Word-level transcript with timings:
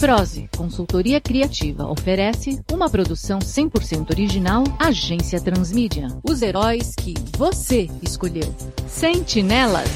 Prose, 0.00 0.48
consultoria 0.56 1.20
criativa, 1.20 1.84
oferece 1.86 2.58
uma 2.72 2.88
produção 2.88 3.38
100% 3.38 4.08
original 4.10 4.64
Agência 4.78 5.38
Transmídia. 5.38 6.08
Os 6.26 6.40
heróis 6.40 6.94
que 6.94 7.12
você 7.36 7.86
escolheu. 8.02 8.50
Sentinelas. 8.88 9.90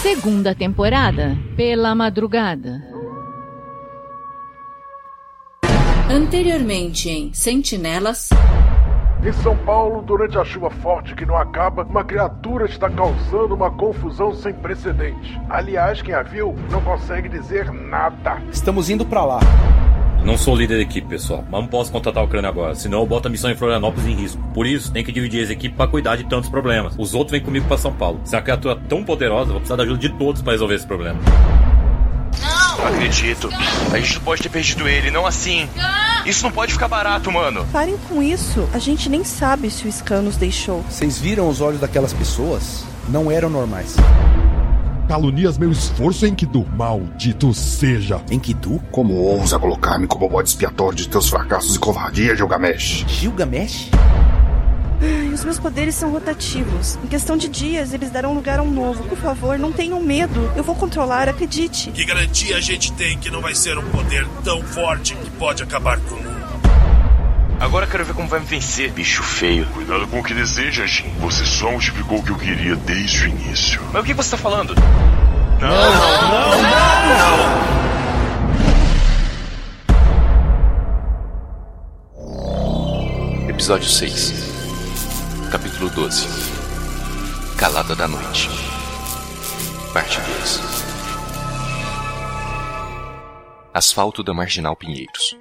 Segunda 0.00 0.54
temporada, 0.54 1.36
pela 1.56 1.92
madrugada. 1.92 2.97
Anteriormente 6.18 7.08
em 7.08 7.32
Sentinelas. 7.32 8.30
Em 9.24 9.32
São 9.34 9.56
Paulo, 9.58 10.02
durante 10.02 10.36
a 10.36 10.44
chuva 10.44 10.68
forte 10.68 11.14
que 11.14 11.24
não 11.24 11.36
acaba, 11.36 11.84
uma 11.84 12.02
criatura 12.02 12.66
está 12.66 12.90
causando 12.90 13.54
uma 13.54 13.70
confusão 13.70 14.34
sem 14.34 14.52
precedente. 14.52 15.40
Aliás, 15.48 16.02
quem 16.02 16.12
a 16.12 16.24
viu 16.24 16.56
não 16.72 16.80
consegue 16.80 17.28
dizer 17.28 17.70
nada. 17.70 18.42
Estamos 18.50 18.90
indo 18.90 19.06
para 19.06 19.24
lá. 19.24 19.38
Não 20.24 20.36
sou 20.36 20.56
líder 20.56 20.78
da 20.78 20.82
equipe, 20.82 21.06
pessoal, 21.06 21.44
mas 21.48 21.60
não 21.60 21.68
posso 21.68 21.92
contratar 21.92 22.24
o 22.24 22.26
crânio 22.26 22.50
agora, 22.50 22.74
senão 22.74 22.98
eu 22.98 23.06
boto 23.06 23.28
a 23.28 23.30
missão 23.30 23.48
em 23.48 23.56
Florianópolis 23.56 24.04
em 24.04 24.14
risco. 24.16 24.42
Por 24.52 24.66
isso, 24.66 24.92
tem 24.92 25.04
que 25.04 25.12
dividir 25.12 25.44
as 25.44 25.50
equipes 25.50 25.76
para 25.76 25.88
cuidar 25.88 26.16
de 26.16 26.24
tantos 26.24 26.50
problemas. 26.50 26.96
Os 26.98 27.14
outros 27.14 27.30
vêm 27.30 27.40
comigo 27.40 27.68
para 27.68 27.78
São 27.78 27.92
Paulo. 27.92 28.20
Se 28.24 28.34
é 28.34 28.38
uma 28.38 28.42
criatura 28.42 28.74
tão 28.88 29.04
poderosa, 29.04 29.50
eu 29.50 29.52
vou 29.52 29.60
precisar 29.60 29.76
da 29.76 29.84
ajuda 29.84 30.00
de 30.00 30.08
todos 30.14 30.42
para 30.42 30.54
resolver 30.54 30.74
esse 30.74 30.86
problema. 30.86 31.20
Não 32.78 32.86
acredito. 32.86 33.50
A 33.92 33.98
gente 33.98 34.14
não 34.14 34.22
pode 34.22 34.42
ter 34.42 34.48
perdido 34.48 34.88
ele, 34.88 35.10
não 35.10 35.26
assim. 35.26 35.68
Isso 36.24 36.44
não 36.44 36.52
pode 36.52 36.72
ficar 36.72 36.88
barato, 36.88 37.30
mano. 37.30 37.66
Parem 37.72 37.96
com 38.08 38.22
isso. 38.22 38.68
A 38.72 38.78
gente 38.78 39.08
nem 39.08 39.24
sabe 39.24 39.70
se 39.70 39.86
o 39.86 39.92
Scan 39.92 40.22
nos 40.22 40.36
deixou. 40.36 40.82
Vocês 40.88 41.18
viram 41.18 41.48
os 41.48 41.60
olhos 41.60 41.80
daquelas 41.80 42.12
pessoas? 42.12 42.84
Não 43.08 43.30
eram 43.30 43.50
normais. 43.50 43.96
Calunias 45.08 45.56
meu 45.56 45.72
esforço, 45.72 46.26
Enkidu. 46.26 46.66
Maldito 46.76 47.52
seja. 47.54 48.20
Enkidu? 48.30 48.80
Como 48.92 49.14
ousa 49.14 49.58
colocar-me 49.58 50.06
como 50.06 50.28
bode 50.28 50.50
expiatório 50.50 50.96
de 50.96 51.08
teus 51.08 51.28
fracassos 51.28 51.76
e 51.76 51.78
covardia, 51.78 52.36
Gilgamesh? 52.36 53.04
Gilgamesh? 53.08 53.90
Os 55.38 55.44
meus 55.44 55.58
poderes 55.60 55.94
são 55.94 56.10
rotativos. 56.10 56.98
Em 57.04 57.06
questão 57.06 57.36
de 57.36 57.48
dias, 57.48 57.94
eles 57.94 58.10
darão 58.10 58.34
lugar 58.34 58.58
a 58.58 58.62
um 58.62 58.72
novo. 58.72 59.04
Por 59.04 59.16
favor, 59.16 59.56
não 59.56 59.70
tenham 59.70 60.02
medo. 60.02 60.52
Eu 60.56 60.64
vou 60.64 60.74
controlar, 60.74 61.28
acredite. 61.28 61.92
Que 61.92 62.04
garantia 62.04 62.56
a 62.56 62.60
gente 62.60 62.92
tem 62.94 63.16
que 63.16 63.30
não 63.30 63.40
vai 63.40 63.54
ser 63.54 63.78
um 63.78 63.88
poder 63.88 64.26
tão 64.42 64.60
forte 64.64 65.14
que 65.14 65.30
pode 65.30 65.62
acabar 65.62 66.00
com 66.00 66.16
o 66.16 66.22
mundo? 66.24 66.48
Agora 67.60 67.86
quero 67.86 68.04
ver 68.04 68.14
como 68.14 68.26
vai 68.26 68.40
me 68.40 68.46
vencer, 68.46 68.90
bicho 68.90 69.22
feio. 69.22 69.64
Cuidado 69.66 70.08
com 70.08 70.18
o 70.18 70.24
que 70.24 70.34
deseja, 70.34 70.84
Jin. 70.84 71.08
Você 71.20 71.46
só 71.46 71.70
multiplicou 71.70 72.18
o 72.18 72.22
que 72.24 72.30
eu 72.30 72.36
queria 72.36 72.74
desde 72.74 73.26
o 73.26 73.28
início. 73.28 73.80
Mas 73.92 74.02
o 74.02 74.04
que 74.04 74.14
você 74.14 74.32
tá 74.32 74.36
falando? 74.36 74.74
Não, 75.60 75.68
não, 75.68 76.22
não, 76.32 76.62
não! 76.62 76.88
não. 83.44 83.48
Episódio 83.48 83.88
6 83.88 84.47
Capítulo 85.50 85.88
12 85.88 86.28
Calada 87.56 87.96
da 87.96 88.06
Noite. 88.06 88.50
Parte 89.94 90.20
2 90.20 90.60
Asfalto 93.72 94.22
da 94.22 94.34
Marginal 94.34 94.76
Pinheiros 94.76 95.38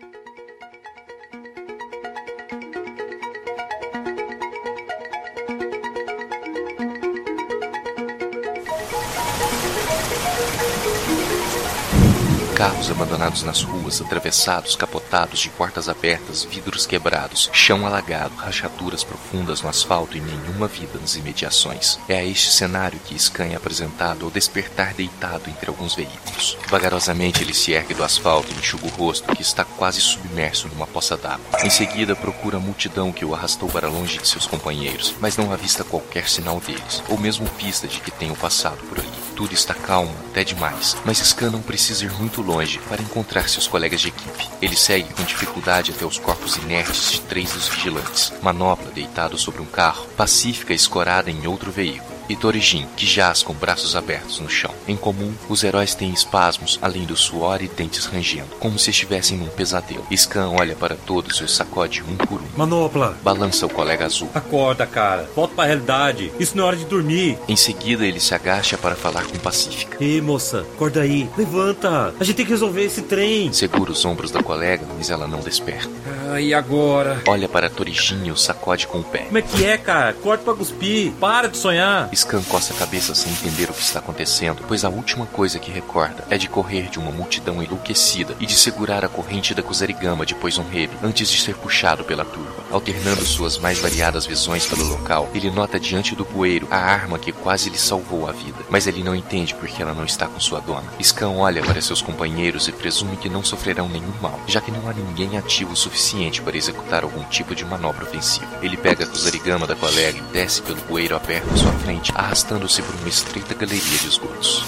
Carros 12.57 12.89
abandonados 12.89 13.43
nas 13.43 13.61
ruas, 13.61 14.01
atravessados, 14.01 14.75
capotados, 14.75 15.41
de 15.41 15.49
portas 15.51 15.87
abertas, 15.87 16.43
vidros 16.43 16.87
quebrados, 16.87 17.51
chão 17.53 17.85
alagado, 17.85 18.33
rachaduras 18.33 19.03
profundas 19.03 19.61
no 19.61 19.69
asfalto 19.69 20.17
e 20.17 20.19
nenhuma 20.19 20.67
vida 20.67 20.97
nas 20.99 21.15
imediações. 21.15 21.99
É 22.09 22.17
a 22.17 22.25
este 22.25 22.49
cenário 22.49 22.99
que 23.05 23.17
Scan 23.19 23.45
é 23.45 23.55
apresentado 23.55 24.25
ao 24.25 24.31
despertar 24.31 24.95
deitado 24.95 25.47
entre 25.51 25.69
alguns 25.69 25.93
veículos. 25.93 26.57
Vagarosamente 26.67 27.43
ele 27.43 27.53
se 27.53 27.73
ergue 27.73 27.93
do 27.93 28.03
asfalto 28.03 28.51
e 28.51 28.57
enxuga 28.57 28.87
o 28.87 28.89
rosto, 28.89 29.35
que 29.35 29.43
está 29.43 29.63
quase 29.63 30.01
submerso 30.01 30.67
numa 30.67 30.87
poça 30.87 31.15
d'água. 31.15 31.45
Em 31.63 31.69
seguida 31.69 32.15
procura 32.15 32.57
a 32.57 32.59
multidão 32.59 33.11
que 33.11 33.23
o 33.23 33.35
arrastou 33.35 33.69
para 33.69 33.87
longe 33.87 34.17
de 34.17 34.27
seus 34.27 34.47
companheiros, 34.47 35.13
mas 35.19 35.37
não 35.37 35.53
avista 35.53 35.83
qualquer 35.83 36.27
sinal 36.27 36.59
deles, 36.59 37.03
ou 37.07 37.19
mesmo 37.19 37.47
pista 37.51 37.87
de 37.87 37.99
que 37.99 38.09
tenham 38.09 38.35
passado 38.35 38.79
por 38.89 38.97
ali. 38.97 39.16
Tudo 39.37 39.53
está 39.53 39.75
calmo, 39.75 40.11
até 40.31 40.43
demais, 40.43 40.97
mas 41.05 41.19
Scan 41.19 41.51
não 41.51 41.61
precisa 41.61 42.03
ir 42.03 42.11
muito 42.13 42.41
longe 42.41 42.79
para 42.89 43.03
encontrar 43.03 43.47
seus 43.47 43.67
colegas 43.67 44.01
de 44.01 44.07
equipe. 44.07 44.49
Ele 44.59 44.75
segue 44.75 45.13
com 45.13 45.21
dificuldade 45.21 45.91
até 45.91 46.03
os 46.03 46.17
corpos 46.17 46.55
inertes 46.57 47.11
de 47.11 47.21
três 47.21 47.51
dos 47.51 47.67
vigilantes. 47.67 48.33
Manopla 48.41 48.89
deitado 48.89 49.37
sobre 49.37 49.61
um 49.61 49.65
carro, 49.65 50.07
Pacífica 50.17 50.73
escorada 50.73 51.29
em 51.29 51.45
outro 51.45 51.71
veículo 51.71 52.16
e 52.29 52.35
Torijin, 52.35 52.85
que 52.95 53.05
jaz 53.05 53.43
com 53.43 53.53
braços 53.53 53.95
abertos 53.95 54.39
no 54.39 54.49
chão. 54.49 54.73
Em 54.87 54.95
comum, 54.95 55.33
os 55.49 55.63
heróis 55.63 55.95
têm 55.95 56.11
espasmos, 56.11 56.77
além 56.81 57.03
do 57.05 57.15
suor 57.15 57.61
e 57.61 57.67
dentes 57.67 58.05
rangendo, 58.05 58.55
como 58.59 58.77
se 58.77 58.89
estivessem 58.89 59.37
num 59.37 59.47
pesadelo. 59.47 60.05
Scan 60.15 60.49
olha 60.49 60.75
para 60.75 60.95
todos 60.95 61.37
e 61.37 61.43
os 61.43 61.55
sacode 61.55 62.03
um 62.03 62.15
por 62.15 62.41
um. 62.41 62.47
Manopla! 62.55 63.17
Balança 63.23 63.65
o 63.65 63.69
colega 63.69 64.05
azul. 64.05 64.29
Acorda, 64.33 64.85
cara. 64.85 65.29
Volta 65.35 65.55
para 65.55 65.63
a 65.65 65.67
realidade. 65.67 66.31
Isso 66.39 66.55
não 66.55 66.63
é 66.63 66.67
hora 66.67 66.75
de 66.77 66.85
dormir. 66.85 67.37
Em 67.47 67.55
seguida, 67.55 68.05
ele 68.05 68.19
se 68.19 68.33
agacha 68.33 68.77
para 68.77 68.95
falar 68.95 69.25
com 69.25 69.37
Pacífica. 69.37 69.97
Ei, 70.03 70.19
moça, 70.21 70.65
acorda 70.75 71.01
aí. 71.01 71.29
Levanta. 71.37 72.13
A 72.19 72.23
gente 72.23 72.35
tem 72.35 72.45
que 72.45 72.51
resolver 72.51 72.83
esse 72.83 73.01
trem. 73.03 73.51
Segura 73.53 73.91
os 73.91 74.03
ombros 74.05 74.31
da 74.31 74.41
colega, 74.41 74.85
mas 74.97 75.09
ela 75.09 75.27
não 75.27 75.39
desperta. 75.39 75.89
Ah, 76.29 76.41
e 76.41 76.53
agora? 76.53 77.21
Olha 77.27 77.47
para 77.47 77.69
Torijin 77.69 78.25
e 78.25 78.31
o 78.31 78.37
sacode 78.37 78.87
com 78.87 78.99
o 78.99 79.03
pé. 79.03 79.19
Como 79.19 79.37
é 79.37 79.41
que 79.41 79.65
é, 79.65 79.77
cara? 79.77 80.13
Corta 80.13 80.43
pra 80.43 80.53
cuspir. 80.53 81.11
Para 81.13 81.47
de 81.47 81.57
sonhar. 81.57 82.09
Scan 82.17 82.41
coça 82.41 82.73
a 82.73 82.77
cabeça 82.77 83.13
sem 83.13 83.31
entender 83.31 83.69
o 83.69 83.73
que 83.73 83.81
está 83.81 83.99
acontecendo, 83.99 84.63
pois 84.67 84.83
a 84.83 84.89
última 84.89 85.27
coisa 85.27 85.59
que 85.59 85.69
recorda 85.69 86.25
é 86.31 86.37
de 86.37 86.49
correr 86.49 86.89
de 86.89 86.97
uma 86.97 87.11
multidão 87.11 87.61
enlouquecida 87.61 88.35
e 88.39 88.45
de 88.47 88.55
segurar 88.55 89.05
a 89.05 89.07
corrente 89.07 89.53
da 89.53 89.61
Kusarigama 89.61 90.25
de 90.25 90.33
Poison 90.33 90.65
Heavy 90.73 90.97
antes 91.03 91.29
de 91.29 91.39
ser 91.39 91.55
puxado 91.55 92.03
pela 92.03 92.25
turba. 92.25 92.63
Alternando 92.71 93.23
suas 93.23 93.59
mais 93.59 93.77
variadas 93.77 94.25
visões 94.25 94.65
pelo 94.65 94.83
local, 94.83 95.29
ele 95.35 95.51
nota 95.51 95.79
diante 95.79 96.15
do 96.15 96.25
poeiro 96.25 96.67
a 96.71 96.77
arma 96.77 97.19
que 97.19 97.31
quase 97.31 97.69
lhe 97.69 97.77
salvou 97.77 98.27
a 98.27 98.31
vida, 98.31 98.65
mas 98.67 98.87
ele 98.87 99.03
não 99.03 99.15
entende 99.15 99.53
porque 99.53 99.79
ela 99.79 99.93
não 99.93 100.03
está 100.03 100.25
com 100.25 100.39
sua 100.39 100.59
dona. 100.59 100.91
Scan 101.01 101.29
olha 101.29 101.61
para 101.61 101.81
seus 101.81 102.01
companheiros 102.01 102.67
e 102.67 102.71
presume 102.71 103.15
que 103.17 103.29
não 103.29 103.43
sofrerão 103.43 103.87
nenhum 103.87 104.13
mal, 104.19 104.39
já 104.47 104.59
que 104.59 104.71
não 104.71 104.89
há 104.89 104.93
ninguém 104.93 105.37
ativo 105.37 105.73
o 105.73 105.77
suficiente 105.77 106.41
para 106.41 106.57
executar 106.57 107.03
algum 107.03 107.23
tipo 107.25 107.53
de 107.53 107.63
manobra 107.63 108.05
ofensiva. 108.05 108.57
Ele 108.63 108.75
pega 108.75 109.03
a 109.03 109.07
Kusarigama 109.07 109.67
da 109.67 109.75
colega 109.75 110.17
e 110.17 110.33
desce 110.33 110.63
pelo 110.63 110.81
poeiro 110.81 111.15
aberto 111.15 111.53
à 111.53 111.57
sua 111.57 111.71
frente, 111.73 112.06
arrastando 112.15 112.67
arrastando-se 112.67 112.81
por 112.81 112.95
uma 112.95 113.09
estreita 113.09 113.53
galeria 113.53 113.79
de 113.81 114.07
esgotos. 114.07 114.63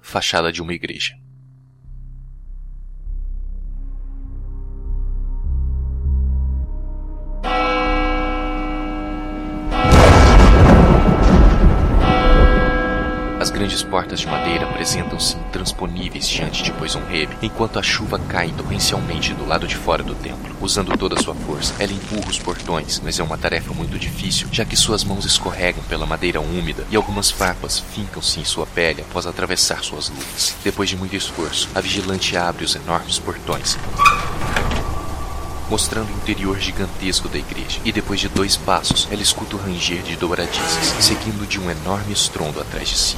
Fachada 0.00 0.50
de 0.52 0.60
uma 0.60 0.72
igreja. 0.72 1.19
Grandes 13.70 13.82
portas 13.84 14.20
de 14.20 14.26
madeira 14.26 14.64
apresentam-se 14.68 15.36
intransponíveis 15.36 16.26
diante 16.26 16.60
de 16.60 16.72
Poison 16.72 17.02
Heavy, 17.08 17.36
enquanto 17.40 17.78
a 17.78 17.82
chuva 17.82 18.18
cai 18.18 18.50
torrencialmente 18.50 19.32
do 19.32 19.46
lado 19.46 19.68
de 19.68 19.76
fora 19.76 20.02
do 20.02 20.12
templo. 20.12 20.56
Usando 20.60 20.96
toda 20.98 21.14
a 21.14 21.22
sua 21.22 21.36
força, 21.36 21.72
ela 21.78 21.92
empurra 21.92 22.28
os 22.28 22.38
portões, 22.38 23.00
mas 23.04 23.20
é 23.20 23.22
uma 23.22 23.38
tarefa 23.38 23.72
muito 23.72 23.96
difícil, 23.96 24.48
já 24.50 24.64
que 24.64 24.76
suas 24.76 25.04
mãos 25.04 25.24
escorregam 25.24 25.84
pela 25.84 26.04
madeira 26.04 26.40
úmida 26.40 26.84
e 26.90 26.96
algumas 26.96 27.30
farpas 27.30 27.78
fincam-se 27.78 28.40
em 28.40 28.44
sua 28.44 28.66
pele 28.66 29.02
após 29.02 29.24
atravessar 29.24 29.84
suas 29.84 30.08
luvas. 30.08 30.56
Depois 30.64 30.88
de 30.88 30.96
muito 30.96 31.14
esforço, 31.14 31.68
a 31.72 31.80
vigilante 31.80 32.36
abre 32.36 32.64
os 32.64 32.74
enormes 32.74 33.20
portões 33.20 33.78
mostrando 35.70 36.12
o 36.12 36.16
interior 36.16 36.58
gigantesco 36.58 37.28
da 37.28 37.38
igreja, 37.38 37.80
e 37.84 37.92
depois 37.92 38.18
de 38.18 38.28
dois 38.28 38.56
passos, 38.56 39.06
ela 39.10 39.22
escuta 39.22 39.54
o 39.54 39.58
ranger 39.58 40.02
de 40.02 40.16
dobradizes, 40.16 40.94
seguindo 40.98 41.46
de 41.46 41.60
um 41.60 41.70
enorme 41.70 42.12
estrondo 42.12 42.60
atrás 42.60 42.88
de 42.88 42.98
si. 42.98 43.16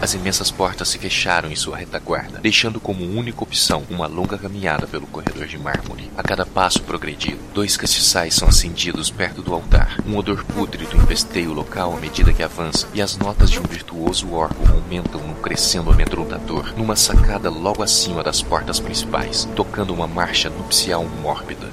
As 0.00 0.14
imensas 0.14 0.50
portas 0.50 0.88
se 0.88 0.98
fecharam 0.98 1.50
em 1.50 1.56
sua 1.56 1.76
retaguarda, 1.78 2.38
deixando 2.38 2.78
como 2.78 3.04
única 3.04 3.42
opção 3.42 3.84
uma 3.88 4.06
longa 4.06 4.36
caminhada 4.36 4.86
pelo 4.86 5.06
corredor 5.06 5.46
de 5.46 5.58
mármore. 5.58 6.10
A 6.16 6.22
cada 6.22 6.44
passo 6.44 6.82
progredido, 6.82 7.38
dois 7.54 7.76
castiçais 7.76 8.34
são 8.34 8.48
acendidos 8.48 9.10
perto 9.10 9.42
do 9.42 9.54
altar. 9.54 9.96
Um 10.06 10.16
odor 10.16 10.44
pútrido 10.44 10.96
infesteia 10.96 11.48
o 11.48 11.54
local 11.54 11.94
à 11.96 12.00
medida 12.00 12.32
que 12.32 12.42
avança, 12.42 12.86
e 12.94 13.00
as 13.00 13.16
notas 13.16 13.50
de 13.50 13.58
um 13.58 13.64
virtuoso 13.64 14.32
órgão 14.32 14.74
aumentam 14.74 15.20
num 15.20 15.34
crescendo 15.34 15.90
amedrontador, 15.90 16.74
numa 16.76 16.94
sacada 16.94 17.50
logo 17.50 17.82
acima 17.82 18.22
das 18.22 18.42
portas 18.42 18.78
principais, 18.78 19.48
tocando 19.56 19.94
uma 19.94 20.06
marcha 20.06 20.50
nupcial 20.50 21.04
mórbida. 21.22 21.66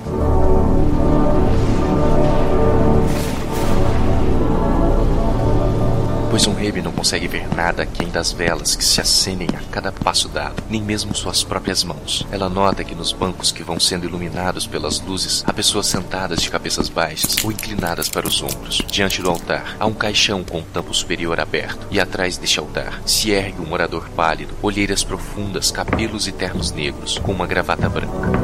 Pois 6.34 6.48
um 6.48 6.56
rei 6.56 6.72
não 6.82 6.92
consegue 6.92 7.28
ver 7.28 7.48
nada 7.56 7.84
aquém 7.84 8.08
das 8.10 8.32
velas 8.32 8.76
que 8.76 8.84
se 8.84 9.00
acendem 9.00 9.48
a 9.50 9.62
cada 9.72 9.92
passo 9.92 10.28
dado, 10.28 10.64
nem 10.68 10.82
mesmo 10.82 11.14
suas 11.14 11.44
próprias 11.44 11.84
mãos. 11.84 12.26
Ela 12.32 12.50
nota 12.50 12.84
que 12.84 12.96
nos 12.96 13.14
bancos 13.14 13.52
que 13.52 13.62
vão 13.62 13.80
sendo 13.80 14.08
iluminados 14.08 14.66
pelas 14.66 15.00
luzes, 15.00 15.44
há 15.46 15.54
pessoas 15.54 15.86
sentadas 15.86 16.42
de 16.42 16.50
cabeças 16.50 16.90
baixas 16.90 17.38
ou 17.44 17.52
inclinadas 17.52 18.10
para 18.10 18.28
os 18.28 18.42
ombros. 18.42 18.82
Diante 18.88 19.22
do 19.22 19.30
altar, 19.30 19.76
há 19.80 19.86
um 19.86 19.94
caixão 19.94 20.44
com 20.44 20.58
o 20.58 20.64
tampo 20.64 20.92
superior 20.92 21.40
aberto, 21.40 21.86
e 21.92 22.00
atrás 22.00 22.36
deste 22.36 22.58
altar 22.58 23.00
se 23.06 23.30
ergue 23.30 23.62
um 23.62 23.68
morador 23.68 24.10
pálido, 24.10 24.56
olheiras 24.60 25.04
profundas, 25.04 25.70
cabelos 25.70 26.28
e 26.28 26.32
ternos 26.32 26.72
negros, 26.72 27.20
com 27.20 27.32
uma 27.32 27.46
gravata 27.46 27.88
branca. 27.88 28.43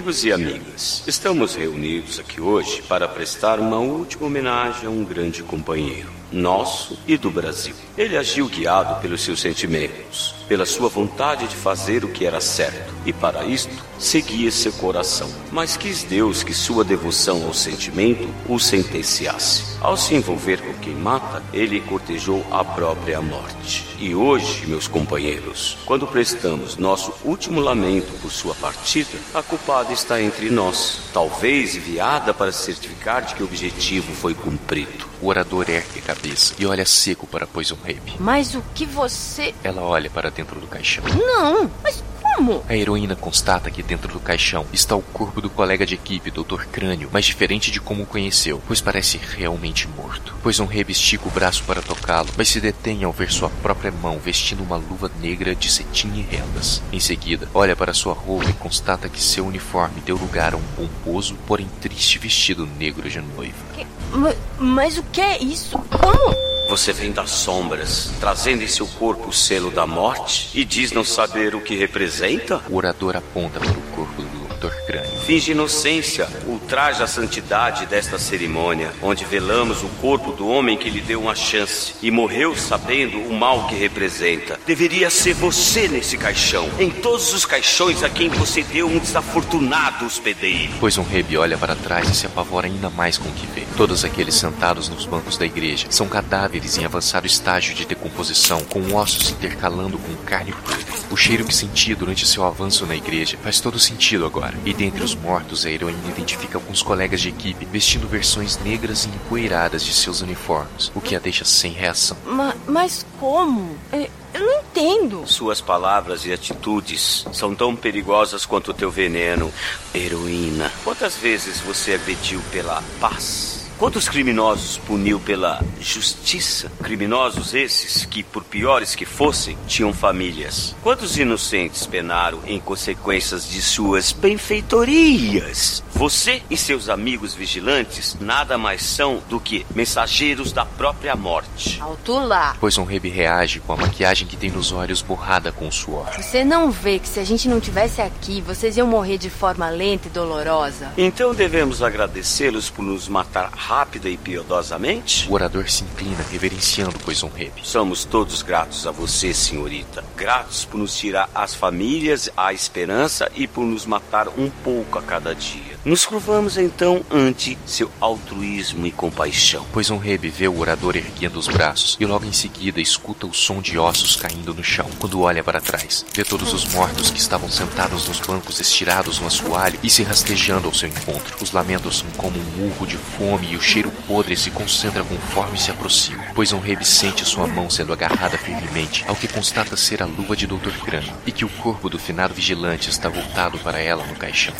Amigos 0.00 0.24
e 0.24 0.32
amigas, 0.32 1.04
estamos 1.06 1.54
reunidos 1.54 2.18
aqui 2.18 2.40
hoje 2.40 2.80
para 2.88 3.06
prestar 3.06 3.60
uma 3.60 3.76
última 3.76 4.24
homenagem 4.28 4.86
a 4.86 4.90
um 4.90 5.04
grande 5.04 5.42
companheiro, 5.42 6.08
nosso 6.32 6.98
e 7.06 7.18
do 7.18 7.30
Brasil. 7.30 7.74
Ele 7.98 8.16
agiu 8.16 8.48
guiado 8.48 8.98
pelos 9.02 9.20
seus 9.20 9.42
sentimentos, 9.42 10.34
pela 10.50 10.66
sua 10.66 10.88
vontade 10.88 11.46
de 11.46 11.54
fazer 11.54 12.04
o 12.04 12.08
que 12.08 12.26
era 12.26 12.40
certo, 12.40 12.92
e 13.06 13.12
para 13.12 13.44
isto 13.44 13.72
seguia 14.00 14.50
seu 14.50 14.72
coração. 14.72 15.30
Mas 15.52 15.76
quis 15.76 16.02
Deus 16.02 16.42
que 16.42 16.52
sua 16.52 16.82
devoção 16.82 17.44
ao 17.46 17.54
sentimento 17.54 18.28
o 18.48 18.58
sentenciasse. 18.58 19.78
Ao 19.80 19.96
se 19.96 20.14
envolver 20.14 20.60
com 20.60 20.74
quem 20.80 20.94
mata, 20.94 21.40
ele 21.52 21.80
cortejou 21.80 22.44
a 22.50 22.64
própria 22.64 23.20
morte. 23.20 23.86
E 24.00 24.12
hoje, 24.14 24.66
meus 24.66 24.88
companheiros, 24.88 25.78
quando 25.84 26.06
prestamos 26.06 26.76
nosso 26.76 27.12
último 27.24 27.60
lamento 27.60 28.12
por 28.20 28.32
sua 28.32 28.54
partida, 28.56 29.18
a 29.32 29.42
culpada 29.42 29.92
está 29.92 30.20
entre 30.20 30.50
nós, 30.50 31.02
talvez 31.12 31.76
enviada 31.76 32.34
para 32.34 32.50
certificar 32.50 33.22
de 33.22 33.34
que 33.36 33.42
o 33.42 33.46
objetivo 33.46 34.12
foi 34.14 34.34
cumprido. 34.34 35.08
O 35.22 35.26
orador 35.26 35.68
ergue 35.68 35.98
a 35.98 36.14
cabeça 36.14 36.54
e 36.58 36.64
olha 36.64 36.86
seco 36.86 37.26
para 37.26 37.46
Poison 37.46 37.76
Rape. 37.82 38.16
Mas 38.18 38.54
o 38.54 38.62
que 38.74 38.86
você. 38.86 39.54
Ela 39.62 39.82
olha 39.82 40.08
para 40.08 40.30
dentro 40.40 40.58
do 40.58 40.66
caixão. 40.66 41.04
Não, 41.04 41.70
mas 41.82 42.02
como? 42.22 42.64
A 42.68 42.74
heroína 42.74 43.14
constata 43.14 43.70
que 43.70 43.82
dentro 43.82 44.12
do 44.12 44.20
caixão 44.20 44.64
está 44.72 44.96
o 44.96 45.02
corpo 45.02 45.40
do 45.40 45.50
colega 45.50 45.84
de 45.84 45.94
equipe, 45.94 46.30
Dr. 46.30 46.64
Crânio, 46.72 47.10
mas 47.12 47.26
diferente 47.26 47.70
de 47.70 47.80
como 47.80 48.04
o 48.04 48.06
conheceu, 48.06 48.62
pois 48.66 48.80
parece 48.80 49.18
realmente 49.18 49.86
morto. 49.88 50.34
Poison 50.42 50.64
Rape 50.64 50.92
estica 50.92 51.28
o 51.28 51.30
braço 51.30 51.62
para 51.64 51.82
tocá-lo, 51.82 52.28
mas 52.36 52.48
se 52.48 52.60
detém 52.60 53.04
ao 53.04 53.12
ver 53.12 53.30
sua 53.30 53.50
própria 53.62 53.92
mão 53.92 54.18
vestindo 54.18 54.62
uma 54.62 54.76
luva 54.76 55.10
negra 55.20 55.54
de 55.54 55.70
cetim 55.70 56.10
e 56.14 56.22
rendas. 56.22 56.82
Em 56.90 57.00
seguida, 57.00 57.48
olha 57.52 57.76
para 57.76 57.92
sua 57.92 58.14
roupa 58.14 58.48
e 58.48 58.54
constata 58.54 59.08
que 59.08 59.20
seu 59.20 59.46
uniforme 59.46 60.00
deu 60.00 60.16
lugar 60.16 60.54
a 60.54 60.56
um 60.56 60.62
pomposo, 60.74 61.36
porém 61.46 61.68
triste 61.80 62.18
vestido 62.18 62.66
negro 62.66 63.08
de 63.08 63.20
noiva. 63.20 63.58
Que... 63.74 63.86
Mas, 64.12 64.36
mas 64.58 64.98
o 64.98 65.02
que 65.04 65.20
é 65.20 65.42
isso? 65.42 65.78
Como? 65.78 66.49
Você 66.70 66.92
vem 66.92 67.10
das 67.10 67.30
sombras, 67.30 68.12
trazendo 68.20 68.62
em 68.62 68.68
seu 68.68 68.86
corpo 68.86 69.30
o 69.30 69.32
selo 69.32 69.72
da 69.72 69.88
morte 69.88 70.48
e 70.54 70.64
diz 70.64 70.92
não 70.92 71.02
saber 71.02 71.52
o 71.52 71.60
que 71.60 71.74
representa? 71.74 72.62
O 72.70 72.76
orador 72.76 73.16
aponta 73.16 73.58
para 73.58 73.76
o 73.76 73.82
corpo 73.96 74.22
do 74.22 74.54
Dr. 74.54 74.72
Crânio. 74.86 75.19
Finge 75.30 75.52
inocência, 75.52 76.28
ultraja 76.44 77.04
a 77.04 77.06
santidade 77.06 77.86
desta 77.86 78.18
cerimônia, 78.18 78.90
onde 79.00 79.24
velamos 79.24 79.80
o 79.80 79.88
corpo 80.00 80.32
do 80.32 80.48
homem 80.48 80.76
que 80.76 80.90
lhe 80.90 81.00
deu 81.00 81.20
uma 81.20 81.36
chance 81.36 81.94
e 82.02 82.10
morreu 82.10 82.56
sabendo 82.56 83.16
o 83.16 83.32
mal 83.32 83.68
que 83.68 83.76
representa. 83.76 84.58
Deveria 84.66 85.08
ser 85.08 85.34
você 85.34 85.86
nesse 85.86 86.18
caixão, 86.18 86.68
em 86.80 86.90
todos 86.90 87.32
os 87.32 87.46
caixões 87.46 88.02
a 88.02 88.08
quem 88.08 88.28
você 88.28 88.64
deu 88.64 88.88
um 88.88 88.98
desafortunado 88.98 90.04
hospedeiro. 90.04 90.72
Pois 90.80 90.98
um 90.98 91.04
rebe 91.04 91.36
olha 91.36 91.56
para 91.56 91.76
trás 91.76 92.08
e 92.08 92.14
se 92.16 92.26
apavora 92.26 92.66
ainda 92.66 92.90
mais 92.90 93.16
com 93.16 93.28
o 93.28 93.32
que 93.32 93.46
vê. 93.46 93.64
Todos 93.76 94.04
aqueles 94.04 94.34
sentados 94.34 94.88
nos 94.88 95.06
bancos 95.06 95.38
da 95.38 95.46
igreja 95.46 95.86
são 95.90 96.08
cadáveres 96.08 96.76
em 96.76 96.84
avançado 96.84 97.28
estágio 97.28 97.72
de 97.72 97.84
decomposição, 97.84 98.64
com 98.64 98.96
ossos 98.96 99.30
intercalando 99.30 99.96
com 99.96 100.12
carne 100.24 100.50
podre. 100.50 100.90
O 101.08 101.16
cheiro 101.16 101.44
que 101.44 101.54
senti 101.54 101.94
durante 101.94 102.26
seu 102.26 102.44
avanço 102.44 102.86
na 102.86 102.96
igreja 102.96 103.38
faz 103.42 103.60
todo 103.60 103.78
sentido 103.78 104.24
agora. 104.24 104.54
E 104.64 104.72
dentre 104.72 105.04
os 105.04 105.19
mortos, 105.22 105.64
a 105.64 105.70
heroína 105.70 106.08
identifica 106.08 106.58
alguns 106.58 106.82
colegas 106.82 107.20
de 107.20 107.28
equipe 107.28 107.64
vestindo 107.64 108.08
versões 108.08 108.58
negras 108.58 109.04
e 109.04 109.08
empoeiradas 109.08 109.84
de 109.84 109.92
seus 109.92 110.20
uniformes, 110.20 110.90
o 110.94 111.00
que 111.00 111.14
a 111.14 111.18
deixa 111.18 111.44
sem 111.44 111.72
reação. 111.72 112.16
Ma 112.24 112.54
mas 112.66 113.04
como? 113.18 113.76
É, 113.92 114.08
eu 114.32 114.40
não 114.40 114.60
entendo. 114.60 115.22
Suas 115.26 115.60
palavras 115.60 116.24
e 116.24 116.32
atitudes 116.32 117.26
são 117.32 117.54
tão 117.54 117.74
perigosas 117.76 118.46
quanto 118.46 118.70
o 118.70 118.74
teu 118.74 118.90
veneno, 118.90 119.52
heroína. 119.94 120.72
Quantas 120.84 121.16
vezes 121.16 121.60
você 121.60 121.94
agrediu 121.94 122.40
pela 122.50 122.82
paz? 123.00 123.59
Quantos 123.80 124.10
criminosos 124.10 124.76
puniu 124.76 125.18
pela 125.18 125.64
justiça? 125.80 126.70
Criminosos 126.82 127.54
esses 127.54 128.04
que, 128.04 128.22
por 128.22 128.44
piores 128.44 128.94
que 128.94 129.06
fossem, 129.06 129.56
tinham 129.66 129.90
famílias. 129.90 130.76
Quantos 130.82 131.16
inocentes 131.16 131.86
penaram 131.86 132.40
em 132.44 132.60
consequências 132.60 133.48
de 133.48 133.62
suas 133.62 134.12
benfeitorias? 134.12 135.82
Você 135.94 136.42
e 136.50 136.58
seus 136.58 136.90
amigos 136.90 137.34
vigilantes 137.34 138.18
nada 138.20 138.58
mais 138.58 138.82
são 138.82 139.22
do 139.30 139.40
que 139.40 139.66
mensageiros 139.74 140.52
da 140.52 140.66
própria 140.66 141.16
morte. 141.16 141.80
Alto 141.80 142.18
lá. 142.18 142.56
Pois 142.60 142.76
um 142.76 142.84
rebe 142.84 143.08
reage 143.08 143.60
com 143.60 143.72
a 143.72 143.76
maquiagem 143.78 144.28
que 144.28 144.36
tem 144.36 144.50
nos 144.50 144.72
olhos 144.72 145.00
borrada 145.00 145.50
com 145.52 145.68
o 145.68 145.72
suor. 145.72 146.10
Você 146.18 146.44
não 146.44 146.70
vê 146.70 146.98
que 146.98 147.08
se 147.08 147.18
a 147.18 147.24
gente 147.24 147.48
não 147.48 147.58
tivesse 147.58 148.02
aqui, 148.02 148.42
vocês 148.42 148.76
iam 148.76 148.86
morrer 148.86 149.16
de 149.16 149.30
forma 149.30 149.70
lenta 149.70 150.08
e 150.08 150.10
dolorosa? 150.10 150.92
Então 150.98 151.34
devemos 151.34 151.82
agradecê-los 151.82 152.68
por 152.68 152.82
nos 152.82 153.08
matar 153.08 153.50
rápida 153.70 154.08
e 154.08 154.16
piedosamente? 154.16 155.30
O 155.30 155.34
orador 155.34 155.70
se 155.70 155.84
inclina, 155.84 156.24
reverenciando 156.28 156.98
Poison 156.98 157.28
Rebe. 157.28 157.60
Somos 157.62 158.04
todos 158.04 158.42
gratos 158.42 158.84
a 158.84 158.90
você, 158.90 159.32
senhorita. 159.32 160.02
Gratos 160.16 160.64
por 160.64 160.76
nos 160.76 160.96
tirar 160.96 161.30
as 161.32 161.54
famílias, 161.54 162.28
a 162.36 162.52
esperança 162.52 163.30
e 163.36 163.46
por 163.46 163.64
nos 163.64 163.86
matar 163.86 164.26
um 164.28 164.50
pouco 164.64 164.98
a 164.98 165.02
cada 165.02 165.32
dia. 165.36 165.69
Nos 165.82 166.04
curvamos 166.04 166.58
então 166.58 167.02
ante 167.10 167.56
seu 167.64 167.90
altruísmo 167.98 168.86
e 168.86 168.92
compaixão. 168.92 169.64
Poison 169.72 169.96
Rebe 169.96 170.28
vê 170.28 170.46
o 170.46 170.58
orador 170.58 170.94
erguendo 170.94 171.38
os 171.38 171.48
braços 171.48 171.96
e 171.98 172.04
logo 172.04 172.26
em 172.26 172.32
seguida 172.34 172.82
escuta 172.82 173.26
o 173.26 173.32
som 173.32 173.62
de 173.62 173.78
ossos 173.78 174.14
caindo 174.14 174.52
no 174.52 174.62
chão. 174.62 174.86
Quando 174.98 175.22
olha 175.22 175.42
para 175.42 175.58
trás, 175.58 176.04
vê 176.12 176.22
todos 176.22 176.52
os 176.52 176.66
mortos 176.74 177.10
que 177.10 177.18
estavam 177.18 177.48
sentados 177.48 178.06
nos 178.06 178.20
bancos 178.20 178.60
estirados 178.60 179.18
no 179.20 179.26
assoalho 179.26 179.78
e 179.82 179.88
se 179.88 180.02
rastejando 180.02 180.68
ao 180.68 180.74
seu 180.74 180.90
encontro. 180.90 181.38
Os 181.40 181.50
lamentos 181.50 182.00
são 182.00 182.10
como 182.10 182.38
um 182.38 182.66
urro 182.66 182.86
de 182.86 182.98
fome 182.98 183.52
e 183.52 183.56
o 183.56 183.62
cheiro 183.62 183.90
podre 184.06 184.36
se 184.36 184.50
concentra 184.50 185.02
conforme 185.02 185.58
se 185.58 185.70
aproxima, 185.70 186.24
pois 186.34 186.52
um 186.52 186.60
rebe 186.60 186.84
sente 186.84 187.24
sua 187.24 187.46
mão 187.46 187.70
sendo 187.70 187.94
agarrada 187.94 188.36
firmemente, 188.36 189.02
ao 189.08 189.16
que 189.16 189.26
constata 189.26 189.78
ser 189.78 190.02
a 190.02 190.06
luva 190.06 190.36
de 190.36 190.46
Dr. 190.46 190.76
Crânio, 190.84 191.14
e 191.24 191.32
que 191.32 191.44
o 191.44 191.48
corpo 191.48 191.88
do 191.88 191.98
finado 191.98 192.34
vigilante 192.34 192.90
está 192.90 193.08
voltado 193.08 193.58
para 193.60 193.78
ela 193.78 194.04
no 194.04 194.14
caixão. 194.14 194.54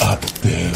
Até 0.00 0.70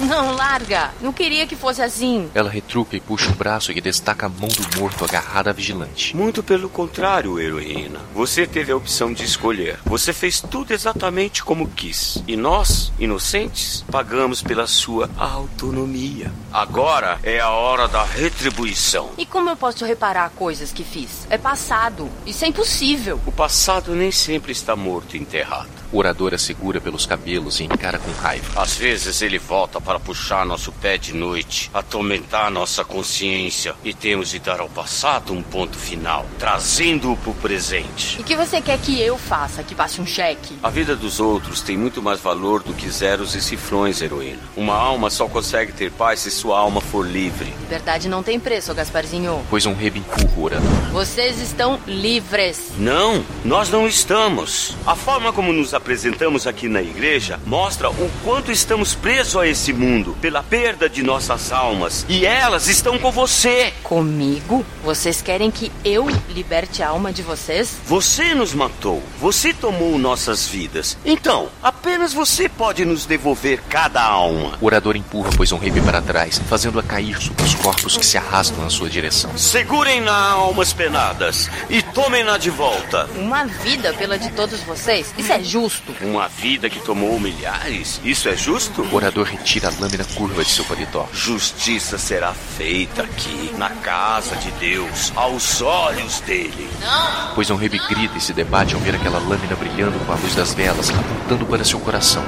não, 0.00 0.34
larga. 0.34 0.92
Não 1.00 1.12
queria 1.12 1.46
que 1.46 1.56
fosse 1.56 1.82
assim. 1.82 2.30
Ela 2.34 2.50
retruca 2.50 2.96
e 2.96 3.00
puxa 3.00 3.30
o 3.30 3.34
braço 3.34 3.72
que 3.72 3.80
destaca 3.80 4.26
a 4.26 4.28
mão 4.28 4.48
do 4.48 4.78
morto 4.78 5.04
agarrada 5.04 5.50
à 5.50 5.52
vigilante. 5.52 6.16
Muito 6.16 6.42
pelo 6.42 6.68
contrário, 6.68 7.38
heroína. 7.38 8.00
Você 8.14 8.46
teve 8.46 8.72
a 8.72 8.76
opção 8.76 9.12
de 9.12 9.24
escolher. 9.24 9.78
Você 9.84 10.12
fez 10.12 10.40
tudo 10.40 10.72
exatamente 10.72 11.42
como 11.42 11.68
quis. 11.68 12.22
E 12.26 12.36
nós, 12.36 12.92
inocentes, 12.98 13.84
pagamos 13.90 14.42
pela 14.42 14.66
sua 14.66 15.10
autonomia. 15.16 16.32
Agora 16.52 17.18
é 17.22 17.40
a 17.40 17.50
hora 17.50 17.88
da 17.88 18.04
retribuição. 18.04 19.10
E 19.18 19.26
como 19.26 19.50
eu 19.50 19.56
posso 19.56 19.84
reparar 19.84 20.30
coisas 20.30 20.72
que 20.72 20.84
fiz? 20.84 21.26
É 21.30 21.38
passado. 21.38 22.08
Isso 22.26 22.44
é 22.44 22.48
impossível. 22.48 23.20
O 23.26 23.32
passado 23.32 23.94
nem 23.94 24.10
sempre 24.10 24.52
está 24.52 24.74
morto 24.76 25.16
e 25.16 25.20
enterrado. 25.20 25.68
O 25.90 25.98
orador 25.98 26.34
a 26.34 26.38
segura 26.38 26.80
pelos 26.80 27.06
cabelos 27.06 27.60
e 27.60 27.64
encara 27.64 27.98
com 27.98 28.10
raiva. 28.12 28.60
Às 28.60 28.76
vezes 28.76 29.22
ele 29.22 29.38
volta 29.38 29.80
para 29.88 29.98
puxar 29.98 30.44
nosso 30.44 30.70
pé 30.70 30.98
de 30.98 31.14
noite, 31.14 31.70
atormentar 31.72 32.50
nossa 32.50 32.84
consciência 32.84 33.74
e 33.82 33.94
temos 33.94 34.28
de 34.28 34.38
dar 34.38 34.60
ao 34.60 34.68
passado 34.68 35.32
um 35.32 35.42
ponto 35.42 35.78
final, 35.78 36.26
trazendo-o 36.38 37.16
para 37.16 37.30
o 37.30 37.34
presente. 37.34 38.18
E 38.18 38.20
o 38.20 38.24
que 38.24 38.36
você 38.36 38.60
quer 38.60 38.78
que 38.78 39.00
eu 39.00 39.16
faça? 39.16 39.62
Que 39.62 39.74
passe 39.74 39.98
um 39.98 40.04
cheque? 40.04 40.58
A 40.62 40.68
vida 40.68 40.94
dos 40.94 41.20
outros 41.20 41.62
tem 41.62 41.74
muito 41.74 42.02
mais 42.02 42.20
valor 42.20 42.62
do 42.62 42.74
que 42.74 42.86
zeros 42.90 43.34
e 43.34 43.40
cifrões, 43.40 44.02
heroína. 44.02 44.42
Uma 44.54 44.74
alma 44.74 45.08
só 45.08 45.26
consegue 45.26 45.72
ter 45.72 45.90
paz 45.90 46.20
se 46.20 46.30
sua 46.30 46.58
alma 46.58 46.82
for 46.82 47.06
livre. 47.06 47.50
Verdade 47.66 48.10
não 48.10 48.22
tem 48.22 48.38
preço, 48.38 48.74
Gasparzinho. 48.74 49.42
Pois 49.48 49.64
um 49.64 49.72
rebe 49.72 50.00
empurra 50.00 50.34
o 50.36 50.42
orador. 50.42 50.70
Vocês 50.92 51.40
estão 51.40 51.80
livres. 51.86 52.72
Não, 52.76 53.24
nós 53.42 53.70
não 53.70 53.88
estamos. 53.88 54.76
A 54.86 54.94
forma 54.94 55.32
como 55.32 55.50
nos 55.50 55.72
apresentamos 55.72 56.46
aqui 56.46 56.68
na 56.68 56.82
igreja 56.82 57.40
mostra 57.46 57.88
o 57.88 58.10
quanto 58.22 58.52
estamos 58.52 58.94
presos 58.94 59.34
a 59.34 59.46
esse 59.46 59.77
mundo 59.78 60.16
pela 60.20 60.42
perda 60.42 60.88
de 60.88 61.02
nossas 61.02 61.52
almas. 61.52 62.04
E 62.08 62.26
elas 62.26 62.68
estão 62.68 62.98
com 62.98 63.10
você. 63.10 63.72
Comigo? 63.82 64.64
Vocês 64.82 65.22
querem 65.22 65.50
que 65.50 65.70
eu 65.84 66.08
liberte 66.28 66.82
a 66.82 66.88
alma 66.88 67.12
de 67.12 67.22
vocês? 67.22 67.76
Você 67.86 68.34
nos 68.34 68.52
matou. 68.52 69.02
Você 69.20 69.52
tomou 69.52 69.98
nossas 69.98 70.46
vidas. 70.46 70.96
Então, 71.04 71.48
apenas 71.62 72.12
você 72.12 72.48
pode 72.48 72.84
nos 72.84 73.06
devolver 73.06 73.62
cada 73.68 74.02
alma. 74.02 74.58
O 74.60 74.66
orador 74.66 74.96
empurra 74.96 75.30
pois 75.36 75.52
um 75.52 75.58
rebe 75.58 75.80
para 75.80 76.02
trás, 76.02 76.40
fazendo-a 76.48 76.82
cair 76.82 77.20
sobre 77.20 77.42
os 77.44 77.54
corpos 77.54 77.96
que 77.96 78.04
se 78.04 78.18
arrastam 78.18 78.62
na 78.62 78.70
sua 78.70 78.90
direção. 78.90 79.36
Segurem 79.36 80.00
na 80.00 80.30
almas 80.30 80.72
penadas 80.72 81.48
e 81.70 81.82
tomem-na 81.82 82.38
de 82.38 82.50
volta. 82.50 83.08
Uma 83.16 83.44
vida 83.44 83.92
pela 83.94 84.18
de 84.18 84.30
todos 84.32 84.60
vocês? 84.62 85.14
Isso 85.16 85.32
é 85.32 85.42
justo. 85.42 85.94
Uma 86.00 86.28
vida 86.28 86.68
que 86.68 86.80
tomou 86.80 87.18
milhares? 87.20 88.00
Isso 88.04 88.28
é 88.28 88.36
justo? 88.36 88.82
O 88.82 88.94
orador 88.94 89.26
retira 89.26 89.67
a 89.68 89.80
lâmina 89.80 90.04
curva 90.14 90.42
de 90.42 90.50
seu 90.50 90.64
paletó. 90.64 91.06
Justiça 91.12 91.98
será 91.98 92.32
feita 92.32 93.02
aqui, 93.02 93.52
na 93.56 93.70
casa 93.70 94.36
de 94.36 94.50
Deus, 94.52 95.12
aos 95.14 95.60
olhos 95.60 96.20
dele. 96.20 96.68
Não! 96.80 97.34
Pois 97.34 97.50
um 97.50 97.56
rebe 97.56 97.78
grita 97.88 98.16
e 98.16 98.20
se 98.20 98.32
debate 98.32 98.74
ao 98.74 98.80
ver 98.80 98.94
aquela 98.94 99.18
lâmina 99.18 99.54
brilhando 99.56 99.98
com 100.04 100.12
a 100.12 100.16
luz 100.16 100.34
das 100.34 100.54
velas, 100.54 100.90
apontando 100.90 101.46
para 101.46 101.64
seu 101.64 101.78
coração. 101.80 102.24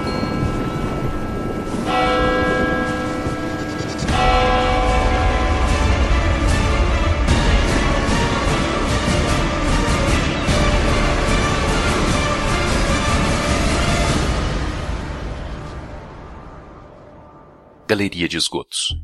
Galeria 17.90 18.28
de 18.28 18.36
Esgotos. 18.36 18.96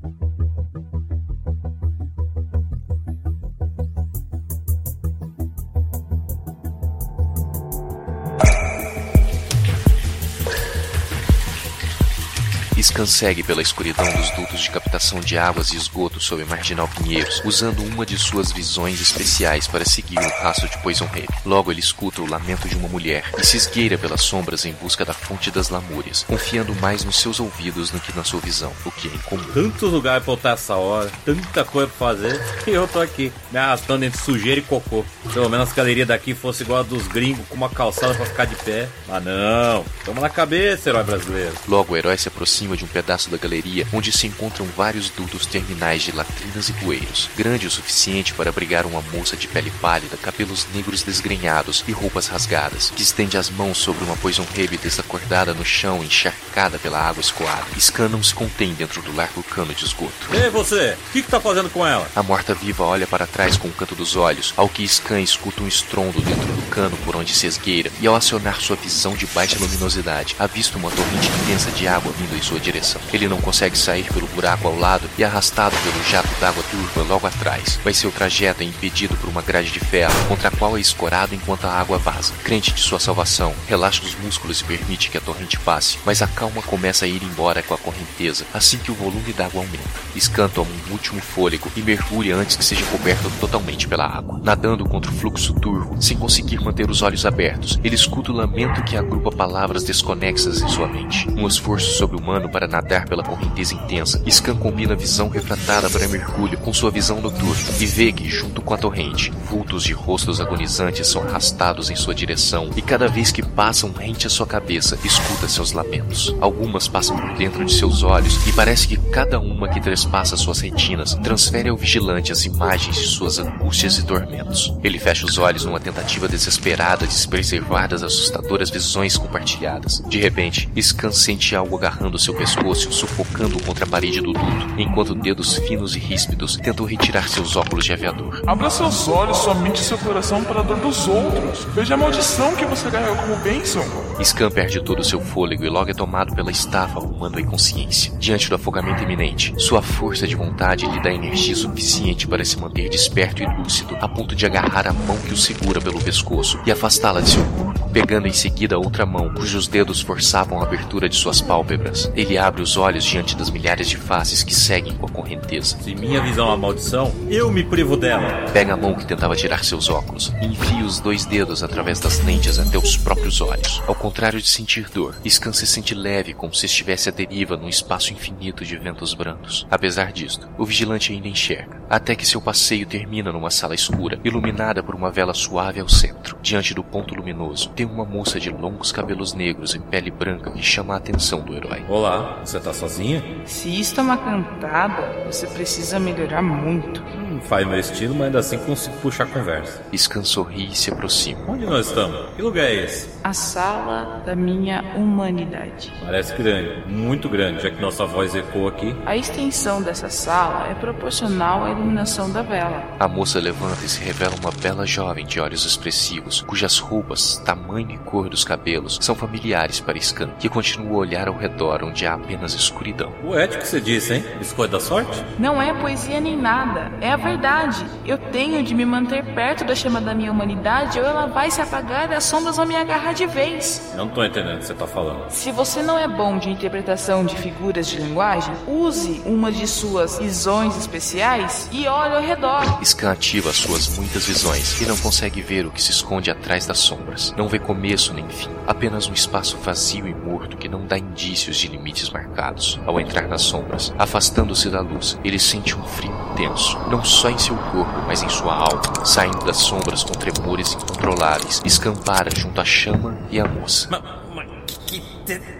Scan 12.97 13.05
segue 13.05 13.43
pela 13.43 13.61
escuridão 13.61 14.11
dos 14.11 14.31
dutos 14.31 14.59
de 14.63 14.71
captação 14.71 15.21
de 15.21 15.37
águas 15.37 15.71
e 15.71 15.77
esgoto 15.77 16.19
sob 16.19 16.43
Marginal 16.47 16.89
Pinheiros, 16.89 17.43
usando 17.45 17.85
uma 17.85 18.07
de 18.07 18.17
suas 18.17 18.51
visões 18.51 19.03
especiais 19.03 19.67
para 19.67 19.85
seguir 19.85 20.19
o 20.19 20.43
rastro 20.43 20.67
de 20.67 20.79
Poison 20.79 21.05
Head. 21.13 21.29
Logo 21.45 21.71
ele 21.71 21.81
escuta 21.81 22.23
o 22.23 22.27
lamento 22.27 22.67
de 22.67 22.75
uma 22.75 22.89
mulher 22.89 23.23
e 23.37 23.45
se 23.45 23.59
esgueira 23.59 23.99
pelas 23.99 24.23
sombras 24.23 24.65
em 24.65 24.73
busca 24.73 25.05
da 25.05 25.13
fonte 25.13 25.51
das 25.51 25.69
lamúrias, 25.69 26.25
confiando 26.27 26.75
mais 26.77 27.05
nos 27.05 27.21
seus 27.21 27.39
ouvidos 27.39 27.91
do 27.91 28.01
que 28.01 28.17
na 28.17 28.25
sua 28.25 28.41
visão, 28.41 28.73
o 28.83 28.91
que 28.91 29.09
é 29.09 29.15
incomum. 29.15 29.45
Tantos 29.53 29.93
lugares 29.93 30.25
pra 30.25 30.33
eu 30.33 30.37
estar 30.37 30.53
essa 30.53 30.77
hora, 30.77 31.13
tanta 31.23 31.65
coisa 31.65 31.93
pra 31.99 32.09
fazer, 32.09 32.41
e 32.67 32.71
eu 32.71 32.89
tô 32.89 32.99
aqui, 32.99 33.31
me 33.53 33.59
arrastando 33.59 34.07
entre 34.07 34.19
sujeira 34.19 34.61
e 34.61 34.63
cocô. 34.63 35.05
Pelo 35.35 35.51
menos 35.51 35.71
a 35.71 35.75
galeria 35.75 36.07
daqui 36.07 36.33
fosse 36.33 36.63
igual 36.63 36.81
a 36.81 36.83
dos 36.83 37.07
gringos, 37.09 37.47
com 37.47 37.57
uma 37.57 37.69
calçada 37.69 38.15
pra 38.15 38.25
ficar 38.25 38.47
de 38.47 38.57
pé. 38.57 38.89
Mas 39.07 39.23
não, 39.23 39.85
toma 40.03 40.23
na 40.23 40.31
cabeça, 40.31 40.89
herói 40.89 41.05
brasileiro. 41.05 41.53
Logo 41.69 41.93
o 41.93 41.97
herói 41.97 42.17
se 42.17 42.29
aproxima 42.29 42.75
de 42.75 42.86
um 42.87 42.89
pedaço 42.89 43.29
da 43.29 43.37
galeria 43.37 43.87
onde 43.93 44.13
se 44.13 44.27
encontram 44.27 44.67
vários 44.77 45.11
dutos 45.11 45.45
terminais 45.45 46.03
de 46.03 46.13
latrinas 46.13 46.69
e 46.69 46.73
bueiros, 46.73 47.29
grande 47.37 47.67
o 47.67 47.71
suficiente 47.71 48.33
para 48.33 48.49
abrigar 48.49 48.87
uma 48.87 49.03
moça 49.13 49.37
de 49.37 49.49
pele 49.49 49.73
pálida, 49.81 50.17
cabelos 50.17 50.67
negros 50.73 51.03
desgrenhados 51.03 51.85
e 51.87 51.93
roupas 51.93 52.29
rasgadas, 52.29 52.91
que 52.95 53.03
estende 53.03 53.37
as 53.37 53.51
mãos 53.51 53.79
sobre 53.79 54.05
uma 54.05 54.17
poison 54.17 54.47
rebe 54.55 54.79
desacordada 54.79 55.53
no 55.53 55.65
chão, 55.65 56.03
encharcada 56.03 56.79
pela 56.79 57.01
água 57.01 57.21
escoada. 57.21 57.67
Scan 57.79 58.09
não 58.09 58.23
se 58.23 58.35
contém 58.35 58.75
dentro 58.75 59.03
do 59.03 59.15
largo 59.15 59.43
cano 59.43 59.75
de 59.75 59.85
esgoto. 59.85 60.13
Ei, 60.33 60.49
você, 60.49 60.97
o 61.09 61.13
que, 61.13 61.23
que 61.23 61.31
tá 61.31 61.41
fazendo 61.41 61.71
com 61.71 61.87
ela? 61.87 62.09
A 62.15 62.23
morta-viva 62.23 62.85
olha 62.85 63.07
para 63.07 63.27
trás 63.27 63.57
com 63.57 63.69
o 63.69 63.73
canto 63.73 63.95
dos 63.95 64.17
olhos, 64.17 64.55
ao 64.57 64.69
que 64.69 64.87
Scan 64.87 65.21
escuta 65.21 65.63
um 65.63 65.69
estrondo 65.69 66.21
dentro 66.21 66.47
do 66.47 66.71
cano 66.71 66.97
por 67.05 67.17
onde 67.17 67.35
se 67.35 67.47
esgueira, 67.47 67.91
e 68.01 68.07
ao 68.07 68.15
acionar 68.15 68.61
sua 68.61 68.77
visão 68.77 69.15
de 69.15 69.27
baixa 69.27 69.59
luminosidade, 69.59 70.37
avista 70.39 70.79
uma 70.79 70.91
torrente 70.91 71.29
intensa 71.43 71.71
de 71.73 71.89
água 71.89 72.13
vindo 72.13 72.37
em 72.37 72.43
sua 72.43 72.61
direção. 72.61 72.76
Ele 73.13 73.29
não 73.29 73.41
consegue 73.41 73.77
sair 73.77 74.05
pelo 74.13 74.27
buraco 74.29 74.69
ao 74.69 74.79
lado 74.79 75.09
e 75.19 75.25
arrastado 75.25 75.77
pelo 75.79 76.05
jato 76.05 76.29
d'água 76.41 76.63
turva 76.71 77.03
logo 77.03 77.27
atrás. 77.27 77.79
Mas 77.85 77.97
seu 77.97 78.11
trajeto 78.11 78.63
é 78.63 78.67
impedido 78.67 79.17
por 79.17 79.29
uma 79.29 79.43
grade 79.43 79.71
de 79.71 79.81
ferro, 79.81 80.15
contra 80.29 80.49
a 80.49 80.51
qual 80.51 80.77
é 80.77 80.81
escorado 80.81 81.35
enquanto 81.35 81.67
a 81.67 81.73
água 81.73 81.99
vaza. 81.99 82.33
Crente 82.43 82.73
de 82.73 82.81
sua 82.81 82.99
salvação, 82.99 83.55
relaxa 83.69 84.03
os 84.03 84.15
músculos 84.17 84.61
e 84.61 84.65
permite 84.65 85.11
que 85.11 85.19
a 85.19 85.21
torrente 85.21 85.59
passe, 85.59 85.99
mas 86.05 86.23
a 86.23 86.27
calma 86.27 86.63
começa 86.63 87.05
a 87.05 87.09
ir 87.09 87.23
embora 87.23 87.63
com 87.63 87.75
a 87.75 87.79
correnteza 87.79 88.47
assim 88.53 88.79
que 88.79 88.91
o 88.91 88.95
volume 88.95 89.33
d'água 89.33 89.63
aumenta. 89.63 90.07
Scan 90.19 90.49
toma 90.49 90.71
um 90.71 90.93
último 90.93 91.21
fôlego 91.21 91.71
e 91.77 91.83
mergulha 91.83 92.37
antes 92.37 92.57
que 92.57 92.65
seja 92.65 92.85
coberto 92.87 93.31
totalmente 93.41 93.87
pela 93.87 94.07
água. 94.07 94.41
Nadando 94.43 94.85
contra 94.85 95.11
o 95.11 95.15
fluxo 95.15 95.55
turvo, 95.55 96.01
sem 96.01 96.17
conseguir 96.17 96.61
manter 96.61 96.91
os 96.91 97.03
olhos 97.03 97.27
abertos, 97.27 97.79
ele 97.85 97.95
escuta 97.95 98.33
o 98.33 98.35
lamento 98.35 98.83
que 98.83 98.97
agrupa 98.97 99.31
palavras 99.31 99.85
desconexas 99.85 100.63
em 100.63 100.69
sua 100.69 100.89
mente. 100.89 101.29
Um 101.31 101.47
esforço 101.47 101.97
sobre-humano 101.99 102.49
para 102.49 102.66
nadar 102.67 103.09
pela 103.09 103.23
correnteza 103.23 103.75
intensa, 103.75 104.23
Scan 104.31 104.57
combina 104.57 104.95
a 104.95 104.97
visão 104.97 105.29
refratada 105.29 105.89
para 105.89 106.09
mergulho 106.09 106.59
com 106.59 106.73
sua 106.73 106.91
visão 106.91 107.21
noturna 107.21 107.63
e 107.79 107.87
vê 107.87 108.13
que, 108.13 108.29
junto 108.29 108.61
com 108.61 108.75
a 108.75 108.79
torrente, 108.79 109.31
vultos 109.49 109.85
de 109.85 109.93
rostos 109.93 110.41
agonizantes 110.41 111.07
são 111.07 111.23
arrastados 111.23 111.91
em 111.91 111.97
sua 111.97 112.15
direção 112.15 112.71
e 112.77 112.83
cada 112.83 113.09
vez 113.09 113.31
que 113.31 113.43
passam 113.43 113.93
rente 113.93 114.27
à 114.27 114.31
sua 114.31 114.47
cabeça, 114.47 114.99
escuta 115.05 115.49
seus 115.49 115.73
lamentos. 115.73 116.35
Algumas 116.41 116.89
passam 116.89 117.17
por 117.17 117.35
dentro 117.35 117.65
de 117.65 117.73
seus 117.73 118.03
olhos 118.03 118.47
e 118.47 118.53
parece 118.53 118.89
que 118.89 118.97
cada 118.97 119.39
uma 119.39 119.69
que 119.69 119.81
trespassa 119.81 120.37
suas 120.37 120.61
retinas 120.61 121.15
transfere 121.23 121.69
ao 121.69 121.77
vigilante 121.77 122.33
as 122.33 122.45
imagens 122.45 122.97
de 122.97 123.07
suas 123.07 123.39
angústias 123.39 123.99
e 123.99 124.05
tormentos. 124.05 124.75
Ele 124.83 124.99
fecha 124.99 125.25
os 125.25 125.39
olhos 125.39 125.65
numa 125.65 125.81
tentativa 125.81 126.29
desesperada 126.29 127.07
de 127.07 127.15
se 127.15 127.29
preservar 127.29 127.87
das 127.87 128.03
assustadoras 128.03 128.71
visões 128.71 129.17
compartilhadas. 129.17 130.03
De 130.09 130.19
repente, 130.19 130.69
Scan 130.81 131.13
sente 131.13 131.55
algo 131.55 131.77
agarrando 131.77 132.19
seu 132.19 132.35
pescoço 132.35 132.56
e 132.63 132.67
o 132.67 132.75
sufocando 132.75 133.63
contra 133.63 133.85
a 133.85 133.89
parede 133.89 134.21
do 134.21 134.33
duto, 134.33 134.75
enquanto 134.79 135.15
dedos 135.15 135.57
finos 135.59 135.97
e 135.97 135.99
ríspidos 135.99 136.57
tentam 136.57 136.87
retirar 136.87 137.29
seus 137.29 137.57
óculos 137.57 137.85
de 137.85 137.93
aviador. 137.93 138.43
Abra 138.47 138.71
seus 138.71 139.09
olhos, 139.09 139.39
sua 139.39 139.55
mente 139.55 139.81
e 139.83 139.85
seu 139.85 139.99
coração 139.99 140.43
para 140.45 140.61
a 140.61 140.63
dor 140.63 140.79
dos 140.79 141.09
outros. 141.09 141.65
Veja 141.75 141.95
a 141.95 141.97
maldição 141.97 142.55
que 142.55 142.65
você 142.65 142.91
carrega 142.91 143.15
como 143.17 143.37
bênção. 143.37 143.85
Scan 144.23 144.51
perde 144.51 144.81
todo 144.81 145.01
o 145.01 145.05
seu 145.05 145.21
fôlego 145.21 145.65
e 145.65 145.69
logo 145.69 145.91
é 145.91 145.95
tomado 145.95 146.35
pela 146.35 146.51
estafa, 146.51 146.99
arrumando 146.99 147.39
a 147.39 147.41
inconsciência. 147.41 148.13
Diante 148.19 148.49
do 148.49 148.55
afogamento 148.55 149.03
iminente, 149.03 149.55
sua 149.59 149.83
força 149.83 150.27
de 150.27 150.35
vontade 150.35 150.87
lhe 150.87 151.03
dá 151.03 151.13
energia 151.13 151.55
suficiente 151.55 152.27
para 152.27 152.45
se 152.45 152.59
manter 152.59 152.89
desperto 152.89 153.43
e 153.43 153.47
lúcido, 153.47 153.97
a 154.01 154.09
ponto 154.09 154.35
de 154.35 154.47
agarrar 154.47 154.87
a 154.87 154.93
mão 154.93 155.17
que 155.19 155.33
o 155.33 155.37
segura 155.37 155.81
pelo 155.81 156.01
pescoço 156.01 156.59
e 156.67 156.73
afastá-la 156.73 157.21
de 157.21 157.31
seu 157.31 157.45
corpo, 157.45 157.66
pegando 157.97 158.29
em 158.29 158.33
seguida 158.33 158.79
outra 158.79 159.07
mão, 159.07 159.33
cujos 159.33 159.67
dedos 159.67 160.03
forçavam 160.03 160.61
a 160.61 160.65
abertura 160.65 161.09
de 161.09 161.17
suas 161.17 161.41
pálpebras. 161.41 162.13
Ele 162.15 162.37
abre 162.37 162.61
os 162.61 162.77
olhos 162.77 163.03
diante 163.03 163.35
das 163.35 163.49
milhares 163.49 163.89
de 163.89 163.97
faces 163.97 164.43
que 164.43 164.55
seguem 164.55 164.95
com 164.99 165.07
a 165.07 165.09
correnteza. 165.09 165.79
Se 165.81 165.95
minha 165.95 166.21
visão 166.21 166.45
é 166.45 166.49
uma 166.51 166.59
maldição, 166.59 167.11
eu 167.31 167.51
me 167.51 167.65
privo 167.65 167.97
dela. 167.97 168.51
Pega 168.53 168.75
a 168.75 168.77
mão 168.77 168.93
que 168.93 169.07
tentava 169.07 169.35
tirar 169.35 169.65
seus 169.65 169.89
óculos 169.89 170.31
e 170.43 170.45
enfia 170.45 170.85
os 170.85 171.01
dois 171.01 171.25
dedos 171.25 171.63
através 171.63 171.99
das 171.99 172.23
lentes 172.23 172.59
até 172.59 172.77
os 172.77 172.99
próprios 172.99 173.41
olhos. 173.41 173.83
Ao 173.87 173.95
contrário 173.95 174.43
de 174.43 174.49
sentir 174.49 174.91
dor, 174.91 175.15
Scan 175.27 175.55
se 175.55 175.67
sente 175.67 175.95
leve 175.95 176.35
como 176.35 176.53
se 176.53 176.67
estivesse 176.67 177.09
à 177.09 177.13
deriva 177.13 177.57
num 177.57 177.67
espaço 177.67 178.13
infinito 178.13 178.63
de 178.63 178.77
ventos 178.77 179.15
brandos. 179.15 179.67
Apesar 179.71 180.13
disto, 180.13 180.47
o 180.59 180.67
vigilante 180.67 181.15
ainda 181.15 181.29
enxerga, 181.29 181.81
até 181.89 182.15
que 182.15 182.27
seu 182.27 182.43
passeio 182.43 182.85
termina 182.85 183.33
numa 183.33 183.51
sala 183.51 183.75
escura, 183.75 184.21
iluminada 184.23 184.83
por 184.83 184.95
uma 184.95 185.11
vela 185.11 185.33
suave 185.33 185.81
ao 185.81 185.89
centro. 185.89 186.37
Diante 186.43 186.75
do 186.75 186.85
ponto 186.85 187.15
luminoso, 187.15 187.71
tem 187.71 187.86
tem 187.87 187.95
uma 187.95 188.05
moça 188.05 188.41
de 188.41 188.51
longos 188.51 188.91
cabelos 188.91 189.33
negros 189.33 189.75
e 189.75 189.79
pele 189.79 190.11
branca 190.11 190.51
que 190.51 190.63
chama 190.63 190.95
a 190.95 190.97
atenção 190.97 191.41
do 191.41 191.55
herói. 191.55 191.85
Olá, 191.89 192.41
você 192.45 192.59
tá 192.59 192.73
sozinha? 192.73 193.23
Se 193.45 193.69
isto 193.81 194.01
é 194.01 194.03
uma 194.03 194.17
cantada, 194.17 195.25
você 195.25 195.47
precisa 195.47 195.99
melhorar 195.99 196.43
muito. 196.43 197.03
Hum, 197.03 197.41
faz 197.41 197.67
meu 197.67 197.79
estilo, 197.79 198.15
mas 198.15 198.27
ainda 198.27 198.39
assim 198.41 198.59
consigo 198.59 198.97
puxar 198.99 199.27
conversa. 199.27 199.83
Scan 199.97 200.25
sorri 200.25 200.71
e 200.71 200.75
se 200.75 200.91
aproxima. 200.91 201.41
Onde 201.49 201.65
nós 201.65 201.87
estamos? 201.87 202.35
Que 202.35 202.43
lugar 202.43 202.65
é 202.65 202.85
esse? 202.85 203.09
A 203.23 203.33
sala 203.33 204.23
da 204.25 204.35
minha 204.35 204.83
humanidade. 204.97 205.93
Parece 206.05 206.35
grande, 206.35 206.91
muito 206.91 207.29
grande, 207.29 207.63
já 207.63 207.71
que 207.71 207.81
nossa 207.81 208.05
voz 208.05 208.35
ecoa 208.35 208.71
aqui. 208.71 208.95
A 209.07 209.17
extensão 209.17 209.81
dessa 209.81 210.09
sala 210.09 210.69
é 210.69 210.75
proporcional 210.75 211.65
à 211.65 211.71
iluminação 211.71 212.31
da 212.31 212.43
vela. 212.43 212.83
A 212.99 213.09
moça 213.09 213.39
levanta 213.39 213.85
e 213.85 213.89
se 213.89 214.03
revela 214.03 214.35
uma 214.41 214.51
bela 214.51 214.87
jovem 214.87 215.25
de 215.25 215.41
olhos 215.41 215.65
expressivos, 215.65 216.43
cujas 216.43 216.79
roupas, 216.79 217.37
tamanho 217.45 217.66
e 217.79 217.99
cor 217.99 218.29
dos 218.29 218.45
cabelos 218.45 218.99
são 219.03 219.15
familiares 219.15 219.81
para 219.81 220.01
Scan, 220.01 220.31
que 220.39 220.49
continua 220.49 220.95
a 220.95 220.99
olhar 220.99 221.29
ao 221.29 221.37
redor 221.37 221.83
onde 221.83 222.07
há 222.07 222.15
apenas 222.15 222.55
escuridão. 222.55 223.11
Poético 223.21 223.63
que 223.63 223.69
você 223.69 223.81
disse, 223.81 224.15
hein? 224.15 224.25
Biscoito 224.39 224.73
da 224.73 224.81
sorte? 224.81 225.23
Não 225.39 225.61
é 225.61 225.75
poesia 225.75 226.21
nem 226.21 226.37
nada, 226.37 226.91
é 227.01 227.11
a 227.11 227.17
verdade. 227.17 227.85
Eu 228.07 228.17
tenho 228.17 228.63
de 228.63 228.75
me 228.75 228.87
manter 228.87 229.25
perto 229.35 229.65
da 229.65 229.75
chama 229.75 230.01
da 230.01 230.15
minha 230.15 230.31
humanidade 230.31 230.99
ou 230.99 231.05
ela 231.05 231.27
vai 231.27 231.51
se 231.51 231.61
apagar 231.61 232.11
e 232.11 232.15
as 232.15 232.25
sombras 232.25 232.57
vão 232.57 232.65
me 232.65 232.77
agarrar 232.77 233.13
de 233.13 233.27
vez. 233.27 233.93
Não 233.97 234.09
tô 234.09 234.25
entendendo 234.25 234.57
o 234.57 234.59
que 234.61 234.67
você 234.67 234.75
tá 234.75 234.87
falando. 234.87 235.29
Se 235.31 235.51
você 235.51 235.83
não 235.83 235.99
é 235.99 236.09
bom 236.09 236.39
de 236.39 236.49
interpretação 236.49 237.25
de 237.25 237.37
figuras 237.37 237.89
de 237.89 237.99
linguagem, 237.99 238.55
use 238.67 239.21
uma 239.27 239.51
de 239.51 239.67
suas 239.67 240.19
visões 240.19 240.77
especiais 240.77 241.69
e 241.73 241.87
olhe 241.87 242.15
ao 242.15 242.23
redor. 242.23 242.85
Scan 242.85 243.13
ativa 243.13 243.53
suas 243.53 243.97
muitas 243.99 244.25
visões 244.27 244.81
e 244.81 244.87
não 244.87 244.97
consegue 244.97 245.43
ver 245.43 245.67
o 245.67 245.71
que 245.71 245.83
se 245.83 245.91
esconde 245.91 246.31
atrás 246.31 246.67
das 246.67 246.79
sombras. 246.79 247.35
Não 247.37 247.49
vê 247.49 247.56
começo 247.59 248.13
nem 248.13 248.29
fim, 248.29 248.49
apenas 248.67 249.09
um 249.09 249.13
espaço 249.13 249.57
vazio 249.59 250.07
e 250.07 250.15
morto 250.15 250.57
que 250.57 250.69
não 250.69 250.87
dá 250.87 250.99
indícios 250.99 251.57
de 251.57 251.69
limites 251.69 252.11
marcados. 252.11 252.79
Ao 252.87 253.01
entrar 253.01 253.29
nas 253.29 253.43
sombras, 253.43 253.93
afastando-se 253.99 254.69
da 254.71 254.81
luz, 254.81 255.19
ele 255.25 255.39
sente 255.39 255.77
um 255.77 255.83
frio 255.85 256.13
intenso, 256.33 256.79
não 256.91 257.05
só 257.05 257.31
em 257.31 257.39
seu 257.39 257.57
corpo, 257.57 258.03
mas 258.07 258.23
em 258.23 258.29
sua 258.29 258.55
alma. 258.55 259.05
Saindo 259.05 259.45
das 259.45 259.59
sombras 259.59 260.03
com 260.03 260.13
tremores 260.13 260.75
incontroláveis, 260.75 261.63
escampara 261.65 262.31
junto 262.35 262.61
à 262.61 262.65
chama 262.65 263.17
e 263.31 263.41
à 263.41 263.47
moça. 263.47 263.89
Mas, 263.91 264.03
mas 264.35 264.77
que 264.87 265.01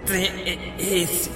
trem 0.05 0.31
é 0.47 0.75
esse? 0.79 1.31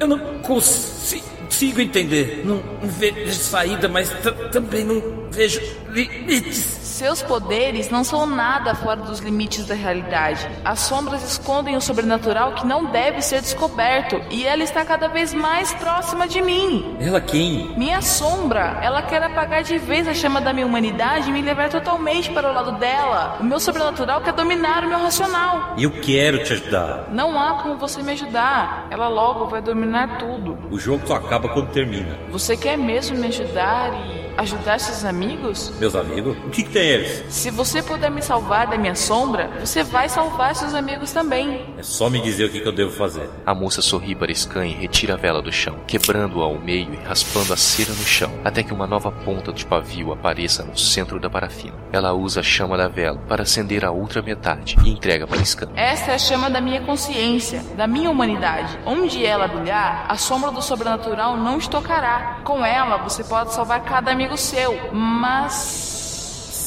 Eu 0.00 0.06
não 0.06 0.38
consigo 0.40 1.80
entender. 1.80 2.42
Não 2.44 2.62
vejo 2.82 3.32
saída, 3.34 3.88
mas 3.88 4.10
também 4.50 4.84
não 4.84 5.17
vejo 5.30 5.60
limites. 5.88 6.78
Seus 6.98 7.22
poderes 7.22 7.90
não 7.90 8.02
são 8.02 8.26
nada 8.26 8.74
fora 8.74 9.00
dos 9.00 9.20
limites 9.20 9.64
da 9.64 9.74
realidade. 9.74 10.48
As 10.64 10.80
sombras 10.80 11.22
escondem 11.22 11.76
o 11.76 11.80
sobrenatural 11.80 12.54
que 12.54 12.66
não 12.66 12.86
deve 12.86 13.22
ser 13.22 13.40
descoberto, 13.40 14.20
e 14.30 14.44
ela 14.44 14.64
está 14.64 14.84
cada 14.84 15.06
vez 15.06 15.32
mais 15.32 15.72
próxima 15.74 16.26
de 16.26 16.42
mim. 16.42 16.96
Ela 16.98 17.20
quem? 17.20 17.72
Minha 17.78 18.02
sombra. 18.02 18.80
Ela 18.82 19.00
quer 19.02 19.22
apagar 19.22 19.62
de 19.62 19.78
vez 19.78 20.08
a 20.08 20.14
chama 20.14 20.40
da 20.40 20.52
minha 20.52 20.66
humanidade 20.66 21.30
e 21.30 21.32
me 21.32 21.40
levar 21.40 21.68
totalmente 21.68 22.32
para 22.32 22.50
o 22.50 22.52
lado 22.52 22.72
dela. 22.80 23.36
O 23.38 23.44
meu 23.44 23.60
sobrenatural 23.60 24.20
quer 24.20 24.32
dominar 24.32 24.82
o 24.82 24.88
meu 24.88 24.98
racional. 24.98 25.74
E 25.76 25.84
eu 25.84 25.92
quero 26.00 26.42
te 26.42 26.54
ajudar. 26.54 27.06
Não 27.12 27.40
há 27.40 27.62
como 27.62 27.76
você 27.78 28.02
me 28.02 28.10
ajudar. 28.10 28.88
Ela 28.90 29.06
logo 29.06 29.46
vai 29.46 29.62
dominar 29.62 30.18
tudo. 30.18 30.58
O 30.68 30.76
jogo 30.76 31.06
só 31.06 31.14
acaba 31.14 31.48
quando 31.48 31.70
termina. 31.70 32.18
Você 32.30 32.56
quer 32.56 32.76
mesmo 32.76 33.16
me 33.16 33.28
ajudar 33.28 33.92
e 33.94 34.27
ajudar 34.38 34.78
seus 34.78 35.04
amigos? 35.04 35.72
Meus 35.80 35.94
amigos? 35.94 36.36
O 36.46 36.50
que, 36.50 36.62
que 36.62 36.70
tem 36.70 36.88
eles? 36.88 37.24
Se 37.28 37.50
você 37.50 37.82
puder 37.82 38.10
me 38.10 38.22
salvar 38.22 38.68
da 38.68 38.78
minha 38.78 38.94
sombra, 38.94 39.50
você 39.58 39.82
vai 39.82 40.08
salvar 40.08 40.54
seus 40.54 40.74
amigos 40.74 41.12
também. 41.12 41.66
É 41.76 41.82
só 41.82 42.08
me 42.08 42.20
dizer 42.22 42.44
o 42.44 42.50
que, 42.50 42.60
que 42.60 42.68
eu 42.68 42.72
devo 42.72 42.92
fazer. 42.92 43.28
A 43.44 43.54
moça 43.54 43.82
sorri 43.82 44.14
para 44.14 44.32
Scan 44.32 44.66
e 44.66 44.72
retira 44.72 45.14
a 45.14 45.16
vela 45.16 45.42
do 45.42 45.52
chão, 45.52 45.76
quebrando-a 45.86 46.44
ao 46.44 46.58
meio 46.58 46.94
e 46.94 46.96
raspando 47.04 47.52
a 47.52 47.56
cera 47.56 47.90
no 47.90 48.04
chão, 48.04 48.30
até 48.44 48.62
que 48.62 48.72
uma 48.72 48.86
nova 48.86 49.10
ponta 49.10 49.52
de 49.52 49.66
pavio 49.66 50.12
apareça 50.12 50.62
no 50.62 50.78
centro 50.78 51.18
da 51.18 51.28
parafina. 51.28 51.74
Ela 51.92 52.12
usa 52.12 52.40
a 52.40 52.42
chama 52.42 52.76
da 52.76 52.86
vela 52.86 53.18
para 53.28 53.42
acender 53.42 53.84
a 53.84 53.90
outra 53.90 54.22
metade 54.22 54.76
e 54.84 54.90
entrega 54.90 55.26
para 55.26 55.44
Scan. 55.44 55.70
Essa 55.74 56.12
é 56.12 56.14
a 56.14 56.18
chama 56.18 56.48
da 56.48 56.60
minha 56.60 56.80
consciência, 56.82 57.60
da 57.76 57.86
minha 57.86 58.10
humanidade. 58.10 58.78
Onde 58.86 59.24
ela 59.26 59.48
brilhar, 59.48 60.06
a 60.08 60.16
sombra 60.16 60.50
do 60.52 60.62
sobrenatural 60.62 61.36
não 61.36 61.58
te 61.58 61.68
tocará. 61.68 62.40
Com 62.44 62.64
ela, 62.64 62.98
você 62.98 63.24
pode 63.24 63.52
salvar 63.52 63.82
cada 63.82 64.12
amigo 64.12 64.27
seu, 64.36 64.92
mas 64.92 65.98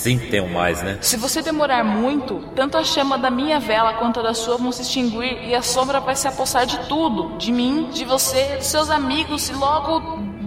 Sim, 0.02 0.18
tem 0.18 0.42
um 0.42 0.50
mais, 0.50 0.82
né? 0.82 0.98
Se 1.00 1.16
você 1.16 1.44
demorar 1.44 1.84
muito, 1.84 2.40
tanto 2.56 2.76
a 2.76 2.84
chama 2.84 3.20
da 3.20 3.30
minha 3.30 3.60
vela 3.60 3.94
quanto 3.94 4.20
a 4.20 4.24
da 4.24 4.34
sua 4.34 4.58
vão 4.58 4.72
se 4.72 4.82
extinguir 4.82 5.48
e 5.48 5.54
a 5.54 5.62
sombra 5.62 6.00
vai 6.00 6.16
se 6.16 6.28
apossar 6.28 6.66
de 6.66 6.80
tudo, 6.88 7.38
de 7.38 7.52
mim, 7.52 7.88
de 7.92 8.04
você, 8.04 8.56
dos 8.56 8.66
seus 8.66 8.90
amigos 8.90 9.48
e 9.50 9.54
logo 9.54 10.00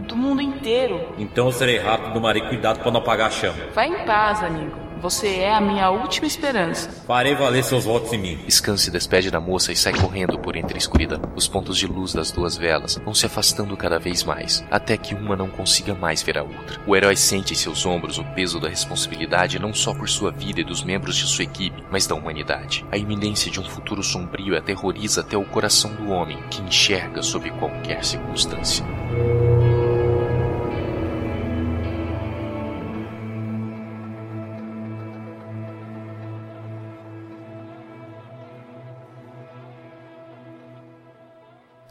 do 0.09 0.17
mundo 0.17 0.43
inteiro. 0.43 1.01
Então 1.19 1.47
eu 1.47 1.53
serei 1.53 1.79
rápido, 1.79 2.21
Mari, 2.21 2.41
cuidado 2.49 2.81
para 2.81 2.91
não 2.91 2.99
apagar 2.99 3.29
a 3.29 3.31
chama. 3.31 3.59
Vai 3.73 3.87
em 3.87 4.05
paz, 4.05 4.43
amigo. 4.43 4.84
Você 5.05 5.41
é 5.41 5.53
a 5.53 5.61
minha 5.61 5.91
última 5.91 6.27
esperança. 6.27 6.89
Farei 7.07 7.35
valer 7.35 7.63
seus 7.63 7.85
votos 7.85 8.11
em 8.15 8.19
mim. 8.19 8.39
Scan 8.49 8.79
se 8.79 8.91
despede 8.91 9.31
da 9.31 9.39
moça 9.39 9.71
e 9.71 9.77
sai 9.77 9.93
correndo 9.93 10.39
por 10.39 10.57
entre 10.57 10.77
a 10.77 10.79
escuridão. 10.79 11.21
Os 11.37 11.47
pontos 11.47 11.77
de 11.77 11.87
luz 11.87 12.15
das 12.15 12.31
duas 12.31 12.57
velas 12.57 12.99
vão 13.05 13.13
se 13.13 13.27
afastando 13.27 13.77
cada 13.77 13.99
vez 13.99 14.25
mais, 14.25 14.65
até 14.71 14.97
que 14.97 15.15
uma 15.15 15.37
não 15.37 15.51
consiga 15.51 15.95
mais 15.95 16.23
ver 16.23 16.39
a 16.39 16.43
outra. 16.43 16.81
O 16.87 16.97
herói 16.97 17.17
sente 17.17 17.53
em 17.53 17.55
seus 17.55 17.85
ombros 17.85 18.17
o 18.17 18.25
peso 18.35 18.59
da 18.59 18.71
responsabilidade 18.71 19.59
não 19.59 19.75
só 19.75 19.93
por 19.93 20.09
sua 20.09 20.31
vida 20.31 20.63
e 20.63 20.65
dos 20.65 20.83
membros 20.83 21.17
de 21.17 21.27
sua 21.27 21.45
equipe, 21.45 21.85
mas 21.91 22.07
da 22.07 22.15
humanidade. 22.15 22.83
A 22.91 22.97
iminência 22.97 23.51
de 23.51 23.61
um 23.61 23.65
futuro 23.65 24.03
sombrio 24.03 24.57
aterroriza 24.57 25.21
até 25.21 25.37
o 25.37 25.45
coração 25.45 25.95
do 25.97 26.09
homem, 26.13 26.43
que 26.49 26.63
enxerga 26.63 27.23
sob 27.23 27.51
qualquer 27.51 28.03
circunstância. 28.03 28.83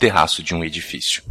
Terraço 0.03 0.43
de 0.43 0.53
um 0.53 0.65
edifício. 0.65 1.23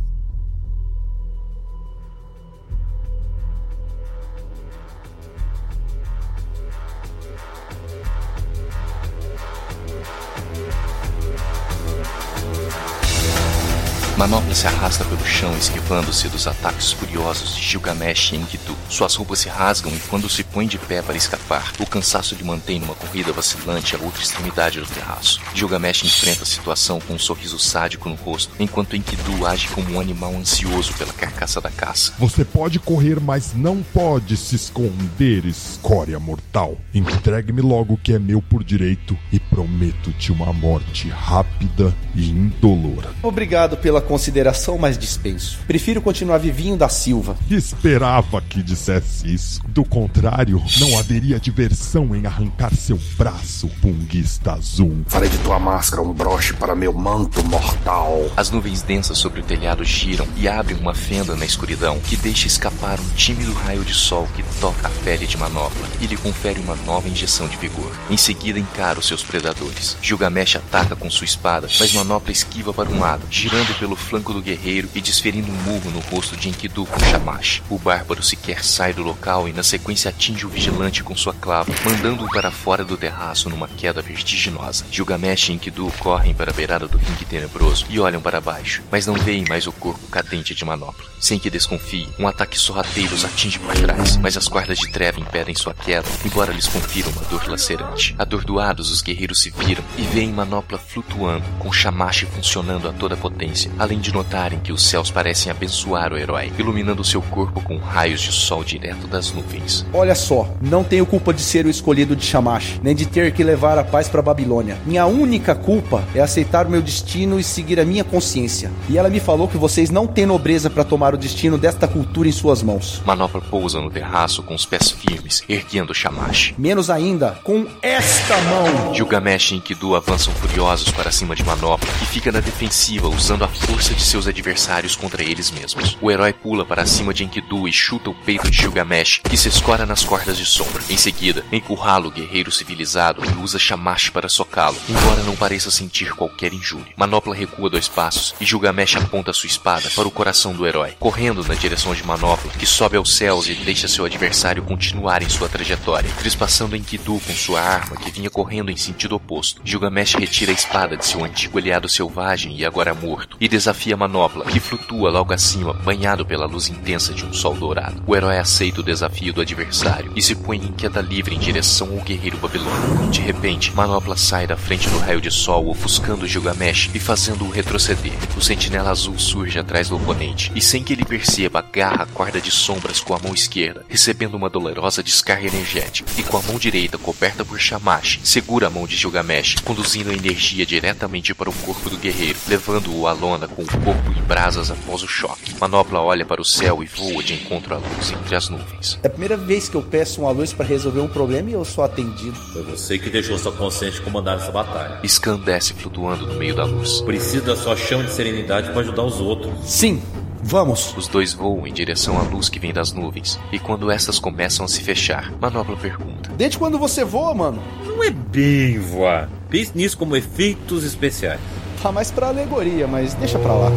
Manopla 14.23 14.55
se 14.55 14.69
arrasta 14.69 15.05
pelo 15.05 15.27
chão, 15.27 15.53
esquivando-se 15.59 16.29
dos 16.29 16.47
ataques 16.47 16.93
furiosos 16.93 17.57
de 17.57 17.63
Gilgamesh 17.63 18.31
e 18.31 18.37
Enkidu. 18.37 18.77
Suas 18.89 19.17
roupas 19.17 19.41
se 19.41 19.49
rasgam 19.49 19.93
e 19.93 19.99
quando 20.09 20.29
se 20.29 20.45
põe 20.45 20.65
de 20.65 20.79
pé 20.79 21.03
para 21.03 21.17
escapar, 21.17 21.73
o 21.81 21.87
cansaço 21.87 22.37
lhe 22.37 22.45
mantém 22.45 22.79
numa 22.79 22.95
corrida 22.95 23.33
vacilante 23.33 23.97
à 23.97 23.99
outra 23.99 24.23
extremidade 24.23 24.79
do 24.79 24.87
terraço. 24.87 25.41
Gilgamesh 25.53 26.05
enfrenta 26.05 26.45
a 26.45 26.47
situação 26.47 27.01
com 27.01 27.15
um 27.15 27.19
sorriso 27.19 27.59
sádico 27.59 28.09
no 28.09 28.15
rosto, 28.15 28.55
enquanto 28.61 28.95
Enkidu 28.95 29.45
age 29.45 29.67
como 29.71 29.91
um 29.91 30.01
animal 30.01 30.33
ansioso 30.37 30.93
pela 30.93 31.13
carcaça 31.13 31.61
da 31.61 31.71
caça. 31.71 32.13
Você 32.17 32.45
pode 32.45 32.79
correr, 32.79 33.19
mas 33.19 33.53
não 33.57 33.83
pode 33.83 34.37
se 34.37 34.55
esconder, 34.55 35.45
escória 35.47 36.21
mortal. 36.21 36.79
Entregue-me 36.95 37.61
logo 37.61 37.95
o 37.95 37.99
que 37.99 38.13
é 38.13 38.21
meu 38.21 38.41
por 38.41 38.63
direito 38.63 39.19
e 39.33 39.41
prometo-te 39.41 40.31
uma 40.31 40.53
morte 40.53 41.09
rápida 41.09 41.93
e 42.15 42.31
indolora. 42.31 43.11
Obrigado 43.21 43.77
pela 43.77 44.01
consideração, 44.13 44.77
mas 44.77 44.99
dispenso. 44.99 45.59
Prefiro 45.67 46.03
continuar 46.03 46.37
vivinho 46.37 46.77
da 46.77 46.87
Silva. 46.87 47.35
Esperava 47.51 48.43
que 48.43 48.63
dissesse 48.63 49.33
isso. 49.33 49.63
Do 49.67 49.87
contrário, 49.87 50.63
não 50.79 50.99
haveria 50.99 51.41
diversão 51.41 52.15
em 52.15 52.27
arrancar 52.27 52.75
seu 52.75 53.01
braço, 53.17 53.69
punguista 53.81 54.53
azul. 54.53 55.03
Farei 55.07 55.31
de 55.31 55.39
tua 55.39 55.59
máscara 55.59 56.03
um 56.03 56.13
broche 56.13 56.53
para 56.53 56.77
meu 56.77 56.93
manto 56.93 57.43
mortal. 57.45 58.31
As 58.37 58.51
nuvens 58.51 58.83
densas 58.83 59.17
sobre 59.17 59.41
o 59.41 59.43
telhado 59.43 59.83
giram 59.83 60.29
e 60.37 60.47
abrem 60.47 60.77
uma 60.77 60.93
fenda 60.95 61.35
na 61.35 61.47
escuridão 61.47 61.99
que 62.01 62.15
deixa 62.15 62.47
escapar 62.47 63.01
um 63.01 63.09
tímido 63.17 63.55
raio 63.55 63.83
de 63.83 63.95
sol 63.95 64.29
que 64.37 64.43
toca 64.61 64.89
a 64.89 64.91
pele 65.03 65.27
de 65.27 65.39
Manopla 65.39 65.89
e 66.03 66.07
lhe 66.07 66.19
confere 66.19 66.61
uma 66.61 66.77
nova 66.85 67.09
injeção 67.09 67.49
de 67.49 67.57
vigor. 67.57 67.91
Em 68.11 68.19
seguida 68.19 68.59
encara 68.59 68.99
os 68.99 69.07
seus 69.07 69.23
predadores. 69.23 69.97
Gilgamesh 70.03 70.57
ataca 70.57 70.95
com 70.95 71.09
sua 71.09 71.25
espada, 71.25 71.67
mas 71.81 71.95
Manopla 71.95 72.31
esquiva 72.31 72.75
para 72.75 72.91
um 72.91 73.01
lado, 73.01 73.27
girando 73.31 73.75
pelo 73.79 74.02
flanco 74.03 74.33
do 74.33 74.43
guerreiro 74.43 74.89
e 74.95 75.01
desferindo 75.01 75.51
um 75.51 75.55
murro 75.55 75.91
no 75.91 76.01
rosto 76.01 76.37
de 76.37 76.49
Enkidu 76.49 76.85
com 76.85 77.01
Shamash. 77.01 77.63
O 77.71 77.79
bárbaro 77.79 78.23
sequer 78.23 78.65
sai 78.65 78.93
do 78.93 79.03
local 79.03 79.49
e 79.49 79.53
na 79.53 79.63
sequência 79.63 80.11
atinge 80.11 80.45
o 80.45 80.49
vigilante 80.49 81.03
com 81.03 81.17
sua 81.17 81.33
clava, 81.33 81.73
mandando-o 81.85 82.29
para 82.29 82.51
fora 82.51 82.85
do 82.85 82.97
terraço 82.97 83.49
numa 83.49 83.69
queda 83.69 84.03
vertiginosa. 84.03 84.85
Gilgamesh 84.91 85.49
e 85.49 85.53
Enkidu 85.53 85.93
correm 85.99 86.35
para 86.35 86.51
a 86.51 86.55
beirada 86.55 86.87
do 86.87 86.99
ringue 86.99 87.25
tenebroso 87.25 87.87
e 87.89 87.99
olham 88.01 88.21
para 88.21 88.41
baixo, 88.41 88.83
mas 88.91 89.07
não 89.07 89.15
veem 89.15 89.45
mais 89.49 89.67
o 89.67 89.73
corpo 89.73 90.07
cadente 90.09 90.55
de 90.55 90.65
manopla. 90.65 91.05
Sem 91.21 91.39
que 91.39 91.49
desconfie, 91.51 92.09
um 92.19 92.27
ataque 92.27 92.59
sorrateiro 92.59 93.15
os 93.15 93.25
atinge 93.25 93.59
por 93.59 93.75
trás, 93.75 94.17
mas 94.17 94.37
as 94.37 94.49
guardas 94.49 94.79
de 94.79 94.91
treva 94.91 95.21
impedem 95.21 95.55
sua 95.55 95.73
queda, 95.73 96.09
embora 96.25 96.53
lhes 96.53 96.67
confiram 96.67 97.11
uma 97.11 97.23
dor 97.23 97.47
lacerante. 97.49 98.15
Atordoados, 98.19 98.91
os 98.91 99.01
guerreiros 99.01 99.41
se 99.41 99.51
viram 99.51 99.85
e 99.97 100.03
veem 100.03 100.33
manopla 100.33 100.79
flutuando, 100.79 101.45
com 101.59 101.73
Shamash 101.73 102.27
funcionando 102.35 102.89
a 102.89 102.93
toda 102.93 103.17
potência, 103.17 103.71
de 103.99 104.13
notarem 104.13 104.61
que 104.61 104.73
os 104.73 104.83
céus 104.83 105.11
parecem 105.11 105.51
abençoar 105.51 106.13
o 106.13 106.19
herói, 106.19 106.53
iluminando 106.59 107.05
seu 107.05 107.23
corpo 107.23 107.61
com 107.61 107.77
raios 107.79 108.21
de 108.21 108.33
sol 108.33 108.63
direto 108.65 109.07
das 109.07 109.33
nuvens. 109.33 109.87
Olha 109.93 110.15
só, 110.15 110.49
não 110.61 110.85
tenho 110.85 111.07
culpa 111.07 111.33
de 111.33 111.41
ser 111.41 111.67
o 111.67 111.71
escolhido 111.71 112.15
de 112.15 112.25
Shamash, 112.25 112.81
nem 112.83 112.95
de 112.95 113.07
ter 113.07 113.33
que 113.33 113.43
levar 113.43 113.79
a 113.79 113.85
paz 113.85 114.09
para 114.09 114.23
Babilônia. 114.23 114.79
Minha 114.87 115.07
única 115.07 115.55
culpa 115.55 116.05
é 116.15 116.21
aceitar 116.21 116.67
o 116.67 116.71
meu 116.71 116.83
destino 116.83 117.39
e 117.41 117.45
seguir 117.45 117.81
a 117.81 117.85
minha 117.85 118.05
consciência. 118.05 118.71
E 118.89 118.99
ela 118.99 119.09
me 119.09 119.21
falou 119.21 119.49
que 119.49 119.57
vocês 119.57 119.91
não 119.91 120.07
têm 120.07 120.27
nobreza 120.27 120.71
para 120.71 120.85
tomar 120.85 121.15
o 121.15 121.19
destino 121.19 121.59
desta 121.59 121.89
cultura 121.89 122.29
em 122.29 122.33
suas 122.33 122.63
mãos. 122.63 123.03
Manopla 123.05 123.41
pousa 123.41 123.81
no 123.81 123.91
terraço 123.91 124.43
com 124.43 124.55
os 124.55 124.67
pés 124.67 124.91
firmes, 124.91 125.43
erguendo 125.49 125.95
Shamash. 125.95 126.55
Menos 126.57 126.91
ainda, 126.91 127.39
com 127.43 127.67
esta 127.83 128.37
mão. 128.43 128.95
Gilgamesh 128.95 129.53
e 129.53 129.57
Enkidu 129.57 129.97
avançam 129.97 130.33
furiosos 130.35 130.91
para 130.91 131.11
cima 131.11 131.35
de 131.35 131.45
Manopla, 131.45 131.91
que 131.99 132.07
fica 132.07 132.31
na 132.31 132.41
defensiva 132.41 133.09
usando 133.09 133.45
a 133.45 133.49
força 133.49 133.82
de 133.91 134.03
seus 134.03 134.27
adversários 134.27 134.95
contra 134.95 135.23
eles 135.23 135.51
mesmos. 135.51 135.99
O 136.01 136.11
herói 136.11 136.33
pula 136.33 136.65
para 136.65 136.87
cima 136.87 137.13
de 137.13 137.25
Enkidu 137.25 137.67
e 137.67 137.73
chuta 137.73 138.11
o 138.11 138.15
peito 138.15 138.51
de 138.51 138.57
Gilgamesh, 138.57 139.21
que 139.29 139.37
se 139.37 139.49
escora 139.49 139.85
nas 139.85 140.05
cordas 140.05 140.37
de 140.37 140.47
sombra. 140.47 140.83
Em 140.89 140.97
seguida, 140.97 141.45
encurrala 141.51 142.07
o 142.07 142.11
guerreiro 142.11 142.53
civilizado 142.53 143.23
e 143.25 143.43
usa 143.43 143.59
Shamash 143.59 144.11
para 144.11 144.29
socá-lo, 144.29 144.77
embora 144.89 145.23
não 145.23 145.35
pareça 145.35 145.71
sentir 145.71 146.15
qualquer 146.15 146.53
injúria. 146.53 146.93
Manopla 146.97 147.35
recua 147.35 147.69
dois 147.69 147.89
passos 147.89 148.35
e 148.41 148.45
Gilgamesh 148.45 148.97
aponta 148.97 149.33
sua 149.33 149.47
espada 149.47 149.91
para 149.95 150.07
o 150.07 150.11
coração 150.11 150.53
do 150.53 150.67
herói, 150.67 150.95
correndo 150.99 151.45
na 151.45 151.55
direção 151.55 151.95
de 151.95 152.05
Manopla, 152.05 152.53
que 152.53 152.67
sobe 152.67 152.97
aos 152.97 153.17
céus 153.17 153.49
e 153.49 153.55
deixa 153.55 153.89
seu 153.89 154.05
adversário 154.05 154.63
continuar 154.63 155.23
em 155.23 155.29
sua 155.29 155.49
trajetória, 155.49 156.11
trespassando 156.19 156.77
Enkidu 156.77 157.21
com 157.27 157.33
sua 157.33 157.61
arma 157.61 157.97
que 157.97 158.11
vinha 158.11 158.31
correndo 158.31 158.71
em 158.71 158.77
sentido 158.77 159.17
oposto. 159.17 159.61
Gilgamesh 159.65 160.15
retira 160.15 160.53
a 160.53 160.55
espada 160.55 160.97
de 160.97 161.07
seu 161.07 161.25
antigo 161.25 161.59
aliado 161.59 161.89
selvagem 161.89 162.57
e 162.57 162.65
agora 162.65 162.95
morto, 162.95 163.37
e 163.41 163.49
desafia 163.63 163.97
Manopla, 163.97 164.45
que 164.45 164.59
flutua 164.59 165.09
logo 165.09 165.33
acima, 165.33 165.73
banhado 165.73 166.27
pela 166.27 166.47
luz 166.47 166.69
intensa 166.69 167.15
de 167.15 167.25
um 167.25 167.33
sol 167.33 167.55
dourado. 167.55 168.03
O 168.05 168.17
herói 168.17 168.37
aceita 168.37 168.81
o 168.81 168.83
desafio 168.83 169.33
do 169.33 169.41
adversário 169.41 170.11
e 170.17 170.21
se 170.21 170.35
põe 170.35 170.57
em 170.57 170.73
queda 170.73 171.01
livre 171.01 171.37
em 171.37 171.39
direção 171.39 171.93
ao 171.93 172.05
guerreiro 172.05 172.39
babilônico. 172.39 173.09
De 173.13 173.21
repente, 173.21 173.73
Manopla 173.73 174.17
sai 174.17 174.49
da 174.49 174.57
frente 174.57 174.89
do 174.89 174.99
raio 174.99 175.21
de 175.21 175.31
sol, 175.31 175.69
ofuscando 175.69 176.27
Gilgamesh 176.27 176.91
e 176.93 176.99
fazendo-o 176.99 177.51
retroceder. 177.51 178.15
O 178.37 178.41
sentinela 178.41 178.91
azul 178.91 179.17
surge 179.17 179.61
atrás 179.61 179.89
do 179.89 179.97
oponente 179.97 180.51
e, 180.57 180.61
sem 180.61 180.83
que 180.83 180.93
ele 180.93 181.05
perceba, 181.05 181.61
agarra 181.61 182.03
a 182.03 182.07
corda 182.07 182.41
de 182.41 182.51
sombras 182.51 182.99
com 182.99 183.15
a 183.15 183.21
mão 183.21 183.33
esquerda, 183.33 183.85
recebendo 183.89 184.35
uma 184.35 184.51
dolorosa 184.51 185.05
descarga 185.05 185.47
energética, 185.47 186.11
e 186.19 186.25
com 186.25 186.37
a 186.37 186.43
mão 186.43 186.59
direita 186.59 186.99
coberta 186.99 187.45
por 187.45 187.61
Shamash, 187.61 188.19
segura 188.25 188.67
a 188.67 188.71
mão 188.71 188.89
de 188.89 188.97
Gilgamesh, 188.97 189.55
conduzindo 189.65 190.11
a 190.11 190.15
energia 190.15 190.67
diretamente 190.67 191.33
para 191.33 191.49
o 191.49 191.53
corpo 191.53 191.89
do 191.89 191.97
guerreiro, 191.97 192.39
levando-o 192.49 193.07
à 193.07 193.13
lona 193.13 193.52
com 193.53 193.63
o 193.63 193.67
corpo 193.67 194.11
em 194.17 194.23
brasas 194.23 194.71
após 194.71 195.03
o 195.03 195.09
choque. 195.09 195.55
Manopla 195.61 196.01
olha 196.01 196.25
para 196.25 196.41
o 196.41 196.45
céu 196.45 196.83
e 196.83 196.87
voa 196.87 197.23
de 197.23 197.35
encontro 197.35 197.75
à 197.75 197.79
luz 197.79 198.13
entre 198.13 198.35
as 198.35 198.49
nuvens. 198.49 198.99
É 199.03 199.07
a 199.07 199.11
primeira 199.11 199.37
vez 199.37 199.69
que 199.69 199.77
eu 199.77 199.83
peço 199.83 200.23
uma 200.23 200.31
luz 200.31 200.53
para 200.53 200.67
resolver 200.67 201.01
um 201.01 201.09
problema 201.09 201.51
e 201.51 201.53
eu 201.53 201.65
sou 201.65 201.85
atendido. 201.85 202.35
Foi 202.53 202.63
você 202.63 202.99
que 202.99 203.11
deixou 203.11 203.39
sua 203.39 203.53
consciência 203.53 204.03
comandar 204.03 204.37
essa 204.37 204.51
batalha. 204.51 205.01
Scan 205.07 205.39
desce 205.39 205.75
flutuando 205.75 206.27
no 206.27 206.35
meio 206.35 206.55
da 206.55 206.65
luz. 206.65 207.01
Precisa 207.03 207.45
da 207.45 207.57
sua 207.57 207.77
chama 207.77 208.05
de 208.05 208.13
serenidade 208.13 208.71
para 208.71 208.81
ajudar 208.81 209.03
os 209.03 209.21
outros. 209.21 209.53
Sim, 209.65 210.03
Vamos! 210.45 210.93
Os 210.97 211.07
dois 211.07 211.33
voam 211.33 211.67
em 211.69 211.73
direção 211.73 212.19
à 212.19 212.23
luz 212.23 212.49
que 212.49 212.59
vem 212.59 212.73
das 212.73 212.93
nuvens, 212.93 213.39
e 213.53 213.61
quando 213.61 213.93
essas 213.93 214.19
começam 214.19 214.65
a 214.65 214.69
se 214.69 214.83
fechar, 214.83 215.33
Manopla 215.41 215.77
pergunta: 215.77 216.31
Desde 216.37 216.59
quando 216.59 216.81
você 216.81 217.05
voa, 217.05 217.33
mano? 217.33 217.63
Não 217.87 218.03
é 218.03 218.11
bem 218.11 218.77
voar. 218.79 219.31
Pense 219.49 219.71
nisso 219.75 219.97
como 219.97 220.17
efeitos 220.17 220.83
especiais. 220.83 221.41
Mais 221.91 222.11
pra 222.11 222.29
alegoria, 222.29 222.87
mas 222.87 223.15
deixa 223.15 223.39
pra 223.39 223.53
lá. 223.53 223.69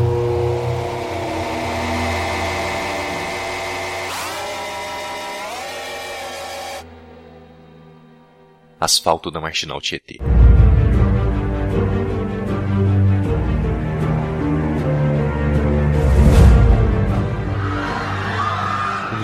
Asfalto 8.80 9.30
da 9.30 9.42
Marginal 9.42 9.82
Tietê. 9.82 10.18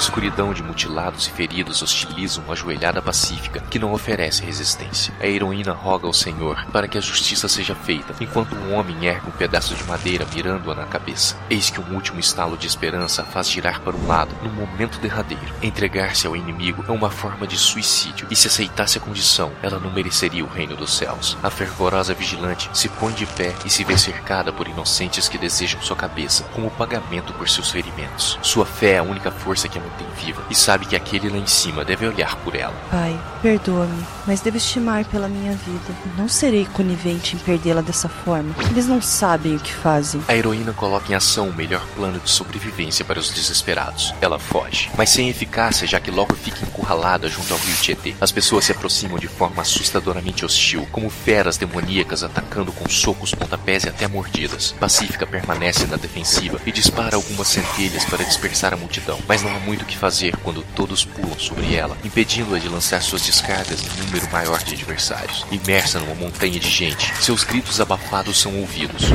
Escuridão 0.01 0.53
de 0.53 0.63
mutilados 0.63 1.27
e 1.27 1.31
feridos 1.31 1.81
hostiliza 1.81 2.41
uma 2.41 2.53
ajoelhada 2.53 3.01
pacífica 3.01 3.61
que 3.69 3.79
não 3.79 3.93
oferece 3.93 4.43
resistência. 4.43 5.13
A 5.19 5.27
heroína 5.27 5.73
roga 5.73 6.07
ao 6.07 6.13
Senhor 6.13 6.65
para 6.71 6.87
que 6.87 6.97
a 6.97 7.01
justiça 7.01 7.47
seja 7.47 7.75
feita, 7.75 8.15
enquanto 8.19 8.55
um 8.55 8.73
homem 8.73 9.05
ergue 9.05 9.27
um 9.27 9.31
pedaço 9.31 9.75
de 9.75 9.83
madeira 9.83 10.25
mirando-a 10.33 10.75
na 10.75 10.85
cabeça. 10.85 11.37
Eis 11.49 11.69
que 11.69 11.79
um 11.79 11.93
último 11.93 12.19
estalo 12.19 12.57
de 12.57 12.67
esperança 12.67 13.21
a 13.21 13.25
faz 13.25 13.49
girar 13.49 13.79
para 13.81 13.95
um 13.95 14.07
lado, 14.07 14.35
no 14.41 14.49
momento 14.49 14.99
derradeiro. 14.99 15.53
Entregar-se 15.61 16.25
ao 16.25 16.35
inimigo 16.35 16.83
é 16.87 16.91
uma 16.91 17.09
forma 17.09 17.45
de 17.45 17.57
suicídio, 17.57 18.27
e 18.29 18.35
se 18.35 18.47
aceitasse 18.47 18.97
a 18.97 19.01
condição, 19.01 19.51
ela 19.61 19.79
não 19.79 19.91
mereceria 19.91 20.43
o 20.43 20.49
reino 20.49 20.75
dos 20.75 20.97
céus. 20.97 21.37
A 21.43 21.49
fervorosa 21.49 22.13
vigilante 22.13 22.69
se 22.73 22.89
põe 22.89 23.13
de 23.13 23.25
pé 23.25 23.53
e 23.65 23.69
se 23.69 23.83
vê 23.83 23.97
cercada 23.97 24.51
por 24.51 24.67
inocentes 24.67 25.29
que 25.29 25.37
desejam 25.37 25.81
sua 25.81 25.95
cabeça 25.95 26.43
como 26.53 26.71
pagamento 26.71 27.33
por 27.33 27.47
seus 27.47 27.69
ferimentos. 27.69 28.39
Sua 28.41 28.65
fé 28.65 28.93
é 28.93 28.97
a 28.97 29.03
única 29.03 29.31
força 29.31 29.69
que 29.69 29.77
a 29.77 29.81
mantém 29.91 30.07
viva 30.15 30.43
e 30.49 30.55
sabe 30.55 30.85
que 30.85 30.95
aquele 30.95 31.29
lá 31.29 31.37
em 31.37 31.45
cima 31.45 31.83
deve 31.83 32.07
olhar 32.07 32.35
por 32.37 32.55
ela. 32.55 32.73
Pai, 32.89 33.19
perdoa-me, 33.41 34.05
mas 34.25 34.41
devo 34.41 34.57
estimar 34.57 35.05
pela 35.05 35.27
minha 35.27 35.53
vida. 35.53 35.95
Não 36.17 36.27
serei 36.27 36.65
conivente 36.65 37.35
em 37.35 37.39
perdê-la 37.39 37.81
dessa 37.81 38.07
forma. 38.07 38.53
Eles 38.69 38.87
não 38.87 39.01
sabem 39.01 39.55
o 39.55 39.59
que 39.59 39.73
fazem. 39.73 40.21
A 40.27 40.35
heroína 40.35 40.73
coloca 40.73 41.11
em 41.11 41.15
ação 41.15 41.49
o 41.49 41.53
melhor 41.53 41.85
plano 41.95 42.19
de 42.19 42.29
sobrevivência 42.29 43.03
para 43.05 43.19
os 43.19 43.31
desesperados. 43.31 44.13
Ela 44.21 44.39
foge, 44.39 44.89
mas 44.97 45.09
sem 45.09 45.29
eficácia, 45.29 45.87
já 45.87 45.99
que 45.99 46.11
logo 46.11 46.35
fica 46.35 46.63
encurralada 46.63 47.27
junto 47.29 47.53
ao 47.53 47.59
rio 47.59 47.75
Tietê. 47.75 48.15
As 48.21 48.31
pessoas 48.31 48.65
se 48.65 48.71
aproximam 48.71 49.17
de 49.17 49.27
forma 49.27 49.61
assustadoramente 49.61 50.45
hostil, 50.45 50.87
como 50.91 51.09
feras 51.09 51.57
demoníacas 51.57 52.23
atacando 52.23 52.71
com 52.71 52.87
socos, 52.89 53.33
pontapés 53.33 53.83
e 53.83 53.89
até 53.89 54.07
mordidas. 54.07 54.73
Pacífica 54.79 55.25
permanece 55.25 55.85
na 55.87 55.97
defensiva 55.97 56.59
e 56.65 56.71
dispara 56.71 57.15
algumas 57.15 57.47
centelhas 57.47 58.05
para 58.05 58.23
dispersar 58.23 58.73
a 58.73 58.77
multidão, 58.77 59.19
mas 59.27 59.41
não 59.41 59.55
há 59.55 59.59
muito 59.59 59.80
o 59.81 59.85
que 59.85 59.97
fazer 59.97 60.35
quando 60.37 60.63
todos 60.75 61.05
pulam 61.05 61.37
sobre 61.37 61.75
ela, 61.75 61.97
impedindo-a 62.03 62.59
de 62.59 62.67
lançar 62.67 63.01
suas 63.01 63.21
descargas 63.23 63.81
em 63.83 64.05
número 64.05 64.29
maior 64.31 64.63
de 64.63 64.73
adversários. 64.73 65.45
Imersa 65.51 65.99
numa 65.99 66.15
montanha 66.15 66.59
de 66.59 66.69
gente, 66.69 67.13
seus 67.21 67.43
gritos 67.43 67.81
abafados 67.81 68.39
são 68.39 68.55
ouvidos. 68.59 69.05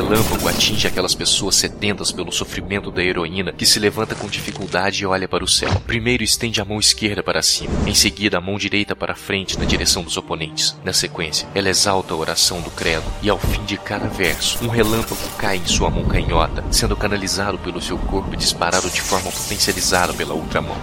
Relâmpago 0.00 0.48
atinge 0.48 0.86
aquelas 0.86 1.14
pessoas 1.14 1.56
sedentas 1.56 2.10
pelo 2.10 2.32
sofrimento 2.32 2.90
da 2.90 3.04
heroína 3.04 3.52
que 3.52 3.66
se 3.66 3.78
levanta 3.78 4.14
com 4.14 4.28
dificuldade 4.28 5.02
e 5.02 5.06
olha 5.06 5.28
para 5.28 5.44
o 5.44 5.46
céu. 5.46 5.68
Primeiro 5.86 6.24
estende 6.24 6.58
a 6.58 6.64
mão 6.64 6.80
esquerda 6.80 7.22
para 7.22 7.42
cima, 7.42 7.74
em 7.86 7.94
seguida 7.94 8.38
a 8.38 8.40
mão 8.40 8.56
direita 8.56 8.96
para 8.96 9.14
frente 9.14 9.58
na 9.58 9.66
direção 9.66 10.02
dos 10.02 10.16
oponentes. 10.16 10.74
Na 10.82 10.94
sequência, 10.94 11.46
ela 11.54 11.68
exalta 11.68 12.14
a 12.14 12.16
oração 12.16 12.62
do 12.62 12.70
credo 12.70 13.04
e 13.20 13.28
ao 13.28 13.38
fim 13.38 13.62
de 13.64 13.76
cada 13.76 14.08
verso, 14.08 14.64
um 14.64 14.68
relâmpago 14.68 15.20
cai 15.36 15.58
em 15.58 15.66
sua 15.66 15.90
mão 15.90 16.06
canhota, 16.06 16.64
sendo 16.70 16.96
canalizado 16.96 17.58
pelo 17.58 17.78
seu 17.78 17.98
corpo 17.98 18.32
e 18.32 18.38
disparado 18.38 18.88
de 18.88 19.02
forma 19.02 19.30
potencializada 19.30 20.14
pela 20.14 20.32
outra 20.32 20.62
mão. 20.62 20.78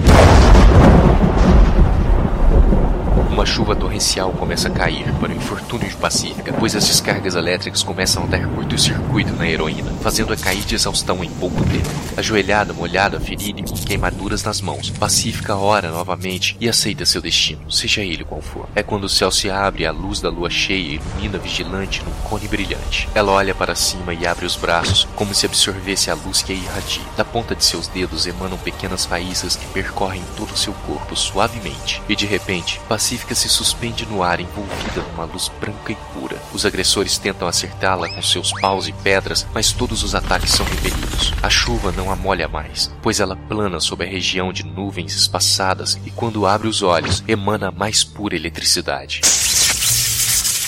Uma 3.37 3.45
chuva 3.45 3.75
torrencial 3.75 4.31
começa 4.31 4.67
a 4.67 4.71
cair 4.71 5.13
para 5.19 5.31
o 5.31 5.35
infortúnio 5.35 5.87
de 5.87 5.95
Pacífica, 5.95 6.51
pois 6.53 6.75
as 6.75 6.87
descargas 6.87 7.35
elétricas 7.35 7.83
começam 7.83 8.23
a 8.23 8.25
dar 8.25 8.47
curto-circuito 8.47 9.31
na 9.33 9.47
heroína, 9.47 9.91
fazendo-a 10.01 10.35
cair 10.35 10.63
de 10.63 10.73
exaustão 10.73 11.23
em 11.23 11.29
pouco 11.29 11.63
tempo. 11.65 11.87
Ajoelhada, 12.17 12.73
molhada, 12.73 13.19
ferida 13.19 13.59
e 13.59 13.63
com 13.63 13.75
queimaduras 13.75 14.43
nas 14.43 14.59
mãos, 14.59 14.89
Pacífica 14.89 15.55
ora 15.55 15.91
novamente 15.91 16.57
e 16.59 16.67
aceita 16.67 17.05
seu 17.05 17.21
destino, 17.21 17.71
seja 17.71 18.01
ele 18.01 18.23
qual 18.23 18.41
for. 18.41 18.67
É 18.73 18.81
quando 18.81 19.03
o 19.03 19.09
céu 19.09 19.29
se 19.29 19.51
abre 19.51 19.83
e 19.83 19.85
a 19.85 19.91
luz 19.91 20.19
da 20.19 20.31
lua 20.31 20.49
cheia 20.49 20.99
ilumina 20.99 21.37
vigilante 21.37 22.01
num 22.03 22.27
cone 22.27 22.47
brilhante. 22.47 23.07
Ela 23.13 23.33
olha 23.33 23.53
para 23.53 23.75
cima 23.75 24.15
e 24.15 24.25
abre 24.25 24.47
os 24.47 24.55
braços, 24.55 25.07
como 25.15 25.35
se 25.35 25.45
absorvesse 25.45 26.09
a 26.09 26.15
luz 26.15 26.41
que 26.41 26.53
a 26.53 26.55
irradia. 26.55 27.03
Da 27.15 27.23
ponta 27.23 27.53
de 27.53 27.63
seus 27.63 27.87
dedos 27.87 28.25
emanam 28.25 28.57
pequenas 28.57 29.05
faíscas 29.05 29.55
que 29.55 29.67
percorrem 29.67 30.23
todo 30.35 30.49
o 30.49 30.57
seu 30.57 30.73
corpo 30.73 31.15
suavemente, 31.15 32.01
e 32.09 32.15
de 32.15 32.25
repente, 32.25 32.81
Pacífica 32.89 33.26
Se 33.35 33.47
suspende 33.47 34.03
no 34.07 34.23
ar 34.23 34.39
envolvida 34.39 35.03
numa 35.11 35.25
luz 35.25 35.51
branca 35.61 35.91
e 35.91 35.95
pura. 36.11 36.41
Os 36.51 36.65
agressores 36.65 37.19
tentam 37.19 37.47
acertá-la 37.47 38.09
com 38.09 38.19
seus 38.19 38.51
paus 38.59 38.87
e 38.87 38.91
pedras, 38.91 39.45
mas 39.53 39.71
todos 39.71 40.01
os 40.01 40.15
ataques 40.15 40.51
são 40.51 40.65
repelidos. 40.65 41.33
A 41.43 41.49
chuva 41.49 41.91
não 41.91 42.11
a 42.11 42.15
molha 42.15 42.47
mais, 42.47 42.91
pois 42.99 43.19
ela 43.19 43.35
plana 43.35 43.79
sobre 43.79 44.07
a 44.07 44.09
região 44.09 44.51
de 44.51 44.63
nuvens 44.63 45.15
espaçadas 45.15 45.99
e 46.03 46.09
quando 46.09 46.47
abre 46.47 46.67
os 46.67 46.81
olhos, 46.81 47.23
emana 47.27 47.67
a 47.67 47.71
mais 47.71 48.03
pura 48.03 48.35
eletricidade. 48.35 49.21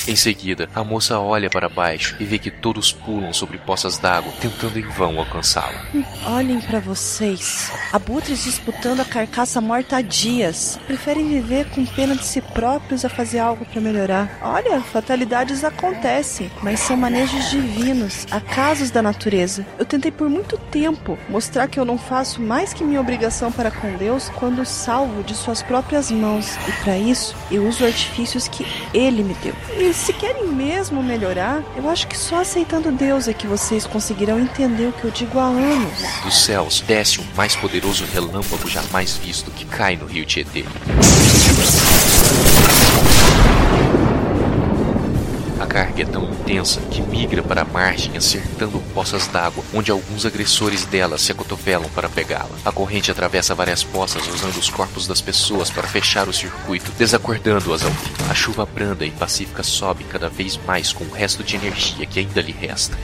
Em 0.08 0.16
seguida, 0.16 0.70
a 0.74 0.84
moça 0.84 1.20
olha 1.20 1.50
para 1.50 1.70
baixo 1.70 2.16
e 2.20 2.26
vê 2.26 2.40
que 2.40 2.50
todos 2.50 2.92
pulam 2.92 3.34
sobre 3.34 3.58
poças 3.58 3.98
d'água, 3.98 4.32
tentando 4.40 4.80
em 4.80 4.88
vão 4.88 5.20
alcançá-la. 5.20 5.86
Olhem 6.26 6.60
para 6.62 6.80
vocês. 6.80 7.72
Abutres 7.92 8.44
disputando 8.44 9.02
a 9.02 9.06
carcaça 9.06 9.62
morta 9.62 9.98
há 9.98 10.02
dias. 10.02 10.80
Preferem 10.88 11.28
viver 11.28 11.70
com 11.70 11.86
pena 11.86 12.16
de 12.16 12.26
si 12.26 12.42
próprios 12.42 13.06
a 13.06 13.10
fazer 13.10 13.40
algo 13.40 13.66
para 13.66 13.82
melhorar. 13.82 14.40
Olha, 14.42 14.82
fatalidades 14.82 15.64
acontecem, 15.64 16.50
mas 16.64 16.80
são 16.80 16.98
manejos 16.98 17.50
divinos, 17.50 18.26
acasos 18.32 18.92
da 18.92 19.02
natureza. 19.02 19.66
Eu 19.78 19.86
tentei 19.86 20.12
por 20.12 20.30
muito 20.30 20.58
tempo 20.58 21.18
mostrar 21.30 21.68
que 21.68 21.80
eu 21.80 21.86
não 21.86 21.98
faço 21.98 22.42
mais 22.42 22.74
que 22.74 22.84
minha 22.84 23.02
obrigação 23.02 23.52
para 23.52 23.72
com 23.72 23.96
Deus 23.98 24.30
quando 24.30 24.66
salvo 24.66 25.24
de 25.24 25.36
suas 25.36 25.62
próprias 25.62 26.12
mãos. 26.12 26.58
E 26.68 26.72
para 26.84 26.98
isso, 26.98 27.36
eu 27.52 27.68
uso 27.68 27.86
artifícios 27.86 28.48
que 28.48 28.66
Ele 28.94 29.24
me 29.24 29.34
deu. 29.36 29.54
E 29.78 29.94
se 30.00 30.14
querem 30.14 30.48
mesmo 30.48 31.04
melhorar, 31.04 31.62
eu 31.76 31.90
acho 31.90 32.08
que 32.08 32.18
só 32.18 32.40
aceitando 32.40 32.92
Deus 32.92 33.28
é 33.28 33.34
que 33.34 33.46
vocês 33.46 33.86
conseguirão 33.86 34.40
entender 34.40 34.88
o 34.88 34.94
que 34.94 35.04
eu 35.04 35.12
digo 35.12 35.38
há 35.38 35.44
anos. 35.44 35.94
Dos 36.24 36.46
céus 36.46 36.82
desce 36.82 37.20
o 37.20 37.24
mais 37.36 37.56
poderoso 37.56 38.06
relâmpago 38.06 38.68
jamais 38.68 39.18
visto 39.18 39.52
que 39.52 39.66
cai 39.66 39.98
no 39.98 40.06
rio 40.06 40.26
Tietê. 40.26 40.64
A 45.70 45.72
carga 45.72 46.02
é 46.02 46.06
tão 46.06 46.24
intensa 46.24 46.82
que 46.90 47.00
migra 47.00 47.44
para 47.44 47.62
a 47.62 47.66
margem, 47.66 48.18
acertando 48.18 48.80
poças 48.92 49.28
d'água, 49.28 49.64
onde 49.72 49.92
alguns 49.92 50.26
agressores 50.26 50.84
dela 50.84 51.16
se 51.20 51.32
acotovelam 51.32 51.88
para 51.92 52.10
pegá-la. 52.10 52.50
A 52.66 52.72
corrente 52.72 53.12
atravessa 53.12 53.54
várias 53.54 53.84
poças 53.84 54.28
usando 54.28 54.58
os 54.58 54.68
corpos 54.68 55.06
das 55.06 55.22
pessoas 55.22 55.70
para 55.70 55.88
fechar 55.88 56.28
o 56.28 56.34
circuito, 56.34 56.92
desacordando-as 56.98 57.84
ao 57.84 57.92
fim. 57.92 58.12
A 58.32 58.34
chuva 58.34 58.66
branda 58.66 59.06
e 59.06 59.12
pacífica 59.12 59.62
sobe 59.62 60.04
cada 60.06 60.28
vez 60.28 60.60
mais 60.66 60.92
com 60.92 61.04
o 61.04 61.12
resto 61.12 61.44
de 61.44 61.56
energia 61.56 62.08
que 62.08 62.20
ainda 62.20 62.42
lhe 62.42 62.52
resta. 62.52 62.98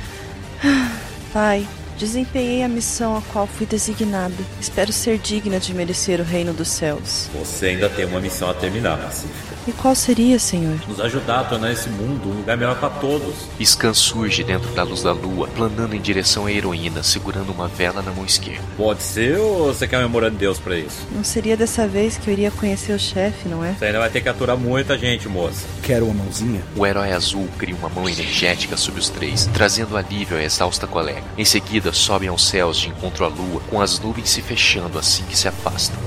Pai, 1.31 1.67
desempenhei 1.99 2.63
a 2.63 2.67
missão 2.67 3.15
a 3.15 3.21
qual 3.31 3.45
fui 3.45 3.67
designada. 3.67 4.43
Espero 4.59 4.91
ser 4.91 5.19
digna 5.19 5.59
de 5.59 5.71
merecer 5.71 6.19
o 6.19 6.23
reino 6.23 6.51
dos 6.51 6.69
céus. 6.69 7.29
Você 7.35 7.67
ainda 7.67 7.87
tem 7.89 8.05
uma 8.05 8.19
missão 8.19 8.49
a 8.49 8.55
terminar, 8.55 8.97
Pacífica. 8.97 9.54
E 9.67 9.71
qual 9.71 9.95
seria, 9.95 10.37
Senhor? 10.37 10.79
Nos 10.87 10.99
ajudar 10.99 11.39
a 11.39 11.43
tornar 11.43 11.71
esse 11.71 11.89
mundo 11.89 12.29
um 12.29 12.37
lugar 12.37 12.55
melhor 12.55 12.75
para 12.75 12.89
todos. 12.89 13.33
Scan 13.59 13.95
surge 13.95 14.43
dentro 14.43 14.69
da 14.75 14.83
luz 14.83 15.01
da 15.01 15.11
lua, 15.11 15.47
planando 15.47 15.95
em 15.95 16.01
direção 16.01 16.45
à 16.45 16.51
heroína, 16.51 17.01
segurando 17.01 17.51
uma 17.51 17.67
vela 17.67 18.03
na 18.03 18.11
mão 18.11 18.23
esquerda. 18.23 18.61
Pode 18.77 19.01
ser 19.01 19.37
ou 19.39 19.73
você 19.73 19.87
quer 19.87 19.99
memorando 19.99 20.37
Deus 20.37 20.59
para 20.59 20.77
isso? 20.77 21.07
Não 21.11 21.23
seria 21.23 21.57
dessa 21.57 21.87
vez 21.87 22.15
que 22.17 22.27
eu 22.27 22.33
iria 22.33 22.51
conhecer 22.51 22.93
o 22.93 22.99
chefe, 22.99 23.49
não 23.49 23.65
é? 23.65 23.73
Você 23.73 23.85
ainda 23.85 23.99
vai 23.99 24.09
ter 24.09 24.21
que 24.21 24.29
aturar 24.29 24.55
muita 24.55 24.97
gente, 24.97 25.27
moça. 25.27 25.65
Quero 25.81 26.05
uma 26.05 26.23
mãozinha? 26.23 26.61
O 26.75 26.85
herói 26.85 27.11
azul 27.11 27.47
cria 27.57 27.75
uma 27.75 27.89
mão 27.89 28.07
energética 28.07 28.77
sobre 28.77 28.99
os 28.99 29.09
três, 29.09 29.49
trazendo 29.51 29.97
alívio 29.97 30.37
à 30.37 30.43
exausta 30.43 30.85
colega. 30.85 31.23
Em 31.37 31.45
seguida, 31.45 31.91
sobem 31.91 32.29
aos 32.29 32.47
céus 32.47 32.77
de 32.77 32.89
encontro 32.89 33.25
à 33.25 33.27
lua, 33.27 33.61
com 33.69 33.81
as 33.81 33.99
nuvens 33.99 34.29
se 34.29 34.43
fechando 34.43 34.99
assim 34.99 35.23
que 35.23 35.35
se 35.35 35.47
afastam. 35.47 35.97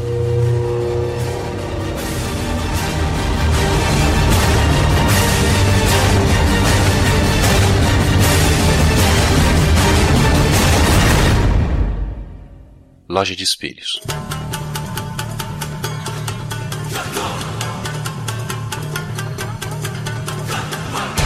Loja 13.19 13.35
de 13.35 13.43
espelhos. 13.43 14.01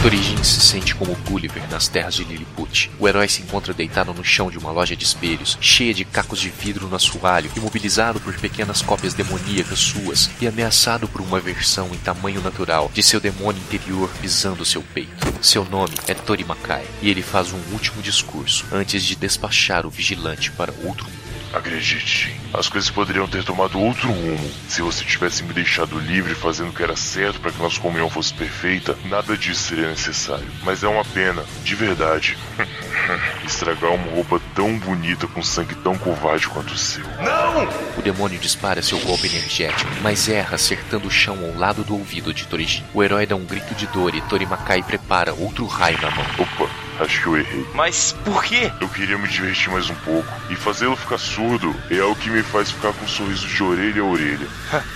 Torijin 0.01 0.43
se 0.43 0.59
sente 0.59 0.95
como 0.95 1.13
Gulliver 1.17 1.61
nas 1.69 1.87
terras 1.87 2.15
de 2.15 2.23
Lilliput. 2.23 2.89
O 2.99 3.07
herói 3.07 3.27
se 3.27 3.43
encontra 3.43 3.75
deitado 3.75 4.11
no 4.11 4.23
chão 4.23 4.49
de 4.49 4.57
uma 4.57 4.71
loja 4.71 4.95
de 4.95 5.03
espelhos, 5.03 5.55
cheia 5.61 5.93
de 5.93 6.03
cacos 6.03 6.41
de 6.41 6.49
vidro 6.49 6.87
no 6.87 6.95
assoalho, 6.95 7.51
imobilizado 7.55 8.19
por 8.19 8.33
pequenas 8.39 8.81
cópias 8.81 9.13
demoníacas 9.13 9.77
suas 9.77 10.31
e 10.41 10.47
ameaçado 10.47 11.07
por 11.07 11.21
uma 11.21 11.39
versão 11.39 11.93
em 11.93 11.97
tamanho 11.99 12.41
natural 12.41 12.89
de 12.91 13.03
seu 13.03 13.19
demônio 13.19 13.61
interior 13.61 14.09
pisando 14.19 14.65
seu 14.65 14.81
peito. 14.81 15.31
Seu 15.43 15.63
nome 15.63 15.93
é 16.07 16.15
Tori 16.15 16.43
Makai 16.43 16.87
e 17.03 17.09
ele 17.11 17.21
faz 17.21 17.53
um 17.53 17.61
último 17.71 18.01
discurso 18.01 18.65
antes 18.71 19.03
de 19.03 19.15
despachar 19.15 19.85
o 19.85 19.91
vigilante 19.91 20.49
para 20.49 20.73
outro 20.83 21.05
mundo. 21.05 21.22
Acredite, 21.53 22.35
as 22.51 22.67
coisas 22.67 22.89
poderiam 22.89 23.27
ter 23.27 23.43
tomado 23.43 23.79
outro 23.79 24.07
rumo 24.11 24.51
se 24.67 24.81
você 24.81 25.05
tivesse 25.05 25.43
me 25.43 25.53
deixado 25.53 25.99
livre 25.99 26.33
fazendo 26.33 26.69
o 26.69 26.73
que 26.73 26.81
era 26.81 26.95
certo 26.95 27.39
para 27.39 27.51
que 27.51 27.61
nossa 27.61 27.79
comunhão 27.79 28.09
fosse 28.09 28.33
perfeita. 28.33 28.97
Nada 29.05 29.37
disso 29.37 29.69
seria 29.69 29.89
necessário. 29.89 30.47
Mas 30.63 30.83
é 30.83 30.87
uma 30.87 31.05
pena, 31.05 31.45
de 31.63 31.75
verdade. 31.75 32.35
Estragar 33.45 33.91
uma 33.91 34.11
roupa 34.11 34.41
tão 34.55 34.79
bonita 34.79 35.27
com 35.27 35.43
sangue 35.43 35.75
tão 35.75 35.95
covarde 35.95 36.47
quanto 36.47 36.73
o 36.73 36.77
seu. 36.77 37.03
Não! 37.21 37.69
O 37.97 38.01
demônio 38.01 38.39
dispara 38.39 38.81
seu 38.81 38.97
golpe 38.99 39.27
energético, 39.27 39.91
mas 40.01 40.27
erra 40.27 40.55
acertando 40.55 41.07
o 41.07 41.11
chão 41.11 41.37
ao 41.45 41.55
lado 41.55 41.83
do 41.83 41.93
ouvido 41.93 42.33
de 42.33 42.47
Torijin. 42.47 42.83
O 42.95 43.03
herói 43.03 43.27
dá 43.27 43.35
um 43.35 43.45
grito 43.45 43.75
de 43.75 43.85
dor 43.87 44.15
e 44.15 44.21
Torimakai 44.21 44.81
prepara 44.81 45.33
outro 45.33 45.67
raio 45.67 46.01
na 46.01 46.09
mão. 46.09 46.25
Opa, 46.39 46.82
acho 46.99 47.21
que 47.21 47.27
eu 47.27 47.37
errei. 47.37 47.65
Mas 47.73 48.15
por 48.23 48.43
quê? 48.43 48.71
Eu 48.79 48.89
queria 48.89 49.17
me 49.17 49.27
divertir 49.27 49.69
mais 49.71 49.89
um 49.89 49.95
pouco 49.95 50.27
e 50.49 50.55
fazê-lo 50.55 50.95
ficar 50.95 51.17
surdo 51.17 51.75
é 51.89 52.03
o 52.03 52.15
que 52.15 52.29
me 52.29 52.43
faz 52.43 52.71
ficar 52.71 52.93
com 52.93 53.05
um 53.05 53.07
sorriso 53.07 53.47
de 53.47 53.63
orelha 53.63 54.01
a 54.01 54.05
orelha. 54.05 54.47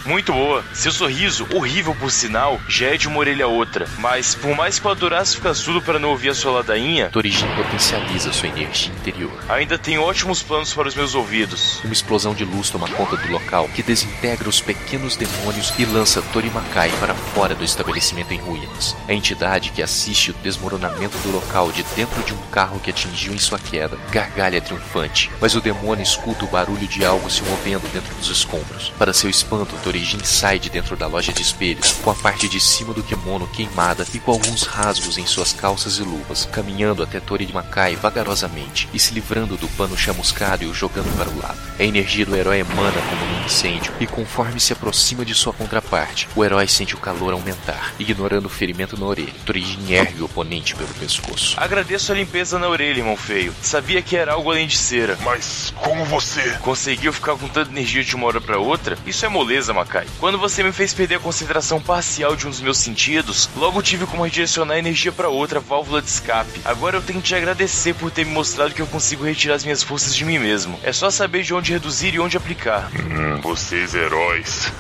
Muito 0.06 0.34
boa. 0.34 0.64
Seu 0.74 0.92
sorriso, 0.92 1.48
horrível 1.54 1.96
por 1.96 2.12
sinal, 2.12 2.60
já 2.68 2.88
é 2.88 2.98
de 2.98 3.08
uma 3.08 3.20
orelha 3.20 3.46
a 3.46 3.48
outra. 3.48 3.88
Mas 3.98 4.36
por 4.36 4.56
mais 4.56 4.80
que 4.80 4.86
eu 4.86 4.92
adorasse 4.92 5.36
ficar 5.36 5.54
surdo 5.54 5.82
para 5.82 6.00
não 6.00 6.10
ouvir 6.10 6.30
a 6.30 6.36
sua 6.36 6.52
ladainha, 6.52 7.10
Torijin 7.10 7.48
potencializa 7.56 8.34
sua 8.34 8.50
energia 8.50 8.94
interior. 8.94 9.32
ainda 9.50 9.78
tenho 9.78 10.02
ótimos 10.02 10.42
planos 10.42 10.74
para 10.74 10.88
os 10.88 10.96
meus 10.96 11.16
ouvidos. 11.16 11.82
Uma 11.84 11.94
explosão 11.94 12.34
de 12.34 12.46
luz 12.46 12.70
toma 12.70 12.88
conta 12.90 13.16
do 13.18 13.32
local, 13.32 13.68
que 13.70 13.84
desintegra 13.84 14.50
os 14.50 14.62
pequenos 14.62 15.16
demônios 15.16 15.74
e 15.78 15.86
lança 15.86 16.22
Torimakai 16.34 16.92
para 17.00 17.14
fora 17.14 17.56
do 17.56 17.64
estabelecimento 17.64 18.34
em 18.34 18.40
ruínas. 18.40 18.96
A 19.08 19.14
entidade 19.14 19.72
que 19.72 19.82
assiste 19.82 20.32
o 20.32 20.34
desmoronamento 20.36 21.18
do 21.20 21.32
local 21.32 21.72
de 21.72 21.84
dentro 21.96 22.22
de 22.24 22.34
um 22.34 22.38
carro 22.52 22.80
que 22.80 22.90
atingiu 22.90 23.34
em 23.34 23.38
sua 23.38 23.60
queda 23.60 23.98
gargalha 24.12 24.62
triunfante, 24.62 25.32
mas 25.40 25.56
o 25.56 25.62
demônio 25.62 26.04
escuta 26.04 26.46
o 26.46 26.48
barulho 26.48 26.88
de 26.88 27.06
algo 27.06 27.30
se 27.30 27.42
movendo 27.44 27.92
dentro 27.92 28.14
dos 28.16 28.30
escombros. 28.30 28.92
Para 28.98 29.14
seu 29.14 29.30
espanto, 29.30 29.76
Torijin 29.84 30.24
sai 30.24 30.60
de 30.60 30.70
dentro 30.70 30.96
da 30.96 31.08
loja 31.08 31.34
de 31.34 31.42
espelhos, 31.42 31.94
com 32.04 32.12
a 32.12 32.16
parte 32.16 32.48
de 32.48 32.60
cima 32.60 32.94
do 32.94 33.04
kimono 33.04 33.48
queimada 33.48 34.06
e 34.14 34.20
com 34.20 34.32
alguns 34.32 34.64
rasgos 34.64 35.18
em 35.18 35.26
suas 35.26 35.54
calças 35.54 35.98
e 35.98 36.04
luvas, 36.04 36.48
caminhando 36.52 37.04
até 37.04 37.20
Torimakai 37.20 37.96
vagarosamente 37.96 38.90
e 38.94 39.00
se 39.00 39.14
livrando 39.14 39.58
do 39.58 39.68
pano 39.70 39.98
chamuscado 39.98 40.64
e 40.64 40.68
o 40.68 40.74
jogando 40.74 41.16
para 41.18 41.30
o 41.30 41.38
lado. 41.42 41.58
A 41.80 41.84
energia 41.84 42.26
do 42.26 42.36
herói 42.36 42.60
emana 42.60 43.02
como 43.02 43.24
um 43.26 43.46
incêndio, 43.46 43.94
e 44.00 44.08
conforme 44.08 44.60
se 44.60 44.74
aproxima 44.74 45.24
de 45.24 45.34
sua 45.34 45.54
contraparte, 45.54 46.28
o 46.36 46.44
herói 46.44 46.68
sente 46.68 46.96
o 46.96 47.00
calor 47.00 47.34
aumentar, 47.34 47.94
ignorando 48.00 48.46
o 48.46 48.50
ferimento 48.50 49.00
na 49.00 49.06
orelha. 49.06 49.34
Torijin 49.46 49.92
ergue 49.92 50.22
o 50.22 50.26
oponente 50.26 50.76
pelo 50.76 50.94
pescoço. 50.96 51.56
Agradeço 51.78 52.12
a 52.12 52.16
limpeza 52.16 52.58
na 52.58 52.68
orelha, 52.68 52.98
irmão 52.98 53.16
feio. 53.16 53.54
Sabia 53.62 54.02
que 54.02 54.18
era 54.18 54.34
algo 54.34 54.50
além 54.50 54.66
de 54.66 54.76
cera. 54.76 55.16
Mas 55.24 55.72
como 55.78 56.04
você 56.06 56.58
conseguiu 56.64 57.14
ficar 57.14 57.36
com 57.36 57.48
tanta 57.48 57.70
energia 57.70 58.04
de 58.04 58.16
uma 58.16 58.26
hora 58.26 58.42
para 58.42 58.58
outra? 58.58 58.98
Isso 59.06 59.24
é 59.28 59.30
moleza, 59.30 59.76
Makai. 59.76 60.08
Quando 60.20 60.40
você 60.40 60.64
me 60.64 60.72
fez 60.72 60.92
perder 60.92 61.18
a 61.18 61.20
concentração 61.20 61.80
parcial 61.80 62.36
de 62.36 62.48
um 62.48 62.50
dos 62.50 62.62
meus 62.62 62.80
sentidos, 62.80 63.48
logo 63.56 63.84
tive 63.84 64.08
como 64.08 64.24
redirecionar 64.24 64.76
a 64.78 64.80
energia 64.80 65.12
para 65.12 65.30
outra 65.30 65.60
válvula 65.60 66.02
de 66.02 66.10
escape. 66.10 66.62
Agora 66.66 66.98
eu 66.98 67.02
tenho 67.04 67.22
que 67.22 67.28
te 67.28 67.36
agradecer 67.36 67.94
por 67.94 68.10
ter 68.10 68.26
me 68.26 68.32
mostrado 68.32 68.74
que 68.74 68.82
eu 68.82 68.88
consigo 68.88 69.24
retirar 69.24 69.54
as 69.54 69.64
minhas 69.64 69.84
forças 69.84 70.16
de 70.16 70.26
mim 70.26 70.40
mesmo. 70.40 70.80
É 70.82 70.92
só 70.92 71.12
saber 71.12 71.44
de 71.44 71.54
onde 71.54 71.74
reduzir 71.74 72.16
e 72.16 72.20
onde 72.20 72.38
aplicar. 72.38 72.90
Hum, 72.96 73.40
vocês 73.42 73.94
heróis. 73.94 74.74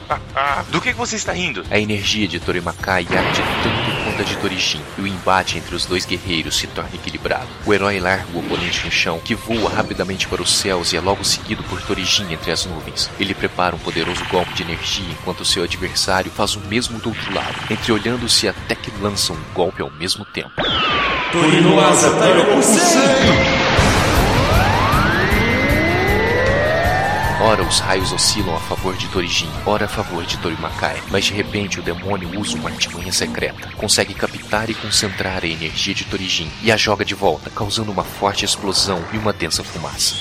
Do 0.68 0.78
que, 0.82 0.92
que 0.92 0.98
você 0.98 1.16
está 1.16 1.32
rindo? 1.32 1.64
A 1.70 1.78
energia 1.78 2.28
de 2.28 2.38
Torimakai 2.38 3.06
arde 3.10 3.40
tanto 3.62 3.93
de 4.22 4.36
Torijin, 4.36 4.80
e 4.98 5.00
o 5.00 5.06
embate 5.06 5.58
entre 5.58 5.74
os 5.74 5.86
dois 5.86 6.04
guerreiros 6.04 6.56
se 6.56 6.66
torna 6.66 6.94
equilibrado. 6.94 7.48
O 7.66 7.72
herói 7.72 7.98
larga 7.98 8.26
o 8.34 8.38
oponente 8.38 8.84
no 8.84 8.92
chão, 8.92 9.18
que 9.18 9.34
voa 9.34 9.70
rapidamente 9.70 10.28
para 10.28 10.42
os 10.42 10.54
céus 10.54 10.92
e 10.92 10.96
é 10.96 11.00
logo 11.00 11.24
seguido 11.24 11.62
por 11.64 11.80
Torijin 11.82 12.32
entre 12.32 12.52
as 12.52 12.64
nuvens. 12.66 13.10
Ele 13.18 13.34
prepara 13.34 13.74
um 13.74 13.78
poderoso 13.78 14.24
golpe 14.26 14.52
de 14.54 14.62
energia 14.62 15.10
enquanto 15.10 15.44
seu 15.44 15.64
adversário 15.64 16.30
faz 16.30 16.54
o 16.54 16.60
mesmo 16.60 16.98
do 16.98 17.08
outro 17.08 17.34
lado, 17.34 17.54
entreolhando-se 17.70 18.46
até 18.46 18.74
que 18.74 18.92
lançam 19.00 19.34
um 19.34 19.54
golpe 19.54 19.82
ao 19.82 19.90
mesmo 19.90 20.24
tempo. 20.24 20.52
Torino 21.32 21.80
Asa 21.80 22.10
Ora, 27.46 27.62
os 27.62 27.78
raios 27.78 28.10
oscilam 28.10 28.56
a 28.56 28.58
favor 28.58 28.96
de 28.96 29.06
Torijin, 29.08 29.50
ora 29.66 29.84
a 29.84 29.88
favor 29.88 30.24
de 30.24 30.38
Torimakai. 30.38 30.96
Mas 31.10 31.26
de 31.26 31.34
repente 31.34 31.78
o 31.78 31.82
demônio 31.82 32.40
usa 32.40 32.56
uma 32.56 32.70
artimanha 32.70 33.12
secreta. 33.12 33.68
Consegue 33.76 34.14
captar 34.14 34.70
e 34.70 34.74
concentrar 34.74 35.44
a 35.44 35.46
energia 35.46 35.92
de 35.92 36.04
Torijin 36.04 36.50
e 36.62 36.72
a 36.72 36.76
joga 36.78 37.04
de 37.04 37.14
volta, 37.14 37.50
causando 37.50 37.92
uma 37.92 38.02
forte 38.02 38.46
explosão 38.46 39.04
e 39.12 39.18
uma 39.18 39.30
densa 39.30 39.62
fumaça. 39.62 40.14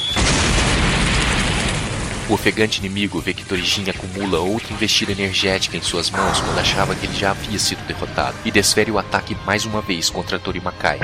O 2.29 2.33
ofegante 2.33 2.79
inimigo 2.79 3.21
vê 3.21 3.33
que 3.33 3.45
Torijin 3.45 3.89
acumula 3.89 4.39
outra 4.39 4.73
investida 4.73 5.13
energética 5.13 5.77
em 5.77 5.81
suas 5.81 6.11
mãos 6.11 6.41
quando 6.41 6.59
achava 6.59 6.93
que 6.93 7.05
ele 7.05 7.15
já 7.15 7.31
havia 7.31 7.57
sido 7.57 7.87
derrotado 7.87 8.35
e 8.43 8.51
desfere 8.51 8.91
o 8.91 8.99
ataque 8.99 9.37
mais 9.45 9.63
uma 9.63 9.81
vez 9.81 10.09
contra 10.09 10.37
Torimakai. 10.37 10.99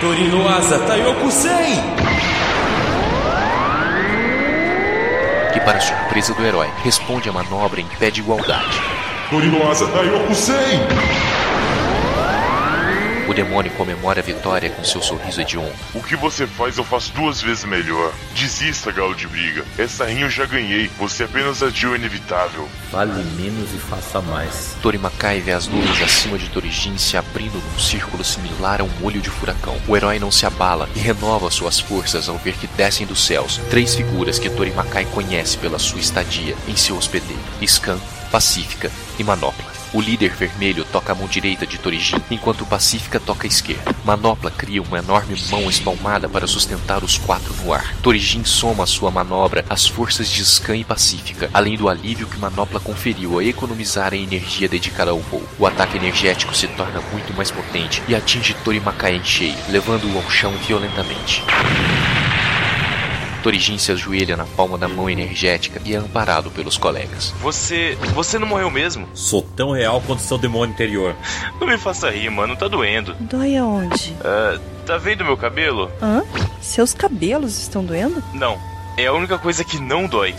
Torinoasa 0.00 0.78
Taiokusei! 0.78 2.33
Para 5.64 5.80
surpresa 5.80 6.34
do 6.34 6.44
herói, 6.44 6.68
responde 6.82 7.28
à 7.28 7.32
manobra 7.32 7.80
em 7.80 7.86
pé 7.98 8.10
de 8.10 8.20
igualdade. 8.20 8.80
Torinoasa 9.30 9.86
Taiokusei! 9.88 11.33
O 13.26 13.32
demônio 13.32 13.72
comemora 13.72 14.20
a 14.20 14.22
vitória 14.22 14.68
com 14.68 14.84
seu 14.84 15.00
sorriso 15.00 15.40
hediondo. 15.40 15.72
O 15.94 16.02
que 16.02 16.14
você 16.14 16.46
faz 16.46 16.76
eu 16.76 16.84
faço 16.84 17.10
duas 17.14 17.40
vezes 17.40 17.64
melhor. 17.64 18.12
Desista, 18.34 18.92
galo 18.92 19.14
de 19.14 19.26
briga. 19.26 19.64
Essa 19.78 20.04
rinha 20.04 20.26
eu 20.26 20.30
já 20.30 20.44
ganhei. 20.44 20.90
Você 20.98 21.24
apenas 21.24 21.62
adiou 21.62 21.92
o 21.92 21.96
inevitável. 21.96 22.68
Fale 22.90 23.24
menos 23.34 23.72
e 23.72 23.78
faça 23.78 24.20
mais. 24.20 24.76
Torimakai 24.82 25.40
vê 25.40 25.52
as 25.52 25.66
nuvens 25.66 26.02
acima 26.02 26.36
de 26.36 26.50
Torijin 26.50 26.98
se 26.98 27.16
abrindo 27.16 27.54
num 27.54 27.78
círculo 27.78 28.22
similar 28.22 28.82
a 28.82 28.84
um 28.84 28.90
olho 29.02 29.22
de 29.22 29.30
furacão. 29.30 29.76
O 29.88 29.96
herói 29.96 30.18
não 30.18 30.30
se 30.30 30.44
abala 30.44 30.88
e 30.94 30.98
renova 30.98 31.50
suas 31.50 31.80
forças 31.80 32.28
ao 32.28 32.36
ver 32.36 32.54
que 32.54 32.66
descem 32.66 33.06
dos 33.06 33.24
céus 33.24 33.58
três 33.70 33.94
figuras 33.94 34.38
que 34.38 34.50
Torimakai 34.50 35.06
conhece 35.06 35.56
pela 35.56 35.78
sua 35.78 36.00
estadia 36.00 36.54
em 36.68 36.76
seu 36.76 36.96
hospedeiro: 36.96 37.42
Scan, 37.66 37.98
Pacífica 38.30 38.90
e 39.18 39.24
Manopla. 39.24 39.73
O 39.94 40.00
líder 40.00 40.30
vermelho 40.30 40.84
toca 40.84 41.12
a 41.12 41.14
mão 41.14 41.28
direita 41.28 41.64
de 41.64 41.78
Torijin, 41.78 42.16
enquanto 42.28 42.66
Pacífica 42.66 43.20
toca 43.20 43.46
a 43.46 43.48
esquerda. 43.48 43.94
Manopla 44.04 44.50
cria 44.50 44.82
uma 44.82 44.98
enorme 44.98 45.40
mão 45.52 45.70
espalmada 45.70 46.28
para 46.28 46.48
sustentar 46.48 47.04
os 47.04 47.16
quatro 47.16 47.54
no 47.62 47.72
ar. 47.72 47.94
Torijin 48.02 48.44
soma 48.44 48.82
a 48.82 48.88
sua 48.88 49.12
manobra 49.12 49.64
às 49.70 49.86
forças 49.86 50.28
de 50.28 50.44
Scan 50.44 50.78
e 50.78 50.84
Pacífica, 50.84 51.48
além 51.54 51.76
do 51.76 51.88
alívio 51.88 52.26
que 52.26 52.40
Manopla 52.40 52.80
conferiu 52.80 53.38
a 53.38 53.44
economizar 53.44 54.12
a 54.12 54.16
energia 54.16 54.68
dedicada 54.68 55.12
ao 55.12 55.20
voo. 55.20 55.48
O 55.60 55.64
ataque 55.64 55.96
energético 55.96 56.56
se 56.56 56.66
torna 56.66 57.00
muito 57.12 57.32
mais 57.32 57.52
potente 57.52 58.02
e 58.08 58.16
atinge 58.16 58.52
Torimakai 58.64 59.14
em 59.14 59.22
cheio, 59.22 59.54
levando-o 59.68 60.16
ao 60.16 60.28
chão 60.28 60.50
violentamente. 60.66 61.40
Torijin 63.44 63.76
se 63.76 63.92
ajoelha 63.92 64.38
na 64.38 64.46
palma 64.46 64.78
da 64.78 64.88
mão 64.88 65.10
energética 65.10 65.78
e 65.84 65.92
é 65.94 65.98
amparado 65.98 66.50
pelos 66.50 66.78
colegas. 66.78 67.34
Você. 67.42 67.94
Você 68.14 68.38
não 68.38 68.46
morreu 68.46 68.70
mesmo? 68.70 69.06
Sou 69.12 69.42
tão 69.42 69.72
real 69.72 70.00
quanto 70.06 70.22
seu 70.22 70.38
demônio 70.38 70.72
interior. 70.72 71.14
Não 71.60 71.66
me 71.66 71.76
faça 71.76 72.10
rir, 72.10 72.30
mano, 72.30 72.56
tá 72.56 72.68
doendo. 72.68 73.14
Dói 73.20 73.56
aonde? 73.56 74.16
Ah, 74.24 74.58
tá 74.86 74.96
vendo 74.96 75.24
meu 75.24 75.36
cabelo? 75.36 75.90
Hã? 76.00 76.22
Seus 76.62 76.94
cabelos 76.94 77.58
estão 77.58 77.84
doendo? 77.84 78.24
Não. 78.32 78.58
É 78.96 79.06
a 79.06 79.12
única 79.12 79.36
coisa 79.36 79.62
que 79.62 79.78
não 79.78 80.06
dói. 80.06 80.34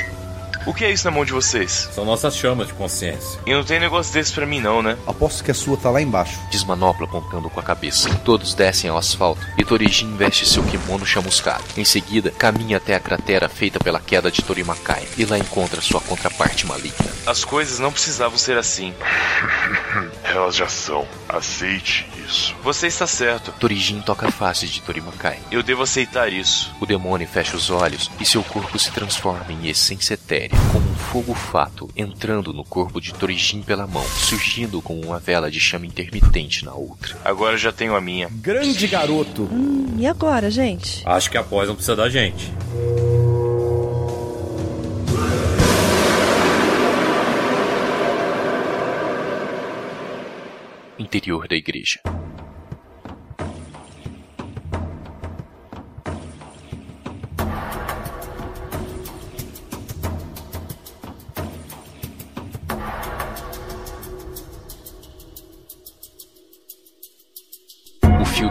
O 0.65 0.73
que 0.73 0.83
é 0.83 0.91
isso 0.91 1.05
na 1.05 1.11
mão 1.11 1.23
de 1.23 1.31
vocês? 1.31 1.89
São 1.93 2.03
nossas 2.03 2.35
chamas 2.35 2.67
de 2.67 2.73
consciência. 2.73 3.39
E 3.45 3.53
não 3.53 3.63
tem 3.63 3.79
negócio 3.79 4.11
desse 4.11 4.33
pra 4.33 4.45
mim, 4.45 4.59
não, 4.59 4.81
né? 4.81 4.97
Aposto 5.05 5.43
que 5.43 5.51
a 5.51 5.53
sua 5.53 5.77
tá 5.77 5.91
lá 5.91 6.01
embaixo. 6.01 6.39
Diz 6.49 6.63
Manopla 6.63 7.05
apontando 7.05 7.49
com 7.49 7.59
a 7.59 7.63
cabeça. 7.63 8.13
Todos 8.25 8.55
descem 8.55 8.89
ao 8.89 8.97
asfalto 8.97 9.45
e 9.57 9.63
Torijin 9.63 10.15
veste 10.17 10.47
seu 10.47 10.63
kimono 10.63 11.05
chamuscado. 11.05 11.63
Em 11.77 11.85
seguida, 11.85 12.31
caminha 12.31 12.77
até 12.77 12.95
a 12.95 12.99
cratera 12.99 13.47
feita 13.47 13.79
pela 13.79 13.99
queda 13.99 14.31
de 14.31 14.41
Torimakai 14.41 15.07
e 15.17 15.25
lá 15.25 15.37
encontra 15.37 15.81
sua 15.81 16.01
contraparte 16.01 16.65
maligna. 16.65 17.13
As 17.27 17.45
coisas 17.45 17.79
não 17.79 17.91
precisavam 17.91 18.37
ser 18.37 18.57
assim. 18.57 18.93
Elas 20.23 20.55
já 20.55 20.67
são. 20.67 21.07
Aceite 21.29 22.07
isso. 22.27 22.55
Você 22.63 22.87
está 22.87 23.05
certo. 23.05 23.51
Torijin 23.59 24.01
toca 24.01 24.27
a 24.27 24.31
face 24.31 24.67
de 24.67 24.81
Torimakai. 24.81 25.39
Eu 25.51 25.61
devo 25.61 25.83
aceitar 25.83 26.31
isso. 26.31 26.73
O 26.79 26.85
demônio 26.85 27.27
fecha 27.27 27.55
os 27.55 27.69
olhos 27.69 28.09
e 28.19 28.25
seu 28.25 28.43
corpo 28.43 28.77
se 28.79 28.91
transforma 28.91 29.51
em 29.51 29.67
essência 29.67 30.13
etérea, 30.15 30.54
como 30.71 30.89
um 30.89 30.95
fogo 30.95 31.33
fato, 31.33 31.89
entrando 31.95 32.51
no 32.51 32.63
corpo 32.63 32.99
de 32.99 33.13
Torijin 33.13 33.61
pela 33.61 33.87
mão, 33.87 34.03
surgindo 34.03 34.81
com 34.81 34.99
uma 34.99 35.19
vela 35.19 35.49
de 35.49 35.59
chama 35.59 35.85
intermitente 35.85 36.65
na 36.65 36.73
outra. 36.73 37.17
Agora 37.23 37.57
já 37.57 37.71
tenho 37.71 37.95
a 37.95 38.01
minha. 38.01 38.29
Grande 38.29 38.87
garoto! 38.87 39.43
Hum, 39.43 39.95
e 39.97 40.05
agora, 40.05 40.49
gente? 40.51 41.01
Acho 41.05 41.29
que 41.31 41.37
após 41.37 41.67
não 41.67 41.75
precisa 41.75 41.95
da 41.95 42.09
gente. 42.09 42.51
Interior 50.97 51.47
da 51.47 51.55
igreja. 51.55 51.99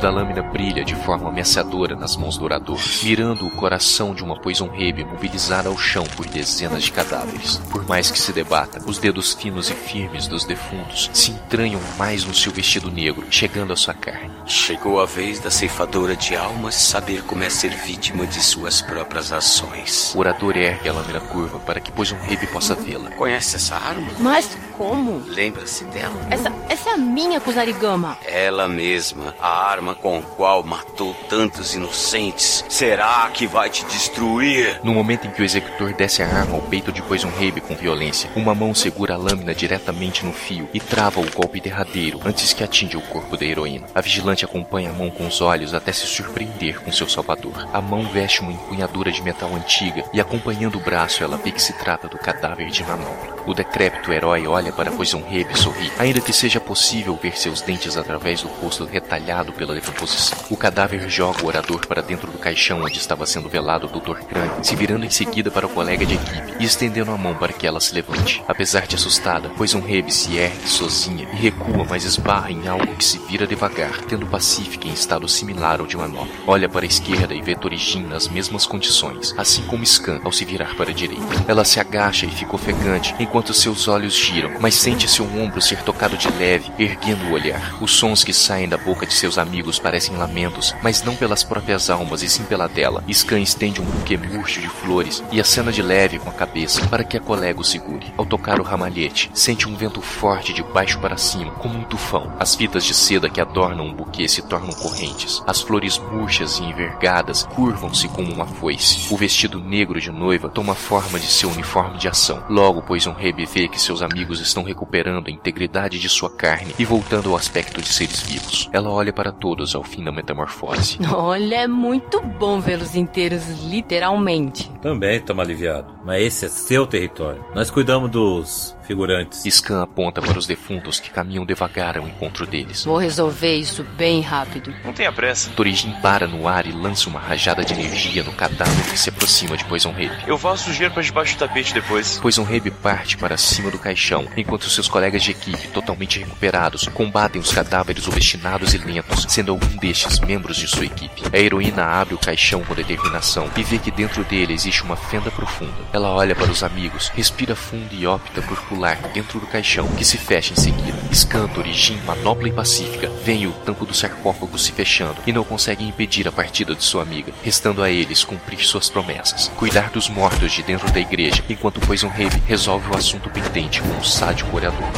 Da 0.04 0.10
lâmina 0.10 0.42
brilha 0.42 0.84
de 0.84 0.94
forma 0.94 1.30
ameaçadora 1.30 1.96
nas 1.96 2.14
mãos 2.14 2.36
do 2.36 2.44
orador, 2.44 2.78
mirando 3.02 3.46
o 3.46 3.50
coração 3.50 4.14
de 4.14 4.22
uma 4.22 4.38
Poison 4.38 4.66
Rabe 4.66 5.02
mobilizada 5.02 5.70
ao 5.70 5.78
chão 5.78 6.04
por 6.14 6.26
dezenas 6.26 6.82
de 6.82 6.92
cadáveres. 6.92 7.56
Por 7.70 7.86
mais 7.86 8.10
que 8.10 8.18
se 8.18 8.30
debata, 8.30 8.82
os 8.86 8.98
dedos 8.98 9.32
finos 9.32 9.70
e 9.70 9.72
firmes 9.72 10.28
dos 10.28 10.44
defuntos 10.44 11.08
se 11.14 11.30
entranham 11.30 11.80
mais 11.96 12.22
no 12.22 12.34
seu 12.34 12.52
vestido 12.52 12.90
negro, 12.90 13.24
chegando 13.30 13.72
à 13.72 13.76
sua 13.76 13.94
carne. 13.94 14.30
Chegou 14.44 15.00
a 15.00 15.06
vez 15.06 15.40
da 15.40 15.50
ceifadora 15.50 16.14
de 16.14 16.36
almas 16.36 16.74
saber 16.74 17.22
como 17.22 17.42
é 17.42 17.48
ser 17.48 17.70
vítima 17.70 18.26
de 18.26 18.42
suas 18.42 18.82
próprias 18.82 19.32
ações. 19.32 20.12
O 20.14 20.18
orador 20.18 20.54
ergue 20.54 20.86
a 20.86 20.92
lâmina 20.92 21.20
curva 21.20 21.58
para 21.60 21.80
que 21.80 21.90
Poison 21.90 22.16
Rabe 22.16 22.46
possa 22.48 22.74
vê-la. 22.74 23.10
Conhece 23.12 23.56
essa 23.56 23.76
arma? 23.76 24.10
Mas 24.20 24.54
como? 24.76 25.22
Lembra-se 25.26 25.84
dela? 25.87 26.14
Essa, 26.30 26.52
essa 26.68 26.90
é 26.90 26.92
a 26.94 26.96
minha 26.96 27.40
Kusarigama. 27.40 28.18
Ela 28.26 28.68
mesma, 28.68 29.34
a 29.40 29.70
arma 29.70 29.94
com 29.94 30.18
a 30.18 30.22
qual 30.22 30.62
matou 30.62 31.14
tantos 31.28 31.74
inocentes. 31.74 32.64
Será 32.68 33.30
que 33.32 33.46
vai 33.46 33.70
te 33.70 33.84
destruir? 33.87 34.80
No 34.82 34.94
momento 34.94 35.26
em 35.26 35.30
que 35.30 35.42
o 35.42 35.44
executor 35.44 35.92
desce 35.92 36.22
a 36.22 36.26
arma 36.26 36.54
ao 36.54 36.62
peito 36.62 36.92
de 36.92 37.02
Poison 37.02 37.28
Rabe 37.28 37.60
com 37.60 37.74
violência, 37.74 38.30
uma 38.37 38.54
mão 38.54 38.74
segura 38.74 39.14
a 39.14 39.18
lâmina 39.18 39.54
diretamente 39.54 40.24
no 40.24 40.32
fio 40.32 40.68
e 40.74 40.80
trava 40.80 41.20
o 41.20 41.30
golpe 41.30 41.60
derradeiro 41.60 42.20
antes 42.24 42.52
que 42.52 42.64
atinja 42.64 42.98
o 42.98 43.02
corpo 43.02 43.37
da 43.37 43.44
heroína. 43.44 43.87
A 43.94 44.00
vigilante 44.00 44.44
acompanha 44.44 44.90
a 44.90 44.92
mão 44.92 45.10
com 45.10 45.26
os 45.26 45.40
olhos 45.40 45.74
até 45.74 45.92
se 45.92 46.06
surpreender 46.06 46.80
com 46.80 46.92
seu 46.92 47.08
salvador. 47.08 47.68
A 47.72 47.80
mão 47.80 48.04
veste 48.04 48.40
uma 48.40 48.52
empunhadura 48.52 49.10
de 49.10 49.22
metal 49.22 49.54
antiga 49.54 50.04
e 50.12 50.20
acompanhando 50.20 50.76
o 50.76 50.80
braço 50.80 51.22
ela 51.22 51.37
vê 51.37 51.50
que 51.50 51.62
se 51.62 51.72
trata 51.74 52.08
do 52.08 52.18
cadáver 52.18 52.70
de 52.70 52.82
Manopla. 52.84 53.34
O 53.46 53.52
decrépito 53.52 54.12
herói 54.12 54.46
olha 54.46 54.63
para 54.72 54.90
Poison 54.90 55.20
Rabe 55.20 55.48
e 55.53 55.59
sorri, 55.59 55.90
ainda 55.98 56.20
que 56.20 56.33
seja 56.33 56.61
possível 56.61 57.18
ver 57.20 57.37
seus 57.37 57.61
dentes 57.61 57.96
através 57.96 58.42
do 58.42 58.48
rosto 58.48 58.85
retalhado 58.85 59.53
pela 59.53 59.74
decomposição. 59.74 60.38
O 60.50 60.57
cadáver 60.57 61.09
joga 61.09 61.42
o 61.42 61.46
orador 61.46 61.87
para 61.87 62.03
dentro 62.03 62.31
do 62.31 62.38
caixão 62.38 62.83
onde 62.83 62.98
estava 62.98 63.27
sendo 63.27 63.48
velado 63.48 63.87
o 63.87 64.00
Dr. 64.00 64.20
Krang, 64.24 64.66
se 64.66 64.77
virando 64.77 65.05
em 65.05 65.11
seguida 65.11 65.50
para 65.50 65.66
o 65.66 65.70
colega 65.70 66.05
de 66.05 66.14
equipe 66.14 66.55
e 66.61 66.64
estendendo 66.64 67.11
a 67.11 67.16
mão 67.16 67.35
para 67.35 67.53
que 67.53 67.66
ela 67.66 67.81
se 67.81 67.94
levante. 67.94 68.42
Apesar 68.46 68.87
de 68.87 68.96
assustada, 68.96 69.48
Poison 69.50 69.81
Rabe 69.81 70.12
se 70.12 70.37
ergue 70.37 70.68
sozinha 70.68 71.29
e 71.33 71.37
recua, 71.37 71.87
mas 71.88 72.05
esbarra 72.05 72.50
em 72.50 72.66
algo 72.68 72.94
que 72.96 73.05
se 73.05 73.18
vira 73.18 73.46
devagar, 73.46 74.03
tendo 74.03 74.27
Pacífica 74.27 74.88
em 74.88 74.92
estado 74.92 75.29
similar 75.29 75.81
ao 75.81 75.87
de 75.87 75.96
Manopla. 75.96 76.29
Olha 76.46 76.68
para 76.68 76.85
a 76.85 76.88
esquerda 76.88 77.35
e 77.35 77.42
vê 77.42 77.55
Torijin 77.55 78.03
nas 78.03 78.29
mesmas 78.29 78.66
condições, 78.66 79.35
assim 79.37 79.62
como 79.62 79.85
Scan 79.85 80.20
ao 80.24 80.33
se 80.33 80.44
virar 80.44 80.74
para 80.77 80.90
a 80.90 80.94
direita. 80.94 81.44
Ela 81.46 81.64
se 81.64 81.79
agacha 81.81 82.27
e 82.27 82.31
fica 82.31 82.55
ofegante 82.55 83.14
enquanto 83.18 83.55
seus 83.55 83.88
olhos 83.88 84.14
giram, 84.14 84.53
mas 84.60 84.74
sente 84.74 85.08
seu 85.08 85.24
ombro 85.24 85.60
ser 85.60 85.82
tocado 85.82 86.16
de 86.16 86.28
leve, 86.30 86.70
erguendo 86.78 87.24
o 87.26 87.32
olhar. 87.32 87.76
Os 87.80 87.92
sons 87.92 88.24
que 88.24 88.32
saem 88.32 88.68
da 88.68 88.76
boca 88.76 89.06
de 89.06 89.14
seus 89.14 89.38
amigos 89.38 89.78
parecem 89.78 90.16
lamentos, 90.16 90.74
mas 90.82 91.02
não 91.02 91.16
pelas 91.16 91.42
próprias 91.42 91.90
almas 91.90 92.22
e 92.22 92.28
sim 92.28 92.44
pela 92.44 92.68
dela. 92.68 93.04
Scan 93.12 93.40
estende 93.40 93.80
um 93.80 93.84
buquê 93.84 94.16
murcho 94.16 94.60
de 94.60 94.68
flores 94.68 95.22
e 95.30 95.40
acena 95.40 95.72
de 95.72 95.82
leve 95.82 96.18
com 96.18 96.30
a 96.30 96.32
cabeça 96.32 96.86
para 96.88 97.04
que 97.04 97.16
a 97.16 97.20
colega 97.20 97.60
o 97.60 97.64
segure. 97.64 98.12
Ao 98.16 98.26
tocar 98.26 98.60
o 98.60 98.64
ramalhete, 98.64 99.30
sente 99.34 99.68
um 99.68 99.76
vento 99.76 100.00
forte 100.00 100.52
de 100.52 100.62
baixo 100.62 100.98
para 100.98 101.16
cima, 101.16 101.52
como 101.52 101.78
um 101.78 101.84
tufão. 101.84 102.32
As 102.38 102.54
fitas 102.54 102.84
de 102.84 102.94
seda 102.94 103.28
que 103.28 103.40
adornam 103.40 103.88
o 103.88 103.94
buquê 103.94 104.28
se 104.28 104.42
tornam 104.42 104.72
correntes. 104.74 105.42
As 105.46 105.60
flores 105.60 105.98
murchas 105.98 106.58
e 106.58 106.64
envergadas 106.64 107.44
curvam-se 107.54 108.08
como 108.08 108.32
uma 108.32 108.46
foice. 108.46 109.12
O 109.12 109.16
vestido 109.16 109.60
negro 109.60 110.00
de 110.00 110.10
noiva 110.10 110.48
toma 110.48 110.72
a 110.72 110.76
forma 110.76 111.18
de 111.18 111.26
seu 111.26 111.50
uniforme 111.50 111.98
de 111.98 112.08
ação. 112.08 112.42
Logo, 112.48 112.82
Poison 112.82 113.12
Rebe 113.12 113.46
vê 113.46 113.68
que 113.68 113.80
seus 113.80 114.02
amigos 114.02 114.40
estão 114.46 114.62
recuperando 114.62 115.28
a 115.28 115.30
integridade 115.30 115.98
de 115.98 116.09
sua 116.09 116.30
carne 116.30 116.74
e 116.78 116.85
voltando 116.85 117.30
ao 117.30 117.37
aspecto 117.37 117.80
de 117.80 117.88
seres 117.88 118.20
vivos. 118.20 118.68
Ela 118.72 118.90
olha 118.90 119.12
para 119.12 119.33
todos 119.33 119.74
ao 119.74 119.83
fim 119.83 120.02
da 120.02 120.12
metamorfose. 120.12 120.98
Olha, 121.12 121.62
é 121.62 121.66
muito 121.66 122.20
bom 122.20 122.61
vê-los 122.61 122.94
inteiros, 122.94 123.42
literalmente. 123.64 124.70
Também 124.83 125.16
estamos 125.16 125.44
aliviados. 125.44 125.94
Mas 126.04 126.22
esse 126.22 126.46
é 126.46 126.48
seu 126.48 126.87
território. 126.87 127.44
Nós 127.54 127.70
cuidamos 127.70 128.11
dos 128.11 128.76
figurantes. 128.86 129.42
Scan 129.48 129.82
aponta 129.82 130.20
para 130.20 130.38
os 130.38 130.46
defuntos 130.46 131.00
que 131.00 131.10
caminham 131.10 131.44
devagar 131.44 131.98
ao 131.98 132.06
encontro 132.06 132.46
deles. 132.46 132.84
Vou 132.84 132.98
resolver 132.98 133.56
isso 133.56 133.84
bem 133.96 134.20
rápido. 134.20 134.74
Não 134.84 134.92
tenha 134.92 135.12
pressa. 135.12 135.50
Torijin 135.50 135.92
para 136.00 136.26
no 136.26 136.48
ar 136.48 136.66
e 136.66 136.72
lança 136.72 137.08
uma 137.08 137.20
rajada 137.20 137.64
de 137.64 137.72
energia 137.72 138.22
no 138.22 138.32
cadáver 138.32 138.84
que 138.90 138.98
se 138.98 139.08
aproxima 139.08 139.56
de 139.56 139.64
Poison 139.64 139.90
Rabe. 139.90 140.24
Eu 140.26 140.36
vou 140.36 140.56
sujeira 140.56 140.92
para 140.92 141.02
debaixo 141.02 141.34
do 141.34 141.38
tapete 141.38 141.74
depois. 141.74 142.18
Poison 142.18 142.44
Rabe 142.44 142.70
parte 142.70 143.16
para 143.16 143.36
cima 143.36 143.70
do 143.70 143.78
caixão, 143.78 144.26
enquanto 144.36 144.70
seus 144.70 144.88
colegas 144.88 145.22
de 145.22 145.32
equipe, 145.32 145.68
totalmente 145.68 146.18
recuperados, 146.18 146.88
combatem 146.88 147.40
os 147.40 147.52
cadáveres 147.52 148.06
obstinados 148.06 148.74
e 148.74 148.78
lentos, 148.78 149.26
sendo 149.28 149.52
algum 149.52 149.76
destes 149.76 150.20
membros 150.20 150.56
de 150.56 150.66
sua 150.66 150.87
equipe. 150.87 151.22
A 151.32 151.38
heroína 151.38 151.85
abre 151.85 152.14
o 152.14 152.18
caixão 152.18 152.62
com 152.62 152.74
determinação 152.74 153.50
e 153.56 153.62
vê 153.62 153.78
que 153.78 153.90
dentro 153.90 154.24
dele 154.24 154.52
existe 154.52 154.82
uma 154.82 154.96
fenda 154.96 155.30
profunda. 155.30 155.72
Ela 155.92 156.10
olha 156.10 156.35
para 156.35 156.50
os 156.50 156.62
amigos, 156.62 157.08
respira 157.14 157.54
fundo 157.56 157.94
e 157.94 158.06
opta 158.06 158.42
por 158.42 158.58
pular 158.75 158.96
dentro 159.12 159.38
do 159.38 159.46
caixão, 159.46 159.87
que 159.88 160.04
se 160.04 160.18
fecha 160.18 160.52
em 160.52 160.56
seguida. 160.56 160.98
Scantor 161.14 161.64
Jin, 161.68 161.96
manopla 162.04 162.48
e 162.48 162.52
pacífica, 162.52 163.08
veem 163.25 163.46
o 163.46 163.52
tampo 163.52 163.87
do 163.87 163.94
sarcófago 163.94 164.58
se 164.58 164.72
fechando 164.72 165.16
e 165.27 165.33
não 165.33 165.44
conseguem 165.44 165.88
impedir 165.88 166.27
a 166.27 166.33
partida 166.33 166.75
de 166.75 166.83
sua 166.83 167.02
amiga, 167.02 167.33
restando 167.42 167.83
a 167.83 167.90
eles 167.90 168.25
cumprir 168.25 168.58
suas 168.64 168.90
promessas. 168.90 169.48
Cuidar 169.56 169.90
dos 169.90 170.08
mortos 170.08 170.52
de 170.52 170.62
dentro 170.62 170.90
da 170.90 171.00
igreja, 171.00 171.44
enquanto 171.48 171.81
Poison 171.81 172.08
Rabe 172.08 172.42
resolve 172.46 172.90
o 172.90 172.96
assunto 172.96 173.31
pendente 173.31 173.81
com 173.81 173.88
um 173.88 174.02
sádico 174.02 174.56
orador. 174.56 174.88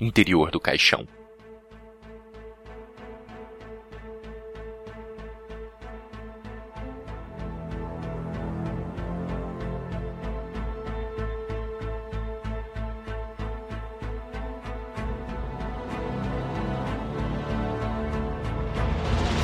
Interior 0.00 0.50
do 0.50 0.58
caixão. 0.58 1.06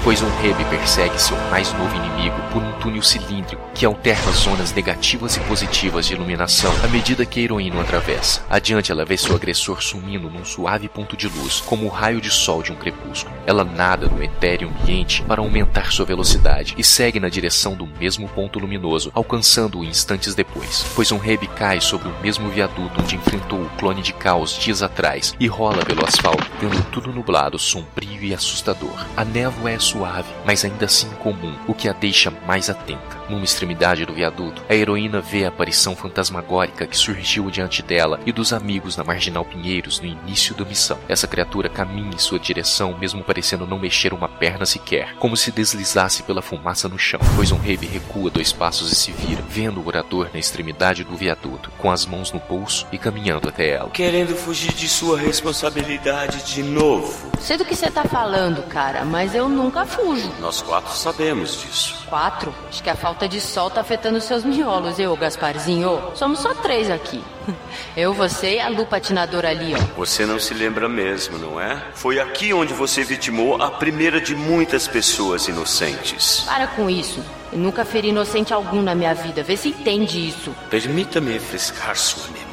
Pois 0.07 0.23
um 0.23 0.31
Rebe 0.41 0.65
persegue 0.67 1.21
seu 1.21 1.37
mais 1.51 1.73
novo 1.73 1.93
inimigo 1.97 2.37
por 2.53 2.63
um 2.63 2.73
túnel 2.75 3.03
cilíndrico 3.03 3.61
que 3.75 3.85
alterna 3.85 4.31
zonas 4.31 4.73
negativas 4.73 5.37
e 5.37 5.41
positivas 5.41 6.07
de 6.07 6.15
iluminação 6.15 6.73
à 6.85 6.87
medida 6.87 7.27
que 7.27 7.41
a 7.41 7.43
heroína 7.43 7.79
o 7.79 7.81
atravessa. 7.81 8.41
Adiante 8.49 8.93
ela 8.93 9.05
vê 9.05 9.17
seu 9.17 9.35
agressor 9.35 9.83
sumindo 9.83 10.31
num 10.31 10.45
suave 10.45 10.89
ponto 10.89 11.17
de 11.17 11.27
luz, 11.27 11.61
como 11.61 11.87
o 11.87 11.89
raio 11.89 12.21
de 12.21 12.31
sol 12.31 12.63
de 12.63 12.71
um 12.71 12.77
crepúsculo. 12.77 13.35
Ela 13.45 13.65
nada 13.65 14.07
no 14.07 14.23
etéreo 14.23 14.69
ambiente 14.69 15.23
para 15.23 15.41
aumentar 15.41 15.91
sua 15.91 16.07
velocidade 16.07 16.77
e 16.79 16.85
segue 16.85 17.19
na 17.19 17.29
direção 17.29 17.75
do 17.75 17.89
mesmo 17.99 18.29
ponto 18.29 18.61
luminoso, 18.61 19.11
alcançando-o 19.13 19.85
instantes 19.85 20.37
depois, 20.37 20.87
pois 20.95 21.11
um 21.11 21.19
Rebe 21.19 21.49
cai 21.49 21.81
sobre 21.81 22.09
o 22.09 22.19
mesmo 22.23 22.49
viaduto 22.49 23.01
onde 23.03 23.17
enfrentou 23.17 23.61
o 23.61 23.71
clone 23.71 24.03
de 24.03 24.13
caos 24.13 24.57
dias 24.57 24.83
atrás 24.83 25.35
e 25.41 25.49
rola 25.49 25.85
pelo 25.85 26.07
asfalto, 26.07 26.47
vendo 26.61 26.81
tudo 26.93 27.13
nublado, 27.13 27.59
sombrio 27.59 28.23
e 28.23 28.33
assustador. 28.33 29.05
A 29.17 29.25
névoa 29.25 29.73
é 29.73 29.79
suave, 29.97 30.29
mas 30.45 30.65
ainda 30.65 30.85
assim 30.85 31.09
comum, 31.23 31.55
o 31.67 31.75
que 31.75 31.89
a 31.89 31.93
deixa 31.93 32.31
mais 32.47 32.69
atenta. 32.69 33.17
Numa 33.29 33.45
extremidade 33.45 34.05
do 34.05 34.13
viaduto, 34.13 34.63
a 34.69 34.75
heroína 34.75 35.21
vê 35.21 35.45
a 35.45 35.49
aparição 35.49 35.97
fantasmagórica 35.97 36.87
que 36.87 36.97
surgiu 36.97 37.51
diante 37.51 37.83
dela 37.83 38.21
e 38.25 38.31
dos 38.31 38.53
amigos 38.53 38.97
na 38.97 39.03
Marginal 39.03 39.45
Pinheiros 39.45 39.99
no 39.99 40.07
início 40.07 40.55
da 40.55 40.65
missão. 40.65 40.99
Essa 41.09 41.27
criatura 41.27 41.69
caminha 41.69 42.15
em 42.15 42.19
sua 42.19 42.39
direção, 42.39 42.97
mesmo 42.97 43.25
parecendo 43.25 43.67
não 43.67 43.79
mexer 43.79 44.13
uma 44.13 44.29
perna 44.29 44.65
sequer, 44.65 45.15
como 45.17 45.37
se 45.37 45.51
deslizasse 45.51 46.23
pela 46.23 46.43
fumaça 46.43 46.89
no 46.89 46.99
chão. 46.99 47.19
Pois 47.35 47.51
um 47.51 47.57
Rave 47.57 47.87
recua 47.87 48.31
dois 48.31 48.53
passos 48.53 48.93
e 48.93 48.95
se 48.95 49.11
vira, 49.11 49.43
vendo 49.49 49.81
o 49.81 49.87
orador 49.87 50.29
na 50.33 50.39
extremidade 50.39 51.03
do 51.03 51.17
viaduto, 51.17 51.71
com 51.79 51.91
as 51.91 52.07
mãos 52.07 52.31
no 52.31 52.39
bolso 52.39 52.87
e 52.93 52.99
caminhando 52.99 53.49
até 53.49 53.71
ela. 53.71 53.91
Querendo 53.91 54.37
fugir 54.37 54.73
de 54.73 54.89
sua 54.89 55.19
responsabilidade 55.19 56.45
de 56.45 56.63
novo. 56.63 57.33
Sei 57.41 57.57
do 57.57 57.65
que 57.65 57.75
você 57.75 57.91
tá 57.91 58.05
falando, 58.05 58.63
cara, 58.69 59.05
mas 59.05 59.35
eu 59.35 59.49
nunca 59.49 59.86
fujo. 59.87 60.31
Nós 60.41 60.61
quatro 60.63 60.93
sabemos 60.93 61.61
disso. 61.63 62.05
Quatro? 62.09 62.55
Acho 62.69 62.83
que 62.83 62.91
a 62.91 62.97
falta 62.97 63.29
de 63.29 63.41
sol 63.41 63.71
tá 63.71 63.81
afetando 63.81 64.21
seus 64.21 64.45
miolos, 64.45 64.99
eu, 64.99 65.17
Gasparzinho. 65.17 66.01
Somos 66.15 66.41
só 66.41 66.55
três 66.55 66.91
aqui. 66.91 67.23
Eu, 67.97 68.13
você 68.13 68.57
e 68.57 68.61
a 68.61 68.69
Lu 68.69 68.87
patinadora 68.87 69.49
ali, 69.51 69.75
ó. 69.75 69.79
Você 69.97 70.27
não 70.27 70.39
se 70.39 70.53
lembra 70.53 70.89
mesmo, 70.89 71.39
não 71.39 71.61
é? 71.61 71.81
Foi 71.95 72.19
aqui 72.19 72.53
onde 72.53 72.75
você 72.75 73.05
vitimou 73.05 73.63
a 73.63 73.71
primeira 73.71 74.21
de 74.21 74.35
muitas 74.35 74.89
pessoas 74.89 75.47
inocentes. 75.49 76.41
Para 76.45 76.67
com 76.67 76.91
isso. 76.91 77.23
Eu 77.53 77.59
nunca 77.59 77.85
feri 77.85 78.09
inocente 78.09 78.53
algum 78.53 78.83
na 78.83 78.95
minha 78.95 79.15
vida. 79.15 79.43
Vê 79.43 79.57
se 79.57 79.69
entende 79.69 80.29
isso. 80.29 80.55
Permita-me 80.69 81.33
refrescar 81.33 81.97
sua 81.97 82.25
memória. 82.25 82.46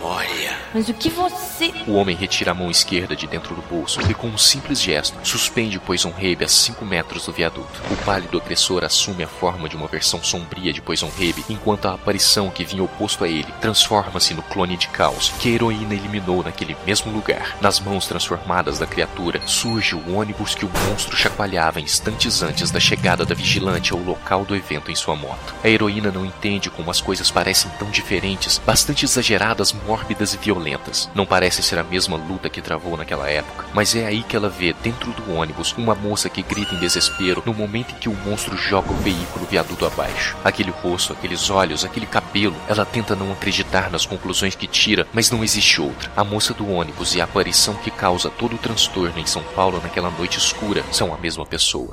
Mas 0.73 0.89
o 0.89 0.93
que 0.93 1.09
você. 1.09 1.71
O 1.87 1.93
homem 1.93 2.15
retira 2.15 2.51
a 2.51 2.53
mão 2.53 2.71
esquerda 2.71 3.15
de 3.15 3.27
dentro 3.27 3.55
do 3.55 3.61
bolso 3.61 4.01
e, 4.09 4.13
com 4.13 4.27
um 4.27 4.37
simples 4.37 4.81
gesto, 4.81 5.15
suspende 5.23 5.77
o 5.77 5.81
Poison 5.81 6.09
Rabe 6.09 6.43
a 6.43 6.47
5 6.47 6.83
metros 6.83 7.25
do 7.25 7.31
viaduto. 7.31 7.81
O 7.91 7.95
pálido 8.03 8.37
agressor 8.39 8.83
assume 8.83 9.23
a 9.23 9.27
forma 9.27 9.69
de 9.69 9.75
uma 9.75 9.87
versão 9.87 10.21
sombria 10.23 10.73
de 10.73 10.81
Poison 10.81 11.09
Rabe, 11.09 11.45
enquanto 11.47 11.85
a 11.85 11.93
aparição 11.93 12.49
que 12.49 12.65
vinha 12.65 12.83
oposto 12.83 13.23
a 13.23 13.27
ele 13.27 13.53
transforma-se 13.61 14.33
no 14.33 14.41
clone 14.41 14.75
de 14.75 14.87
caos 14.87 15.29
que 15.39 15.49
a 15.49 15.51
heroína 15.53 15.93
eliminou 15.93 16.43
naquele 16.43 16.75
mesmo 16.85 17.11
lugar. 17.11 17.55
Nas 17.61 17.79
mãos 17.79 18.07
transformadas 18.07 18.79
da 18.79 18.87
criatura, 18.87 19.41
surge 19.45 19.95
o 19.95 20.15
ônibus 20.15 20.55
que 20.55 20.65
o 20.65 20.71
monstro 20.87 21.15
chacoalhava 21.15 21.79
instantes 21.79 22.41
antes 22.41 22.71
da 22.71 22.79
chegada 22.79 23.25
da 23.25 23.35
vigilante 23.35 23.93
ao 23.93 23.99
local 23.99 24.43
do 24.43 24.55
evento 24.55 24.91
em 24.91 24.95
sua 24.95 25.15
moto. 25.15 25.53
A 25.63 25.69
heroína 25.69 26.11
não 26.11 26.25
entende 26.25 26.69
como 26.69 26.89
as 26.89 26.99
coisas 26.99 27.29
parecem 27.29 27.71
tão 27.77 27.89
diferentes, 27.89 28.57
bastante 28.57 29.05
exageradas, 29.05 29.71
mórbidas 29.93 30.33
e 30.33 30.37
violentas. 30.37 31.07
Não 31.13 31.23
parece 31.23 31.61
ser 31.61 31.77
a 31.77 31.83
mesma 31.83 32.17
luta 32.17 32.49
que 32.49 32.63
travou 32.63 32.97
naquela 32.97 33.29
época, 33.29 33.67
mas 33.75 33.95
é 33.95 34.07
aí 34.07 34.23
que 34.23 34.35
ela 34.35 34.49
vê, 34.49 34.73
dentro 34.81 35.11
do 35.11 35.31
ônibus, 35.31 35.71
uma 35.77 35.93
moça 35.93 36.27
que 36.29 36.41
grita 36.41 36.73
em 36.73 36.79
desespero 36.79 37.43
no 37.45 37.53
momento 37.53 37.91
em 37.91 37.99
que 37.99 38.09
o 38.09 38.15
monstro 38.25 38.57
joga 38.57 38.91
o 38.91 38.95
veículo 38.95 39.45
viaduto 39.45 39.85
abaixo. 39.85 40.35
Aquele 40.43 40.71
rosto, 40.71 41.13
aqueles 41.13 41.47
olhos, 41.51 41.85
aquele 41.85 42.07
cabelo, 42.07 42.55
ela 42.67 42.83
tenta 42.83 43.15
não 43.15 43.31
acreditar 43.31 43.91
nas 43.91 44.03
conclusões 44.03 44.55
que 44.55 44.65
tira, 44.65 45.05
mas 45.13 45.29
não 45.29 45.43
existe 45.43 45.79
outra. 45.79 46.11
A 46.15 46.23
moça 46.23 46.55
do 46.55 46.67
ônibus 46.67 47.13
e 47.13 47.21
a 47.21 47.25
aparição 47.25 47.75
que 47.75 47.91
causa 47.91 48.31
todo 48.31 48.55
o 48.55 48.59
transtorno 48.59 49.19
em 49.19 49.27
São 49.27 49.43
Paulo 49.55 49.79
naquela 49.79 50.09
noite 50.09 50.39
escura 50.39 50.83
são 50.91 51.13
a 51.13 51.17
mesma 51.19 51.45
pessoa 51.45 51.91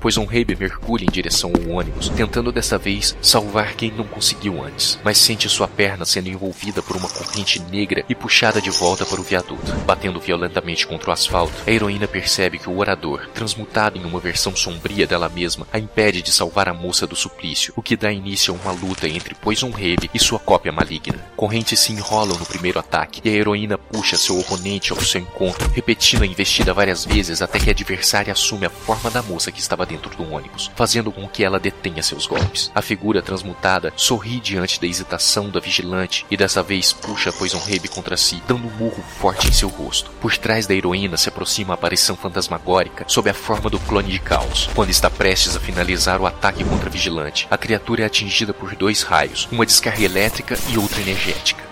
pois 0.00 0.16
um 0.16 0.24
Rabe 0.24 0.56
mergulha 0.58 1.04
em 1.04 1.12
direção 1.12 1.52
ao 1.54 1.76
ônibus, 1.76 2.08
tentando 2.08 2.50
dessa 2.50 2.78
vez 2.78 3.16
salvar 3.20 3.74
quem 3.74 3.90
não 3.90 4.04
conseguiu 4.04 4.62
antes, 4.64 4.98
mas 5.04 5.18
sente 5.18 5.48
sua 5.48 5.68
perna 5.68 6.04
sendo 6.04 6.28
envolvida 6.28 6.82
por 6.82 6.96
uma 6.96 7.08
corrente 7.08 7.60
negra 7.70 8.04
e 8.08 8.14
puxada 8.14 8.60
de 8.60 8.70
volta 8.70 9.04
para 9.04 9.20
o 9.20 9.24
viaduto. 9.24 9.72
Batendo 9.86 10.20
violentamente 10.20 10.86
contra 10.86 11.10
o 11.10 11.12
asfalto, 11.12 11.52
a 11.66 11.70
heroína 11.70 12.08
percebe 12.08 12.58
que 12.58 12.68
o 12.68 12.78
orador, 12.78 13.28
transmutado 13.34 13.98
em 13.98 14.04
uma 14.04 14.20
versão 14.20 14.54
sombria 14.56 15.06
dela 15.06 15.28
mesma, 15.28 15.66
a 15.72 15.78
impede 15.78 16.22
de 16.22 16.32
salvar 16.32 16.68
a 16.68 16.74
moça 16.74 17.06
do 17.06 17.16
suplício, 17.16 17.72
o 17.76 17.82
que 17.82 17.96
dá 17.96 18.10
início 18.10 18.54
a 18.54 18.56
uma 18.56 18.72
luta 18.72 19.08
entre 19.08 19.34
Poison 19.34 19.70
Rabe 19.70 20.10
e 20.14 20.18
sua 20.18 20.38
cópia 20.38 20.72
maligna. 20.72 21.18
Correntes 21.36 21.80
se 21.80 21.92
enrolam 21.92 22.38
no 22.38 22.46
primeiro 22.46 22.78
ataque 22.78 23.20
e 23.24 23.28
a 23.28 23.32
heroína 23.32 23.76
puxa 23.76 24.16
seu 24.16 24.38
oponente 24.38 24.92
ao 24.92 25.00
seu 25.00 25.20
encontro, 25.20 25.70
repetindo 25.74 26.22
a 26.22 26.26
investida 26.26 26.72
várias 26.72 27.04
vezes 27.04 27.42
até 27.42 27.58
que 27.58 27.68
a 27.68 27.72
adversária 27.72 28.32
assume 28.32 28.66
a 28.66 28.70
forma 28.70 29.10
da 29.10 29.22
moça 29.22 29.52
que 29.52 29.60
estava 29.60 29.86
dentro 29.90 30.16
do 30.16 30.32
ônibus, 30.32 30.70
fazendo 30.76 31.10
com 31.10 31.28
que 31.28 31.42
ela 31.42 31.58
detenha 31.58 32.02
seus 32.02 32.26
golpes. 32.26 32.70
A 32.72 32.80
figura 32.80 33.20
transmutada 33.20 33.92
sorri 33.96 34.38
diante 34.38 34.80
da 34.80 34.86
hesitação 34.86 35.50
da 35.50 35.58
vigilante 35.58 36.24
e 36.30 36.36
dessa 36.36 36.62
vez 36.62 36.92
puxa 36.92 37.32
Poison 37.32 37.58
Rabe 37.58 37.88
contra 37.88 38.16
si, 38.16 38.40
dando 38.46 38.68
um 38.68 38.70
murro 38.70 39.02
forte 39.18 39.48
em 39.48 39.52
seu 39.52 39.68
rosto. 39.68 40.10
Por 40.20 40.36
trás 40.36 40.66
da 40.66 40.74
heroína 40.74 41.16
se 41.16 41.28
aproxima 41.28 41.74
a 41.74 41.74
aparição 41.74 42.16
fantasmagórica 42.16 43.04
sob 43.08 43.28
a 43.28 43.34
forma 43.34 43.68
do 43.68 43.80
clone 43.80 44.12
de 44.12 44.20
caos. 44.20 44.70
Quando 44.74 44.90
está 44.90 45.10
prestes 45.10 45.56
a 45.56 45.60
finalizar 45.60 46.20
o 46.20 46.26
ataque 46.26 46.64
contra 46.64 46.88
a 46.88 46.92
vigilante, 46.92 47.48
a 47.50 47.58
criatura 47.58 48.02
é 48.02 48.06
atingida 48.06 48.54
por 48.54 48.76
dois 48.76 49.02
raios, 49.02 49.48
uma 49.50 49.66
descarga 49.66 50.04
elétrica 50.04 50.56
e 50.68 50.78
outra 50.78 51.00
energética. 51.00 51.68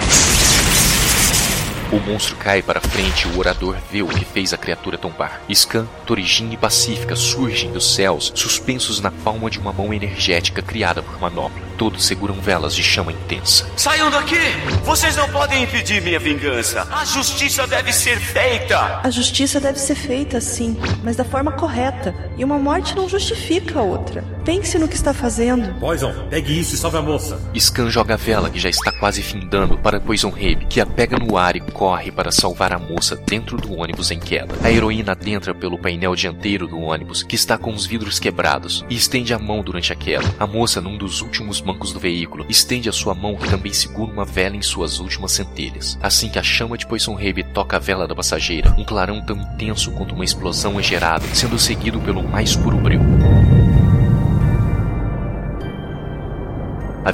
O 1.91 1.99
monstro 1.99 2.36
cai 2.36 2.61
para 2.61 2.82
frente 2.82 3.26
e 3.26 3.30
o 3.30 3.39
orador 3.39 3.74
vê 3.91 4.03
o 4.03 4.09
que 4.09 4.22
fez 4.22 4.53
a 4.53 4.59
criatura 4.59 4.99
tombar. 4.99 5.41
Scan, 5.51 5.86
Torijin 6.05 6.53
e 6.53 6.57
Pacífica 6.57 7.16
surgem 7.16 7.72
dos 7.72 7.95
céus, 7.95 8.30
suspensos 8.34 9.01
na 9.01 9.11
palma 9.11 9.49
de 9.49 9.59
uma 9.59 9.72
mão 9.72 9.95
energética 9.95 10.61
criada 10.61 11.03
por 11.03 11.18
Manopla. 11.18 11.66
Todos 11.78 12.05
seguram 12.05 12.34
velas 12.34 12.74
de 12.74 12.82
chama 12.82 13.12
intensa. 13.12 13.66
Saiam 13.76 14.11
daqui! 14.11 14.36
Vocês 14.84 15.16
não 15.16 15.28
podem 15.30 15.62
impedir 15.62 16.03
minha 16.03 16.18
vingança. 16.18 16.86
A 16.91 17.05
justiça 17.05 17.66
deve 17.66 17.93
ser 17.93 18.18
feita. 18.18 19.01
A 19.03 19.09
justiça 19.11 19.59
deve 19.59 19.78
ser 19.78 19.95
feita, 19.95 20.41
sim, 20.41 20.76
mas 21.03 21.16
da 21.16 21.24
forma 21.24 21.53
correta. 21.53 22.14
E 22.36 22.45
uma 22.45 22.59
morte 22.59 22.97
não 22.97 23.09
justifica 23.09 23.78
a 23.78 23.82
outra. 23.82 24.24
Pense 24.45 24.76
no 24.76 24.89
que 24.89 24.97
está 24.97 25.14
fazendo. 25.14 25.72
Poison, 25.78 26.12
pegue 26.28 26.59
isso 26.59 26.74
e 26.74 26.78
salve 26.78 26.99
a 26.99 27.03
moça. 27.03 27.41
Scan 27.57 27.89
joga 27.91 28.14
a 28.14 28.16
vela 28.16 28.51
que 28.51 28.59
já 28.59 28.68
está 28.68 28.91
quase 28.91 29.22
findando 29.22 29.78
para 29.78 30.01
Poison 30.01 30.30
Rabe, 30.30 30.66
que 30.68 30.80
a 30.80 30.86
pega 30.86 31.16
no 31.16 31.36
ar 31.36 31.55
e 31.55 31.61
corre 31.79 32.11
para 32.11 32.33
salvar 32.33 32.72
a 32.72 32.79
moça 32.79 33.14
dentro 33.14 33.57
do 33.57 33.72
ônibus 33.79 34.11
em 34.11 34.18
queda. 34.18 34.53
A 34.64 34.70
heroína 34.70 35.12
adentra 35.12 35.55
pelo 35.55 35.79
painel 35.79 36.16
dianteiro 36.16 36.66
do 36.66 36.81
ônibus, 36.81 37.22
que 37.22 37.37
está 37.37 37.57
com 37.57 37.72
os 37.72 37.87
vidros 37.87 38.18
quebrados, 38.18 38.85
e 38.91 38.97
estende 38.97 39.33
a 39.33 39.39
mão 39.39 39.62
durante 39.62 39.93
a 39.93 39.97
queda. 39.97 40.26
A 40.41 40.47
moça, 40.47 40.81
num 40.81 40.99
dos 40.99 41.22
últimos 41.22 41.61
bancos 41.61 41.93
do 41.93 42.01
veículo, 42.01 42.45
estende 42.49 42.89
a 42.89 42.93
sua 42.93 43.14
mão 43.14 43.37
que 43.37 43.49
também 43.49 43.72
segura 43.72 44.12
uma 44.12 44.24
vela 44.24 44.57
em 44.57 44.62
suas 44.62 44.99
últimas 44.99 45.31
centelhas. 45.31 45.97
Assim 46.03 46.29
que 46.29 46.39
a 46.41 46.43
chama 46.43 46.76
de 46.76 46.85
Poison 46.85 47.14
Rabe 47.14 47.45
toca 47.55 47.76
a 47.76 47.81
vela 47.81 48.09
da 48.09 48.14
passageira, 48.14 48.74
um 48.76 48.85
clarão 48.85 49.24
tão 49.24 49.37
intenso 49.37 49.93
quanto 49.93 50.16
uma 50.16 50.24
explosão 50.24 50.81
é 50.81 50.83
gerado, 50.83 51.24
sendo 51.33 51.61
seguido 51.61 52.01
pelo 52.01 52.26
mais 52.26 52.57
puro 52.57 52.76
breu. 52.76 53.01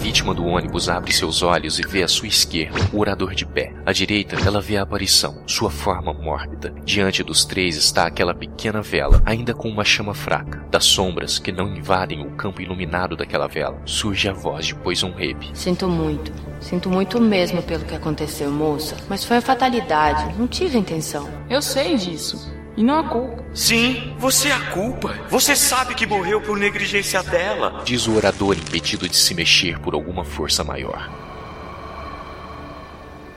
Vítima 0.04 0.34
do 0.34 0.44
ônibus 0.44 0.90
abre 0.90 1.10
seus 1.14 1.42
olhos 1.42 1.78
e 1.78 1.82
vê 1.82 2.02
à 2.02 2.08
sua 2.08 2.28
esquerda 2.28 2.78
o 2.92 3.00
orador 3.00 3.34
de 3.34 3.46
pé. 3.46 3.72
À 3.86 3.90
direita, 3.90 4.36
ela 4.46 4.60
vê 4.60 4.76
a 4.76 4.82
aparição, 4.82 5.42
sua 5.46 5.70
forma 5.70 6.12
mórbida. 6.12 6.74
Diante 6.84 7.22
dos 7.22 7.46
três 7.46 7.74
está 7.74 8.04
aquela 8.04 8.34
pequena 8.34 8.82
vela, 8.82 9.22
ainda 9.24 9.54
com 9.54 9.66
uma 9.66 9.82
chama 9.82 10.12
fraca. 10.12 10.62
Das 10.70 10.84
sombras 10.84 11.38
que 11.38 11.50
não 11.50 11.74
invadem 11.74 12.20
o 12.20 12.32
campo 12.32 12.60
iluminado 12.60 13.16
daquela 13.16 13.48
vela, 13.48 13.80
surge 13.86 14.28
a 14.28 14.34
voz 14.34 14.66
de 14.66 14.74
Poison 14.74 15.10
Rabe. 15.10 15.50
Sinto 15.54 15.88
muito. 15.88 16.30
Sinto 16.60 16.90
muito 16.90 17.18
mesmo 17.18 17.62
pelo 17.62 17.86
que 17.86 17.94
aconteceu, 17.94 18.50
moça. 18.50 18.98
Mas 19.08 19.24
foi 19.24 19.38
a 19.38 19.40
fatalidade. 19.40 20.38
Não 20.38 20.46
tive 20.46 20.76
intenção. 20.76 21.26
Eu 21.48 21.62
sei 21.62 21.96
disso. 21.96 22.52
E 22.76 22.82
não 22.82 22.98
a 22.98 23.08
culpa. 23.08 23.44
Sim, 23.54 24.14
você 24.18 24.48
é 24.48 24.52
a 24.52 24.70
culpa. 24.70 25.16
Você 25.30 25.54
sabe 25.54 25.94
que 25.94 26.06
morreu 26.06 26.40
por 26.40 26.58
negligência 26.58 27.22
dela. 27.22 27.82
Diz 27.84 28.06
o 28.06 28.16
orador 28.16 28.56
impedido 28.56 29.08
de 29.08 29.16
se 29.16 29.34
mexer 29.34 29.78
por 29.78 29.94
alguma 29.94 30.24
força 30.24 30.64
maior. 30.64 31.33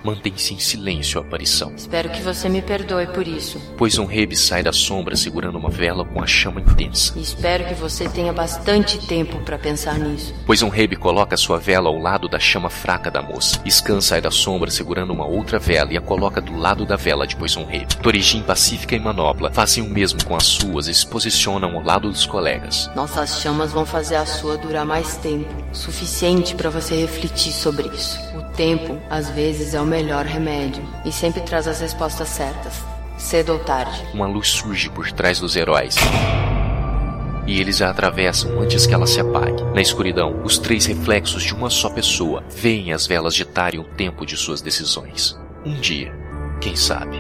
Mantém-se 0.04 0.54
em 0.54 0.60
silêncio 0.60 1.20
a 1.20 1.24
aparição. 1.24 1.74
Espero 1.76 2.10
que 2.10 2.22
você 2.22 2.48
me 2.50 2.62
perdoe 2.62 3.08
por 3.08 3.28
isso. 3.28 3.62
Pois 3.78 3.98
um 3.98 4.06
rebe 4.06 4.36
sai 4.36 4.64
da 4.64 4.72
sombra 4.72 5.16
segurando 5.16 5.58
uma 5.58 5.70
vela 5.70 6.06
com 6.06 6.22
a 6.22 6.28
chama 6.28 6.62
intensa. 6.62 7.14
E 7.16 7.22
espero 7.22 7.66
que 7.66 7.74
você 7.74 8.08
tenha 8.08 8.34
bastante 8.34 9.06
tempo 9.08 9.38
para 9.40 9.58
pensar 9.58 9.98
nisso. 9.98 10.34
Pois 10.46 10.62
um 10.62 10.70
rebe 10.70 10.96
coloca 10.96 11.38
sua 11.38 11.58
vela 11.58 11.90
ao 11.90 11.98
lado 11.98 12.28
da 12.28 12.40
chama 12.40 12.70
fraca 12.70 13.10
da 13.10 13.22
moça. 13.22 13.62
Scan 13.70 14.02
sai 14.02 14.22
da 14.22 14.32
sombra 14.32 14.70
segurando 14.72 15.14
uma 15.14 15.26
outra 15.26 15.60
vela 15.60 15.94
e 15.94 15.98
a 15.98 16.02
coloca 16.02 16.40
do 16.42 16.56
lado 16.58 16.86
da 16.86 16.96
vela 16.96 17.26
de 17.26 17.36
Pois 17.36 17.56
um 17.56 17.66
rebe. 17.66 17.96
Torijin, 17.98 18.42
Pacífica 18.42 18.96
e 18.96 19.00
Manopla 19.00 19.52
fazem 19.52 19.84
o 19.84 19.90
mesmo 19.90 20.24
com 20.26 20.36
as 20.36 20.44
suas 20.46 20.88
e 20.88 20.94
se 20.94 21.06
posicionam 21.06 21.76
ao 21.76 21.84
lado 21.84 22.10
dos 22.10 22.26
colegas. 22.26 22.90
Nossas 22.96 23.42
chamas 23.42 23.72
vão 23.72 23.86
fazer 23.86 24.16
a 24.16 24.26
sua 24.26 24.58
durar 24.58 24.86
mais 24.86 25.18
tempo. 25.18 25.54
Suficiente 25.72 26.56
para 26.56 26.70
você 26.70 26.96
refletir 26.96 27.52
sobre 27.52 27.88
isso. 27.90 28.20
O 28.36 28.42
tempo, 28.56 28.98
às 29.10 29.30
vezes, 29.30 29.74
é 29.74 29.82
o 29.82 29.86
melhor 29.88 30.26
remédio 30.26 30.84
e 31.06 31.12
sempre 31.12 31.42
traz 31.42 31.68
as 31.68 31.80
respostas 31.80 32.28
certas, 32.28 32.74
cedo 33.18 33.54
ou 33.54 33.60
tarde. 33.60 34.06
Uma 34.14 34.28
luz 34.28 34.50
surge 34.50 34.90
por 34.90 35.12
trás 35.12 35.40
dos 35.40 35.56
heróis. 35.56 35.96
E 37.48 37.62
eles 37.62 37.82
a 37.82 37.90
atravessam 37.90 38.60
antes 38.60 38.86
que 38.86 38.94
ela 38.94 39.08
se 39.08 39.22
apague. 39.22 39.64
Na 39.74 39.82
escuridão, 39.82 40.42
os 40.44 40.58
três 40.60 40.86
reflexos 40.86 41.44
de 41.44 41.56
uma 41.56 41.70
só 41.70 41.90
pessoa 41.90 42.44
veem 42.50 42.92
as 42.92 43.08
velas 43.08 43.34
ditarem 43.34 43.80
o 43.80 43.86
tempo 43.86 44.26
de 44.26 44.36
suas 44.36 44.62
decisões. 44.62 45.40
Um 45.66 45.80
dia, 45.80 46.14
quem 46.60 46.76
sabe? 46.76 47.17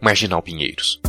Marginal 0.00 0.42
Pinheiros. 0.42 1.00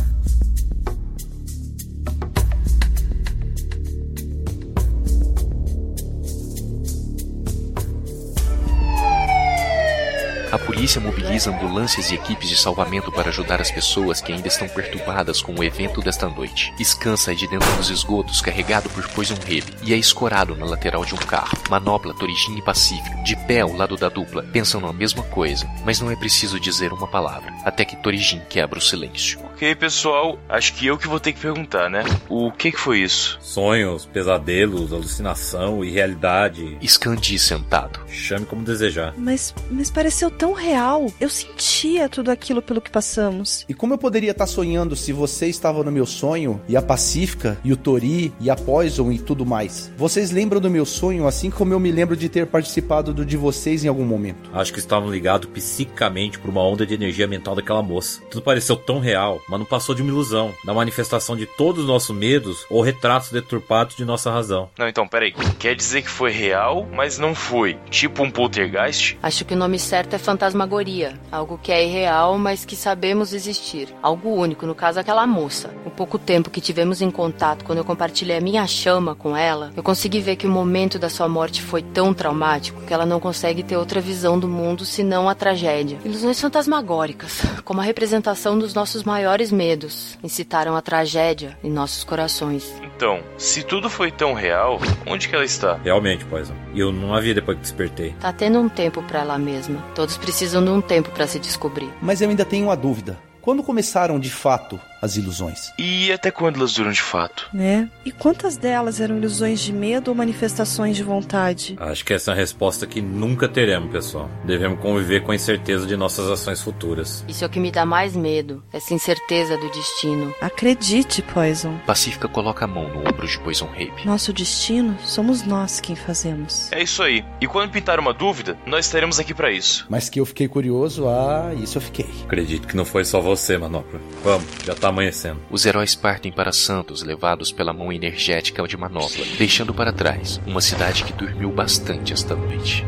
A 10.52 10.58
polícia 10.58 11.00
mobiliza 11.00 11.50
ambulâncias 11.50 12.10
e 12.10 12.14
equipes 12.14 12.46
de 12.46 12.58
salvamento 12.58 13.10
para 13.10 13.30
ajudar 13.30 13.58
as 13.62 13.70
pessoas 13.70 14.20
que 14.20 14.34
ainda 14.34 14.48
estão 14.48 14.68
perturbadas 14.68 15.40
com 15.40 15.54
o 15.54 15.64
evento 15.64 16.02
desta 16.02 16.28
noite. 16.28 16.74
Scan 16.84 17.16
sai 17.16 17.34
de 17.34 17.48
dentro 17.48 17.74
dos 17.74 17.88
esgotos 17.88 18.42
carregado 18.42 18.90
por 18.90 19.08
Poison 19.08 19.36
Rabe 19.36 19.72
e 19.82 19.94
é 19.94 19.96
escorado 19.96 20.54
na 20.54 20.66
lateral 20.66 21.06
de 21.06 21.14
um 21.14 21.18
carro. 21.18 21.56
Manopla, 21.70 22.12
Torijin 22.12 22.58
e 22.58 22.62
Pacífico, 22.62 23.22
de 23.24 23.34
pé 23.46 23.60
ao 23.60 23.72
lado 23.72 23.96
da 23.96 24.10
dupla, 24.10 24.42
pensam 24.42 24.78
na 24.78 24.92
mesma 24.92 25.22
coisa, 25.22 25.66
mas 25.86 26.02
não 26.02 26.10
é 26.10 26.16
preciso 26.16 26.60
dizer 26.60 26.92
uma 26.92 27.08
palavra, 27.08 27.50
até 27.64 27.86
que 27.86 27.96
Torijin 27.96 28.42
quebra 28.50 28.78
o 28.78 28.82
silêncio. 28.82 29.40
Ok, 29.62 29.74
pessoal, 29.76 30.38
acho 30.48 30.74
que 30.74 30.86
eu 30.86 30.98
que 30.98 31.06
vou 31.06 31.20
ter 31.20 31.32
que 31.32 31.40
perguntar, 31.40 31.88
né? 31.88 32.04
O 32.28 32.50
que, 32.50 32.72
que 32.72 32.78
foi 32.78 32.98
isso? 32.98 33.38
Sonhos, 33.40 34.04
pesadelos, 34.04 34.92
alucinação 34.92 35.84
e 35.84 35.90
realidade. 35.90 36.76
Scan 36.84 37.14
diz 37.14 37.42
sentado. 37.42 38.00
Chame 38.08 38.44
como 38.44 38.64
desejar. 38.64 39.14
Mas, 39.16 39.54
mas 39.70 39.88
pareceu 39.88 40.30
tão 40.42 40.54
real. 40.54 41.06
Eu 41.20 41.28
sentia 41.28 42.08
tudo 42.08 42.28
aquilo 42.28 42.60
pelo 42.60 42.80
que 42.80 42.90
passamos. 42.90 43.64
E 43.68 43.74
como 43.74 43.94
eu 43.94 43.98
poderia 43.98 44.32
estar 44.32 44.48
sonhando 44.48 44.96
se 44.96 45.12
você 45.12 45.46
estava 45.46 45.84
no 45.84 45.92
meu 45.92 46.04
sonho, 46.04 46.60
e 46.68 46.76
a 46.76 46.82
Pacífica, 46.82 47.56
e 47.62 47.72
o 47.72 47.76
Tori, 47.76 48.34
e 48.40 48.50
a 48.50 48.56
Poison 48.56 49.12
e 49.12 49.20
tudo 49.20 49.46
mais? 49.46 49.92
Vocês 49.96 50.32
lembram 50.32 50.60
do 50.60 50.68
meu 50.68 50.84
sonho 50.84 51.28
assim 51.28 51.48
como 51.48 51.72
eu 51.72 51.78
me 51.78 51.92
lembro 51.92 52.16
de 52.16 52.28
ter 52.28 52.48
participado 52.48 53.14
do 53.14 53.24
de 53.24 53.36
vocês 53.36 53.84
em 53.84 53.88
algum 53.88 54.04
momento? 54.04 54.50
Acho 54.52 54.72
que 54.72 54.80
estavam 54.80 55.08
ligados 55.08 55.48
psicicamente 55.48 56.40
por 56.40 56.50
uma 56.50 56.60
onda 56.60 56.84
de 56.84 56.92
energia 56.92 57.28
mental 57.28 57.54
daquela 57.54 57.80
moça. 57.80 58.20
Tudo 58.28 58.42
pareceu 58.42 58.74
tão 58.74 58.98
real, 58.98 59.40
mas 59.48 59.60
não 59.60 59.66
passou 59.66 59.94
de 59.94 60.02
uma 60.02 60.10
ilusão, 60.10 60.52
da 60.64 60.74
manifestação 60.74 61.36
de 61.36 61.46
todos 61.46 61.82
os 61.82 61.86
nossos 61.86 62.16
medos 62.16 62.66
ou 62.68 62.82
retratos 62.82 63.30
deturpados 63.30 63.94
de 63.94 64.04
nossa 64.04 64.28
razão. 64.28 64.68
Não, 64.76 64.88
então, 64.88 65.06
peraí. 65.06 65.32
Quer 65.60 65.76
dizer 65.76 66.02
que 66.02 66.10
foi 66.10 66.32
real, 66.32 66.84
mas 66.92 67.16
não 67.16 67.32
foi? 67.32 67.78
Tipo 67.88 68.24
um 68.24 68.30
poltergeist? 68.30 69.16
Acho 69.22 69.44
que 69.44 69.54
o 69.54 69.56
nome 69.56 69.78
certo 69.78 70.14
é 70.14 70.18
fantasmagoria. 70.32 71.12
Algo 71.30 71.58
que 71.62 71.70
é 71.70 71.84
irreal, 71.84 72.38
mas 72.38 72.64
que 72.64 72.74
sabemos 72.74 73.34
existir. 73.34 73.88
Algo 74.02 74.30
único, 74.30 74.66
no 74.66 74.74
caso 74.74 74.98
aquela 74.98 75.26
moça. 75.26 75.70
O 75.84 75.90
pouco 75.90 76.18
tempo 76.18 76.50
que 76.50 76.60
tivemos 76.60 77.02
em 77.02 77.10
contato 77.10 77.64
quando 77.64 77.78
eu 77.78 77.84
compartilhei 77.84 78.38
a 78.38 78.40
minha 78.40 78.66
chama 78.66 79.14
com 79.14 79.36
ela, 79.36 79.72
eu 79.76 79.82
consegui 79.82 80.20
ver 80.20 80.36
que 80.36 80.46
o 80.46 80.50
momento 80.50 80.98
da 80.98 81.10
sua 81.10 81.28
morte 81.28 81.60
foi 81.60 81.82
tão 81.82 82.14
traumático 82.14 82.80
que 82.82 82.94
ela 82.94 83.04
não 83.04 83.20
consegue 83.20 83.62
ter 83.62 83.76
outra 83.76 84.00
visão 84.00 84.38
do 84.38 84.48
mundo 84.48 84.84
senão 84.84 85.28
a 85.28 85.34
tragédia. 85.34 85.98
Ilusões 86.04 86.40
fantasmagóricas, 86.40 87.42
como 87.64 87.80
a 87.80 87.84
representação 87.84 88.58
dos 88.58 88.72
nossos 88.72 89.04
maiores 89.04 89.52
medos, 89.52 90.18
incitaram 90.22 90.74
a 90.74 90.80
tragédia 90.80 91.58
em 91.62 91.70
nossos 91.70 92.04
corações. 92.04 92.72
Então, 92.82 93.20
se 93.36 93.62
tudo 93.62 93.90
foi 93.90 94.10
tão 94.10 94.32
real, 94.32 94.80
onde 95.06 95.28
que 95.28 95.34
ela 95.34 95.44
está? 95.44 95.74
Realmente, 95.84 96.24
Poison. 96.24 96.54
E 96.72 96.80
eu 96.80 96.90
não 96.90 97.14
a 97.14 97.20
vi 97.20 97.34
depois 97.34 97.56
que 97.58 97.62
despertei. 97.62 98.14
Tá 98.20 98.32
tendo 98.32 98.58
um 98.58 98.68
tempo 98.68 99.02
para 99.02 99.20
ela 99.20 99.38
mesma. 99.38 99.82
Todos 99.94 100.16
precisam 100.22 100.64
de 100.64 100.70
um 100.70 100.80
tempo 100.80 101.10
para 101.10 101.26
se 101.26 101.38
descobrir. 101.38 101.90
Mas 102.00 102.22
eu 102.22 102.30
ainda 102.30 102.44
tenho 102.44 102.66
uma 102.66 102.76
dúvida. 102.76 103.18
Quando 103.42 103.62
começaram 103.62 104.18
de 104.18 104.30
fato 104.30 104.80
as 105.02 105.16
ilusões? 105.16 105.72
E 105.76 106.12
até 106.12 106.30
quando 106.30 106.56
elas 106.56 106.72
duram 106.72 106.92
de 106.92 107.02
fato? 107.02 107.50
Né? 107.52 107.90
E 108.04 108.12
quantas 108.12 108.56
delas 108.56 109.00
eram 109.00 109.18
ilusões 109.18 109.60
de 109.60 109.72
medo 109.72 110.08
ou 110.08 110.14
manifestações 110.14 110.96
de 110.96 111.02
vontade? 111.02 111.76
Acho 111.80 112.04
que 112.04 112.14
essa 112.14 112.30
é 112.30 112.34
a 112.34 112.36
resposta 112.36 112.86
que 112.86 113.02
nunca 113.02 113.48
teremos, 113.48 113.90
pessoal. 113.90 114.30
Devemos 114.44 114.80
conviver 114.80 115.22
com 115.22 115.32
a 115.32 115.34
incerteza 115.34 115.86
de 115.86 115.96
nossas 115.96 116.30
ações 116.30 116.60
futuras. 116.62 117.24
Isso 117.28 117.42
é 117.42 117.46
o 117.46 117.50
que 117.50 117.58
me 117.58 117.72
dá 117.72 117.84
mais 117.84 118.14
medo, 118.14 118.62
essa 118.72 118.94
incerteza 118.94 119.56
do 119.56 119.68
destino. 119.70 120.32
Acredite, 120.40 121.20
Poison. 121.22 121.76
Pacífica 121.86 122.28
coloca 122.28 122.64
a 122.64 122.68
mão 122.68 122.88
no 122.88 123.00
ombro 123.00 123.26
de 123.26 123.38
Poison 123.40 123.66
Rape. 123.66 124.06
Nosso 124.06 124.32
destino 124.32 124.96
somos 125.04 125.42
nós 125.42 125.80
quem 125.80 125.96
fazemos. 125.96 126.70
É 126.70 126.82
isso 126.82 127.02
aí. 127.02 127.24
E 127.40 127.46
quando 127.46 127.72
pintar 127.72 127.98
uma 127.98 128.12
dúvida, 128.14 128.56
nós 128.66 128.86
estaremos 128.86 129.18
aqui 129.18 129.34
para 129.34 129.50
isso. 129.50 129.86
Mas 129.88 130.08
que 130.08 130.20
eu 130.20 130.26
fiquei 130.26 130.46
curioso, 130.46 131.08
ah, 131.08 131.52
isso 131.60 131.78
eu 131.78 131.82
fiquei. 131.82 132.06
Acredito 132.24 132.68
que 132.68 132.76
não 132.76 132.84
foi 132.84 133.04
só 133.04 133.20
você, 133.20 133.58
Manopla. 133.58 134.00
Vamos, 134.22 134.46
já 134.64 134.74
tá 134.74 134.91
amanhecendo. 134.92 135.40
Os 135.50 135.66
heróis 135.66 135.94
partem 135.94 136.30
para 136.30 136.52
Santos, 136.52 137.02
levados 137.02 137.50
pela 137.50 137.72
mão 137.72 137.92
energética 137.92 138.66
de 138.66 138.76
Manopla, 138.76 139.24
deixando 139.36 139.74
para 139.74 139.92
trás 139.92 140.40
uma 140.46 140.60
cidade 140.60 141.04
que 141.04 141.12
dormiu 141.12 141.50
bastante 141.50 142.12
esta 142.12 142.36
noite. 142.36 142.86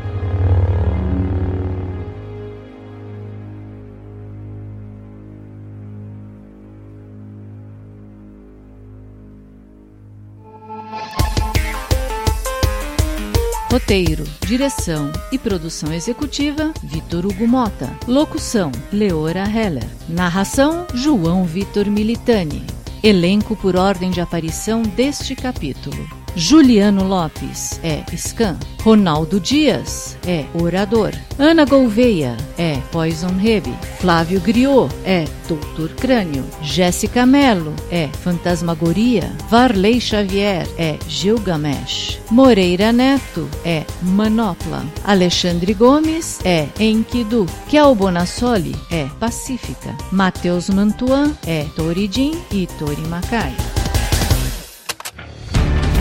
Roteiro, 13.75 14.23
direção 14.47 15.11
e 15.33 15.37
produção 15.37 15.93
executiva: 15.93 16.73
Vitor 16.81 17.27
Hugo 17.27 17.45
Mota. 17.45 17.91
Locução: 18.07 18.71
Leora 18.93 19.43
Heller. 19.43 19.89
Narração: 20.09 20.87
João 20.95 21.45
Vitor 21.45 21.87
Militani. 21.91 22.65
Elenco 23.03 23.57
por 23.57 23.75
ordem 23.75 24.13
de 24.13 24.21
aparição 24.21 24.81
deste 24.83 25.35
capítulo. 25.35 26.24
Juliano 26.37 27.05
Lopes 27.05 27.79
é 27.83 28.03
Scan. 28.17 28.57
Ronaldo 28.83 29.39
Dias 29.39 30.19
é 30.27 30.45
Orador. 30.53 31.13
Ana 31.39 31.65
Gouveia 31.65 32.37
é 32.59 32.77
Poison 32.91 33.37
Rebe. 33.39 33.73
Flávio 34.01 34.41
Griot 34.41 34.93
é 35.05 35.25
Doutor 35.49 35.91
Crânio. 35.91 36.45
Jéssica 36.61 37.25
Mello 37.25 37.73
é 37.91 38.09
Fantasmagoria. 38.09 39.33
Varley 39.49 40.01
Xavier 40.01 40.69
é 40.77 40.99
Gilgamesh. 41.09 42.21
Moreira 42.31 42.93
Neto 42.93 43.49
é 43.65 43.85
Manopla. 44.03 44.85
Alexandre 45.05 45.73
Gomes 45.73 46.41
é 46.45 46.67
Enkidu. 46.81 47.47
Kel 47.69 47.95
Bonassoli 47.95 48.75
é 48.91 49.07
Pacífica. 49.21 49.97
Matheus 50.11 50.69
Mantuan 50.69 51.33
é 51.47 51.65
Toridin 51.77 52.33
e 52.51 52.67
Torimacai. 52.67 53.55